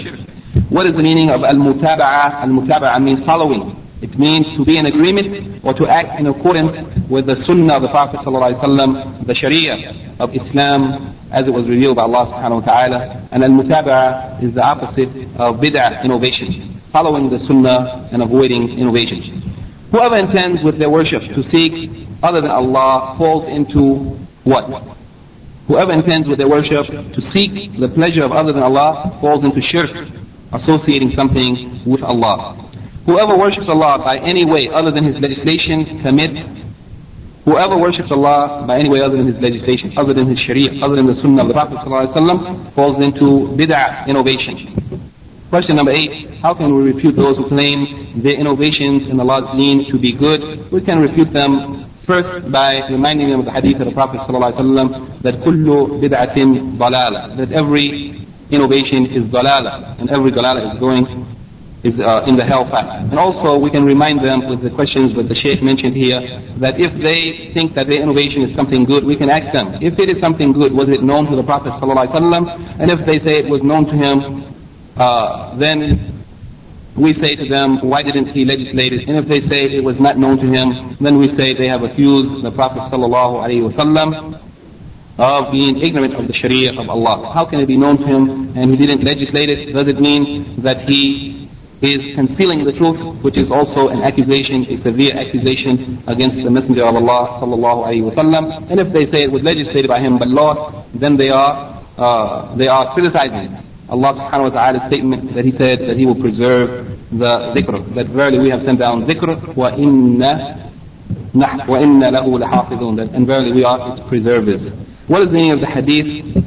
What 0.69 0.85
is 0.85 0.93
the 0.93 1.03
meaning 1.03 1.29
of 1.29 1.43
al-mutaba'ah? 1.43 2.45
Al-mutaba'ah 2.45 3.01
means 3.01 3.25
following. 3.25 3.75
It 4.01 4.17
means 4.17 4.45
to 4.55 4.63
be 4.63 4.77
in 4.77 4.85
agreement 4.85 5.65
or 5.65 5.73
to 5.73 5.87
act 5.87 6.19
in 6.19 6.27
accordance 6.27 6.71
with 7.09 7.25
the 7.25 7.35
sunnah 7.45 7.75
of 7.75 7.81
the 7.81 7.89
Prophet 7.89 8.21
ﷺ, 8.21 9.25
the 9.25 9.35
sharia 9.35 9.91
of 10.19 10.33
Islam 10.33 11.15
as 11.31 11.47
it 11.47 11.51
was 11.51 11.67
revealed 11.67 11.97
by 11.97 12.03
Allah 12.03 12.25
subhanahu 12.31 12.65
wa 12.65 12.65
ta'ala. 12.65 13.27
And 13.31 13.43
al-mutaba'ah 13.43 14.41
is 14.43 14.53
the 14.53 14.63
opposite 14.63 15.09
of 15.37 15.59
bid'ah, 15.59 16.03
innovation. 16.03 16.79
Following 16.91 17.29
the 17.29 17.39
sunnah 17.45 18.09
and 18.11 18.21
avoiding 18.23 18.79
innovation. 18.79 19.41
Whoever 19.91 20.17
intends 20.17 20.63
with 20.63 20.77
their 20.77 20.89
worship 20.89 21.21
to 21.21 21.43
seek 21.49 22.07
other 22.23 22.41
than 22.41 22.51
Allah 22.51 23.15
falls 23.17 23.47
into 23.49 24.17
what? 24.43 24.98
Whoever 25.69 25.93
intends 25.93 26.27
with 26.27 26.39
their 26.39 26.49
worship 26.49 26.89
to 26.89 27.21
seek 27.29 27.77
the 27.77 27.87
pleasure 27.93 28.25
of 28.25 28.31
other 28.31 28.51
than 28.51 28.63
Allah 28.63 29.15
falls 29.21 29.45
into 29.45 29.61
shirk, 29.61 29.93
associating 30.51 31.13
something 31.13 31.85
with 31.85 32.01
Allah. 32.01 32.57
Whoever 33.05 33.37
worships 33.37 33.69
Allah 33.69 34.01
by 34.01 34.17
any 34.17 34.49
way 34.49 34.65
other 34.73 34.89
than 34.89 35.05
His 35.05 35.21
legislation 35.21 36.01
commits. 36.01 36.41
Whoever 37.45 37.77
worships 37.77 38.09
Allah 38.09 38.65
by 38.65 38.79
any 38.79 38.89
way 38.89 39.01
other 39.05 39.17
than 39.17 39.27
His 39.27 39.39
legislation, 39.39 39.93
other 39.95 40.11
than 40.11 40.25
His 40.25 40.39
Sharia, 40.39 40.81
other 40.81 40.95
than 40.95 41.05
the 41.05 41.21
Sunnah 41.21 41.43
of 41.43 41.47
the 41.49 41.53
Prophet 41.53 41.77
ﷺ, 41.85 42.73
falls 42.73 42.97
into 42.97 43.53
bid'ah, 43.53 44.09
innovation. 44.09 44.73
Question 45.51 45.75
number 45.77 45.93
eight, 45.93 46.33
how 46.41 46.55
can 46.55 46.73
we 46.73 46.91
refute 46.91 47.15
those 47.15 47.37
who 47.37 47.47
claim 47.47 48.21
their 48.23 48.33
innovations 48.33 49.07
in 49.07 49.19
Allah's 49.19 49.55
deen 49.55 49.85
to 49.91 49.99
be 49.99 50.13
good? 50.13 50.71
We 50.71 50.81
can 50.81 50.97
refute 50.99 51.31
them 51.31 51.88
first 52.09 52.49
by 52.51 52.81
reminding 52.89 53.29
them 53.29 53.39
of 53.41 53.45
the 53.45 53.53
hadith 53.53 53.77
of 53.81 53.87
the 53.93 53.93
Prophet 53.93 54.19
ﷺ 54.25 55.21
that 55.21 55.35
kullu 55.45 56.01
bid'atin 56.01 56.77
dalala, 56.81 57.37
that 57.37 57.51
every 57.53 58.17
innovation 58.49 59.05
is 59.13 59.23
dalala, 59.29 59.93
and 60.01 60.09
every 60.09 60.31
dalala 60.31 60.73
is 60.73 60.79
going 60.79 61.05
is 61.83 61.95
uh, 62.01 62.25
in 62.27 62.35
the 62.35 62.43
hellfire. 62.43 63.05
And 63.07 63.17
also 63.17 63.57
we 63.57 63.69
can 63.69 63.85
remind 63.85 64.19
them 64.19 64.49
with 64.49 64.61
the 64.65 64.73
questions 64.73 65.15
that 65.15 65.29
the 65.29 65.37
Sheikh 65.37 65.61
mentioned 65.63 65.95
here, 65.95 66.19
that 66.59 66.75
if 66.75 66.91
they 66.97 67.53
think 67.53 67.73
that 67.75 67.87
their 67.87 68.01
innovation 68.01 68.43
is 68.43 68.55
something 68.55 68.83
good, 68.83 69.05
we 69.05 69.15
can 69.15 69.29
ask 69.29 69.53
them, 69.53 69.77
if 69.79 69.95
it 69.99 70.09
is 70.09 70.19
something 70.19 70.51
good, 70.51 70.73
was 70.73 70.89
it 70.89 71.01
known 71.05 71.29
to 71.29 71.35
the 71.37 71.43
Prophet 71.43 71.71
ﷺ? 71.79 72.81
And 72.81 72.91
if 72.91 73.05
they 73.05 73.19
say 73.23 73.45
it 73.45 73.47
was 73.47 73.63
known 73.63 73.85
to 73.85 73.95
him, 73.95 74.43
uh, 74.97 75.55
then 75.55 76.18
we 76.99 77.13
say 77.13 77.35
to 77.35 77.47
them, 77.47 77.79
why 77.81 78.03
didn't 78.03 78.27
he 78.35 78.45
legislate 78.45 78.93
it? 78.93 79.07
And 79.07 79.17
if 79.17 79.27
they 79.27 79.39
say 79.47 79.71
it 79.71 79.83
was 79.83 79.99
not 79.99 80.17
known 80.17 80.37
to 80.37 80.47
him, 80.47 80.97
then 80.99 81.17
we 81.17 81.27
say 81.35 81.53
they 81.55 81.67
have 81.67 81.83
accused 81.83 82.43
the 82.43 82.51
Prophet 82.51 82.91
sallallahu 82.91 83.47
wasallam 83.71 84.39
of 85.19 85.51
being 85.51 85.79
ignorant 85.81 86.15
of 86.15 86.27
the 86.27 86.33
Sharia 86.33 86.79
of 86.79 86.89
Allah. 86.89 87.31
How 87.33 87.45
can 87.45 87.59
it 87.59 87.67
be 87.67 87.77
known 87.77 87.97
to 87.97 88.05
him 88.05 88.55
and 88.55 88.71
he 88.71 88.77
didn't 88.77 89.03
legislate 89.03 89.49
it? 89.49 89.73
Does 89.73 89.87
it 89.87 89.99
mean 89.99 90.61
that 90.63 90.87
he 90.87 91.47
is 91.81 92.15
concealing 92.15 92.63
the 92.65 92.73
truth, 92.73 92.99
which 93.23 93.37
is 93.37 93.51
also 93.51 93.87
an 93.87 94.03
accusation, 94.03 94.67
a 94.67 94.75
severe 94.83 95.15
accusation 95.15 96.03
against 96.07 96.35
the 96.43 96.51
Messenger 96.51 96.83
of 96.87 96.95
Allah 96.95 97.39
sallallahu 97.39 98.11
wasallam? 98.11 98.71
And 98.71 98.79
if 98.79 98.91
they 98.91 99.05
say 99.11 99.23
it 99.23 99.31
was 99.31 99.43
legislated 99.43 99.87
by 99.87 99.99
him 99.99 100.17
by 100.19 100.25
law, 100.27 100.83
then 100.93 101.15
they 101.17 101.29
are 101.29 101.79
uh, 101.97 102.55
they 102.55 102.67
are 102.67 102.93
criticizing 102.93 103.68
Allah 103.89 104.13
subhanahu 104.13 104.53
wa 104.53 104.53
ta'ala's 104.53 104.83
statement 104.87 105.33
that 105.33 105.45
He 105.45 105.51
said 105.51 105.79
that 105.89 105.97
He 105.97 106.05
will 106.05 106.19
preserve 106.19 106.85
the 107.09 107.53
dhikr, 107.57 107.95
that 107.95 108.07
verily 108.07 108.39
we 108.39 108.49
have 108.49 108.63
sent 108.63 108.79
down 108.79 109.05
dhikr, 109.05 109.33
inna 109.77 110.61
lahu 111.33 112.37
lahafidun, 112.37 112.97
that 112.97 113.15
and 113.15 113.25
verily 113.25 113.53
we 113.53 113.63
are 113.63 113.97
its 113.97 114.07
preservers. 114.07 114.61
What 115.07 115.23
is 115.23 115.29
the 115.29 115.37
meaning 115.37 115.53
of 115.53 115.61
the 115.61 115.67
hadith? 115.67 116.37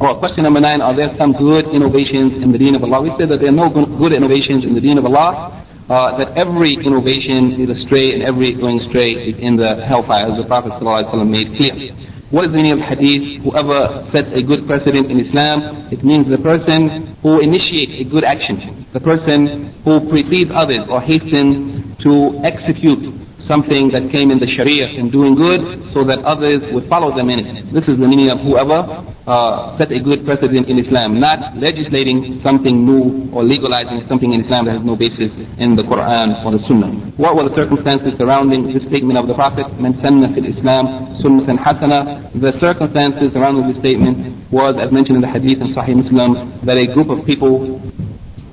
Or 0.00 0.18
question 0.18 0.42
number 0.42 0.58
nine, 0.58 0.82
are 0.82 0.94
there 0.96 1.14
some 1.16 1.32
good 1.32 1.70
innovations 1.70 2.42
in 2.42 2.50
the 2.50 2.58
deen 2.58 2.74
of 2.74 2.82
Allah? 2.82 3.02
We 3.02 3.14
said 3.14 3.28
that 3.30 3.38
there 3.38 3.50
are 3.50 3.54
no 3.54 3.70
good 3.70 4.12
innovations 4.12 4.64
in 4.64 4.74
the 4.74 4.80
deen 4.80 4.98
of 4.98 5.06
Allah. 5.06 5.62
Uh, 5.90 6.16
that 6.16 6.38
every 6.38 6.74
innovation 6.78 7.58
is 7.60 7.68
astray 7.68 8.14
and 8.14 8.22
every 8.22 8.54
going 8.54 8.80
astray 8.80 9.12
is 9.12 9.36
in 9.38 9.56
the 9.56 9.84
hellfire, 9.84 10.30
as 10.30 10.38
the 10.38 10.46
Prophet 10.46 10.72
ﷺ 10.78 11.28
made 11.28 11.54
clear. 11.58 11.90
What 12.32 12.46
is 12.46 12.52
the 12.52 12.56
meaning 12.56 12.72
of 12.72 12.80
hadith? 12.80 13.44
Whoever 13.44 14.08
sets 14.08 14.32
a 14.32 14.40
good 14.40 14.66
precedent 14.66 15.10
in 15.10 15.20
Islam, 15.20 15.92
it 15.92 16.02
means 16.02 16.26
the 16.26 16.38
person 16.38 17.12
who 17.20 17.44
initiates 17.44 17.92
a 18.00 18.08
good 18.08 18.24
action, 18.24 18.86
the 18.90 19.00
person 19.00 19.68
who 19.84 20.00
precedes 20.08 20.50
others 20.50 20.88
or 20.88 21.02
hastens 21.02 21.94
to 22.00 22.40
execute 22.40 23.21
something 23.47 23.89
that 23.95 24.11
came 24.11 24.29
in 24.29 24.37
the 24.43 24.49
Sharia 24.53 24.91
in 24.99 25.09
doing 25.09 25.33
good 25.33 25.63
so 25.95 26.03
that 26.03 26.19
others 26.27 26.61
would 26.75 26.85
follow 26.91 27.15
them 27.15 27.31
in 27.31 27.39
it. 27.39 27.71
This 27.71 27.87
is 27.87 27.95
the 27.97 28.07
meaning 28.07 28.29
of 28.29 28.43
whoever 28.43 28.83
uh, 29.25 29.77
set 29.79 29.91
a 29.91 29.99
good 30.03 30.27
precedent 30.27 30.67
in 30.67 30.77
Islam, 30.77 31.19
not 31.19 31.55
legislating 31.55 32.43
something 32.43 32.83
new 32.85 33.31
or 33.31 33.43
legalizing 33.43 34.03
something 34.07 34.35
in 34.35 34.43
Islam 34.43 34.67
that 34.67 34.75
has 34.77 34.85
no 34.85 34.95
basis 34.99 35.31
in 35.57 35.79
the 35.79 35.83
Quran 35.87 36.43
or 36.43 36.51
the 36.51 36.61
Sunnah. 36.67 36.91
What 37.15 37.39
were 37.39 37.47
the 37.47 37.55
circumstances 37.55 38.19
surrounding 38.19 38.67
this 38.67 38.83
statement 38.91 39.17
of 39.17 39.27
the 39.27 39.33
Prophet, 39.33 39.65
من 39.79 39.95
سنة 40.03 40.35
في 40.35 40.39
الإسلام 40.43 41.23
سنة 41.23 41.47
حسنة? 41.57 42.31
The 42.35 42.51
circumstances 42.59 43.31
surrounding 43.33 43.71
this 43.71 43.79
statement 43.79 44.51
was, 44.51 44.75
as 44.77 44.91
mentioned 44.91 45.17
in 45.17 45.23
the 45.23 45.31
hadith 45.31 45.63
in 45.63 45.73
Sahih 45.73 46.03
Muslim, 46.03 46.59
that 46.67 46.75
a 46.77 46.93
group 46.93 47.09
of 47.09 47.25
people 47.25 47.79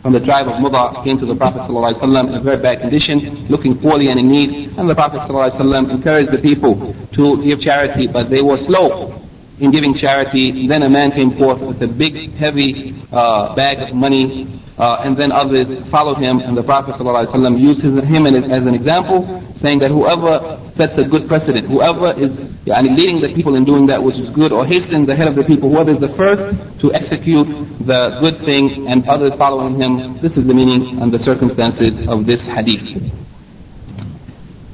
from 0.01 0.13
the 0.13 0.19
tribe 0.19 0.47
of 0.47 0.55
Mudar 0.63 1.03
came 1.03 1.19
to 1.19 1.25
the 1.25 1.35
Prophet 1.35 1.61
ﷺ 1.67 2.27
in 2.29 2.35
a 2.35 2.39
very 2.39 2.57
bad 2.61 2.79
condition, 2.79 3.47
looking 3.49 3.77
poorly 3.77 4.07
and 4.07 4.19
in 4.19 4.29
need. 4.29 4.77
And 4.77 4.89
the 4.89 4.95
Prophet 4.95 5.19
ﷺ 5.27 5.89
encouraged 5.91 6.31
the 6.31 6.37
people 6.37 6.95
to 7.13 7.43
give 7.43 7.61
charity, 7.61 8.07
but 8.07 8.29
they 8.29 8.41
were 8.41 8.57
slow 8.65 9.19
in 9.59 9.71
giving 9.71 9.97
charity. 9.99 10.67
Then 10.67 10.83
a 10.83 10.89
man 10.89 11.11
came 11.11 11.31
forth 11.31 11.59
with 11.61 11.81
a 11.81 11.87
big, 11.87 12.33
heavy 12.35 12.95
uh, 13.11 13.55
bag 13.55 13.89
of 13.89 13.93
money, 13.95 14.47
uh, 14.79 15.03
and 15.03 15.17
then 15.19 15.31
others 15.31 15.67
followed 15.91 16.23
him, 16.23 16.39
and 16.39 16.55
the 16.55 16.63
Prophet 16.63 16.95
ﷺ 16.95 17.59
used 17.59 17.83
his, 17.83 17.91
him 17.99 18.23
as 18.25 18.63
an 18.63 18.73
example, 18.73 19.27
saying 19.59 19.79
that 19.79 19.91
whoever 19.91 20.55
sets 20.79 20.95
a 20.95 21.03
good 21.03 21.27
precedent, 21.27 21.67
whoever 21.67 22.15
is 22.15 22.31
yani, 22.63 22.95
leading 22.95 23.19
the 23.19 23.27
people 23.35 23.59
in 23.59 23.65
doing 23.67 23.87
that 23.87 24.01
which 24.01 24.15
is 24.15 24.29
good, 24.31 24.55
or 24.55 24.65
hastens 24.65 25.09
ahead 25.09 25.27
of 25.27 25.35
the 25.35 25.43
people, 25.43 25.67
whoever 25.67 25.91
is 25.91 25.99
the 25.99 26.15
first 26.15 26.39
to 26.79 26.93
execute 26.95 27.47
the 27.83 28.23
good 28.23 28.39
thing 28.47 28.87
and 28.87 29.03
others 29.11 29.35
following 29.35 29.75
him, 29.75 30.15
this 30.23 30.31
is 30.39 30.47
the 30.47 30.55
meaning 30.55 31.01
and 31.03 31.11
the 31.11 31.19
circumstances 31.27 32.07
of 32.07 32.25
this 32.25 32.39
hadith. 32.39 32.87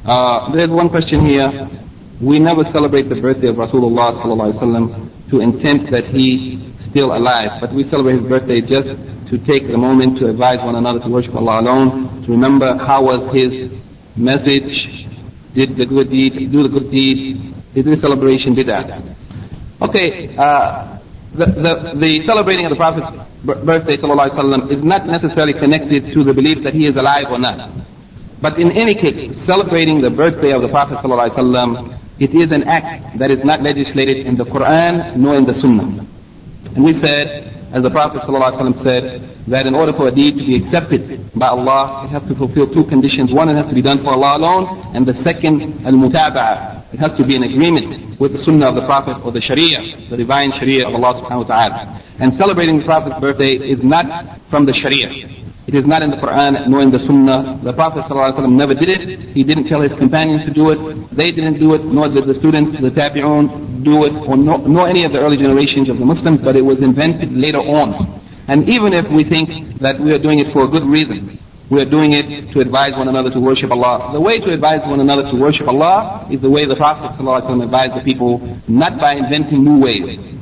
Uh, 0.06 0.54
there's 0.54 0.70
one 0.70 0.88
question 0.88 1.26
here. 1.26 1.50
We 2.22 2.38
never 2.38 2.62
celebrate 2.70 3.10
the 3.10 3.18
birthday 3.18 3.50
of 3.50 3.56
Rasulullah 3.58 4.22
sallallahu 4.22 5.30
to 5.32 5.42
intent 5.42 5.90
that 5.90 6.06
he 6.14 6.62
still 6.92 7.10
alive, 7.10 7.60
but 7.60 7.74
we 7.74 7.90
celebrate 7.90 8.22
his 8.22 8.30
birthday 8.30 8.62
just 8.62 9.15
to 9.31 9.39
take 9.39 9.69
a 9.73 9.77
moment 9.77 10.19
to 10.19 10.29
advise 10.29 10.59
one 10.59 10.75
another 10.75 11.01
to 11.01 11.09
worship 11.09 11.35
Allah 11.35 11.61
alone, 11.61 12.23
to 12.25 12.33
remember 12.33 12.77
how 12.77 13.03
was 13.03 13.23
his 13.35 13.71
message, 14.17 15.07
did 15.55 15.77
the 15.77 15.87
good 15.87 16.11
deed, 16.11 16.51
do 16.51 16.63
the 16.63 16.69
good 16.69 16.91
deed, 16.91 17.55
did 17.75 17.85
the 17.85 17.97
celebration, 18.01 18.55
did 18.55 18.67
that. 18.67 19.03
Okay, 19.81 20.35
uh, 20.37 20.99
the, 21.33 21.47
the, 21.47 21.73
the, 21.95 22.23
celebrating 22.27 22.67
of 22.67 22.71
the 22.71 22.77
Prophet's 22.77 23.07
birthday 23.45 23.97
وسلم, 23.97 24.73
is 24.73 24.83
not 24.83 25.07
necessarily 25.07 25.55
connected 25.55 26.13
to 26.13 26.25
the 26.25 26.35
belief 26.35 26.63
that 26.65 26.75
he 26.75 26.87
is 26.87 26.97
alive 26.97 27.31
or 27.31 27.39
not. 27.39 27.71
But 28.43 28.59
in 28.59 28.73
any 28.73 28.95
case, 28.95 29.31
celebrating 29.47 30.01
the 30.01 30.11
birthday 30.11 30.53
of 30.53 30.63
the 30.63 30.69
Prophet 30.69 30.99
وسلم, 30.99 31.99
it 32.19 32.35
is 32.35 32.51
an 32.53 32.69
act 32.69 33.19
that 33.19 33.31
is 33.31 33.45
not 33.45 33.63
legislated 33.63 34.27
in 34.27 34.37
the 34.37 34.45
Quran 34.45 35.17
nor 35.17 35.39
in 35.39 35.47
the 35.47 35.55
Sunnah. 35.61 36.05
And 36.75 36.85
we 36.85 37.01
said, 37.01 37.54
as 37.74 37.84
the 37.84 37.90
Prophet 37.90 38.22
ﷺ 38.22 38.84
said, 38.84 39.46
that 39.48 39.66
in 39.66 39.76
order 39.76 39.94
for 39.94 40.08
a 40.08 40.12
deed 40.12 40.38
to 40.38 40.46
be 40.46 40.56
accepted 40.58 41.32
by 41.34 41.48
Allah, 41.48 42.06
it 42.06 42.10
has 42.10 42.24
to 42.30 42.36
fulfill 42.36 42.72
two 42.72 42.86
conditions. 42.86 43.34
One, 43.34 43.50
it 43.50 43.56
has 43.56 43.68
to 43.70 43.76
be 43.76 43.82
done 43.82 44.02
for 44.02 44.14
Allah 44.14 44.38
alone, 44.38 44.96
and 44.96 45.06
the 45.06 45.14
second, 45.24 45.86
al-mutaba'ah. 45.86 46.94
It 46.94 47.00
has 47.00 47.18
to 47.18 47.26
be 47.26 47.36
in 47.36 47.44
agreement 47.44 48.20
with 48.20 48.34
the 48.34 48.44
sunnah 48.46 48.70
of 48.70 48.76
the 48.76 48.86
Prophet 48.86 49.22
or 49.26 49.32
the 49.32 49.42
sharia, 49.42 50.10
the 50.10 50.18
divine 50.18 50.52
sharia 50.58 50.88
of 50.88 50.96
Allah 50.96 51.22
subhanahu 51.22 51.50
wa 51.50 51.52
ta'ala. 51.52 52.02
And 52.20 52.34
celebrating 52.38 52.80
the 52.80 52.86
Prophet's 52.86 53.20
birthday 53.20 53.60
is 53.60 53.84
not 53.84 54.40
from 54.50 54.66
the 54.66 54.74
sharia. 54.74 55.45
It 55.66 55.74
is 55.74 55.86
not 55.86 56.04
in 56.06 56.12
the 56.14 56.22
Quran 56.22 56.70
nor 56.70 56.84
in 56.86 56.92
the 56.94 57.02
Sunnah. 57.10 57.58
The 57.64 57.74
Prophet 57.74 58.06
ﷺ 58.06 58.38
never 58.54 58.78
did 58.78 58.86
it. 58.86 59.34
He 59.34 59.42
didn't 59.42 59.66
tell 59.66 59.82
his 59.82 59.94
companions 59.98 60.46
to 60.46 60.54
do 60.54 60.70
it. 60.70 60.78
They 61.10 61.32
didn't 61.34 61.58
do 61.58 61.74
it, 61.74 61.82
nor 61.84 62.08
did 62.08 62.30
the 62.30 62.38
students, 62.38 62.78
the 62.78 62.94
tabi'un, 62.94 63.82
do 63.82 64.06
it, 64.06 64.14
or 64.30 64.38
no, 64.38 64.58
nor 64.62 64.88
any 64.88 65.06
of 65.06 65.12
the 65.12 65.18
early 65.18 65.38
generations 65.38 65.90
of 65.90 65.98
the 65.98 66.06
Muslims, 66.06 66.42
but 66.46 66.56
it 66.56 66.62
was 66.62 66.84
invented 66.86 67.34
later 67.34 67.66
on. 67.66 68.22
And 68.48 68.70
even 68.70 68.94
if 68.94 69.10
we 69.10 69.26
think 69.26 69.82
that 69.82 69.98
we 69.98 70.14
are 70.14 70.22
doing 70.22 70.38
it 70.38 70.54
for 70.54 70.66
a 70.66 70.70
good 70.70 70.86
reason, 70.86 71.42
we 71.72 71.82
are 71.82 71.90
doing 71.90 72.14
it 72.14 72.54
to 72.54 72.62
advise 72.62 72.94
one 72.94 73.10
another 73.10 73.34
to 73.34 73.40
worship 73.42 73.72
Allah. 73.72 74.14
The 74.14 74.22
way 74.22 74.38
to 74.38 74.54
advise 74.54 74.86
one 74.86 75.02
another 75.02 75.26
to 75.34 75.36
worship 75.36 75.68
Allah 75.68 76.30
is 76.30 76.42
the 76.42 76.50
way 76.50 76.70
the 76.70 76.78
Prophet 76.78 77.18
ﷺ 77.18 77.66
advised 77.66 77.98
the 77.98 78.06
people, 78.06 78.38
not 78.70 79.02
by 79.02 79.18
inventing 79.18 79.66
new 79.66 79.82
ways. 79.82 80.35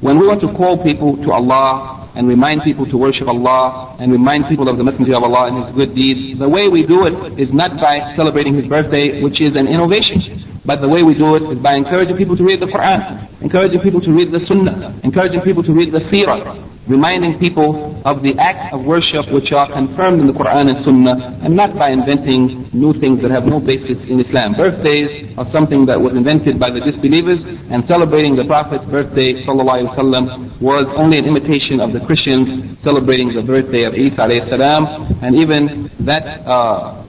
When 0.00 0.18
we 0.20 0.28
want 0.28 0.40
to 0.42 0.52
call 0.54 0.78
people 0.78 1.16
to 1.26 1.32
Allah 1.32 2.08
and 2.14 2.28
remind 2.28 2.62
people 2.62 2.86
to 2.86 2.96
worship 2.96 3.26
Allah 3.26 3.96
and 3.98 4.12
remind 4.12 4.46
people 4.46 4.68
of 4.68 4.76
the 4.76 4.84
messenger 4.84 5.16
of 5.16 5.24
Allah 5.24 5.50
and 5.50 5.64
his 5.66 5.74
good 5.74 5.94
deeds. 5.94 6.38
The 6.38 6.48
way 6.48 6.68
we 6.70 6.86
do 6.86 7.06
it 7.06 7.38
is 7.38 7.52
not 7.52 7.74
by 7.80 8.14
celebrating 8.14 8.54
his 8.54 8.66
birthday, 8.66 9.22
which 9.22 9.40
is 9.40 9.56
an 9.56 9.66
innovation. 9.66 10.22
But 10.64 10.80
the 10.80 10.88
way 10.88 11.02
we 11.02 11.14
do 11.14 11.34
it 11.34 11.50
is 11.50 11.58
by 11.58 11.74
encouraging 11.74 12.16
people 12.16 12.36
to 12.36 12.44
read 12.44 12.60
the 12.60 12.66
Quran, 12.66 13.26
encouraging 13.40 13.80
people 13.80 14.00
to 14.02 14.12
read 14.12 14.30
the 14.30 14.44
Sunnah, 14.46 15.00
encouraging 15.02 15.40
people 15.40 15.62
to 15.64 15.72
read 15.72 15.90
the 15.90 15.98
Seerah, 16.10 16.67
reminding 16.88 17.38
people 17.38 18.00
of 18.04 18.22
the 18.22 18.32
acts 18.40 18.72
of 18.72 18.84
worship 18.84 19.28
which 19.30 19.52
are 19.52 19.70
confirmed 19.70 20.20
in 20.20 20.26
the 20.26 20.32
Quran 20.32 20.72
and 20.72 20.84
Sunnah, 20.84 21.38
and 21.44 21.54
not 21.54 21.76
by 21.76 21.90
inventing 21.92 22.68
new 22.72 22.92
things 22.96 23.20
that 23.20 23.30
have 23.30 23.44
no 23.44 23.60
basis 23.60 24.00
in 24.08 24.20
Islam. 24.20 24.54
Birthdays 24.54 25.36
are 25.36 25.48
something 25.52 25.84
that 25.86 26.00
was 26.00 26.16
invented 26.16 26.58
by 26.58 26.70
the 26.72 26.80
disbelievers, 26.80 27.44
and 27.70 27.84
celebrating 27.86 28.36
the 28.36 28.44
Prophet's 28.44 28.84
birthday, 28.84 29.44
wasallam, 29.44 30.60
was 30.60 30.88
only 30.96 31.18
an 31.18 31.26
imitation 31.26 31.80
of 31.80 31.92
the 31.92 32.00
Christians 32.00 32.78
celebrating 32.82 33.34
the 33.34 33.42
birthday 33.42 33.84
of 33.84 33.94
Isa 33.94 34.24
salam, 34.48 35.20
and 35.22 35.36
even 35.36 35.90
that 36.00 36.24
uh, 36.48 37.04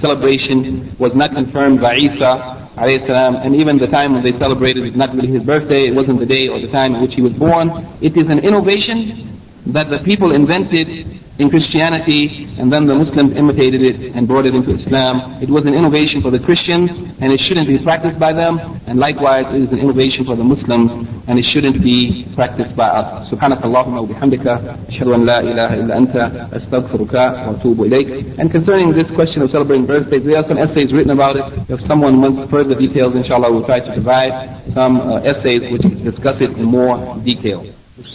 celebration 0.00 0.94
was 0.98 1.14
not 1.14 1.32
confirmed 1.32 1.80
by 1.80 1.96
Isa 1.96 2.65
and 2.76 3.54
even 3.56 3.78
the 3.78 3.86
time 3.86 4.12
when 4.12 4.22
they 4.22 4.36
celebrated 4.38 4.82
was 4.84 4.96
not 4.96 5.14
really 5.14 5.28
his 5.28 5.42
birthday, 5.42 5.88
it 5.88 5.94
wasn't 5.94 6.20
the 6.20 6.26
day 6.26 6.48
or 6.48 6.60
the 6.60 6.68
time 6.68 6.94
in 6.94 7.02
which 7.02 7.14
he 7.14 7.22
was 7.22 7.32
born. 7.32 7.70
It 8.00 8.16
is 8.16 8.28
an 8.28 8.40
innovation 8.40 9.40
that 9.66 9.88
the 9.88 9.98
people 10.04 10.34
invented 10.34 11.20
in 11.41 11.49
Christianity 11.49 12.45
and 12.59 12.71
then 12.71 12.85
the 12.85 12.93
Muslims 12.93 13.35
imitated 13.35 13.81
it 13.81 14.15
and 14.15 14.27
brought 14.27 14.45
it 14.45 14.53
into 14.53 14.77
Islam. 14.77 15.41
It 15.41 15.49
was 15.49 15.65
an 15.65 15.73
innovation 15.73 16.21
for 16.21 16.29
the 16.29 16.37
Christians 16.37 16.91
and 17.21 17.33
it 17.33 17.41
shouldn't 17.47 17.67
be 17.67 17.81
practiced 17.81 18.19
by 18.19 18.31
them 18.33 18.61
and 18.85 18.99
likewise 18.99 19.49
it 19.55 19.61
is 19.65 19.71
an 19.71 19.79
innovation 19.79 20.25
for 20.25 20.35
the 20.35 20.43
Muslims 20.43 21.07
and 21.27 21.39
it 21.39 21.45
shouldn't 21.53 21.81
be 21.81 22.29
practiced 22.35 22.75
by 22.75 22.89
us. 22.89 23.31
سبحانك 23.31 23.65
اللهم 23.65 23.97
وبحمدك 23.97 24.45
أشهد 24.89 25.07
أن 25.07 25.25
لا 25.25 25.39
إله 25.39 25.73
إلا 25.81 25.97
أنت 25.97 26.15
أستغفرك 26.53 27.13
وأتوب 27.13 27.77
إليك. 27.89 28.37
And 28.39 28.51
concerning 28.51 28.93
this 28.93 29.09
question 29.15 29.41
of 29.41 29.49
celebrating 29.51 29.85
birthdays, 29.85 30.23
there 30.23 30.37
are 30.37 30.47
some 30.47 30.57
essays 30.57 30.93
written 30.93 31.11
about 31.11 31.37
it. 31.37 31.45
If 31.69 31.81
someone 31.87 32.21
wants 32.21 32.51
further 32.51 32.75
details, 32.75 33.15
inshallah, 33.15 33.51
we'll 33.51 33.65
try 33.65 33.79
to 33.79 33.93
provide 33.93 34.73
some 34.73 35.01
uh, 35.01 35.21
essays 35.31 35.71
which 35.71 35.85
discuss 36.03 36.37
it 36.41 36.51
in 36.57 36.65
more 36.65 37.17
detail. 37.23 37.65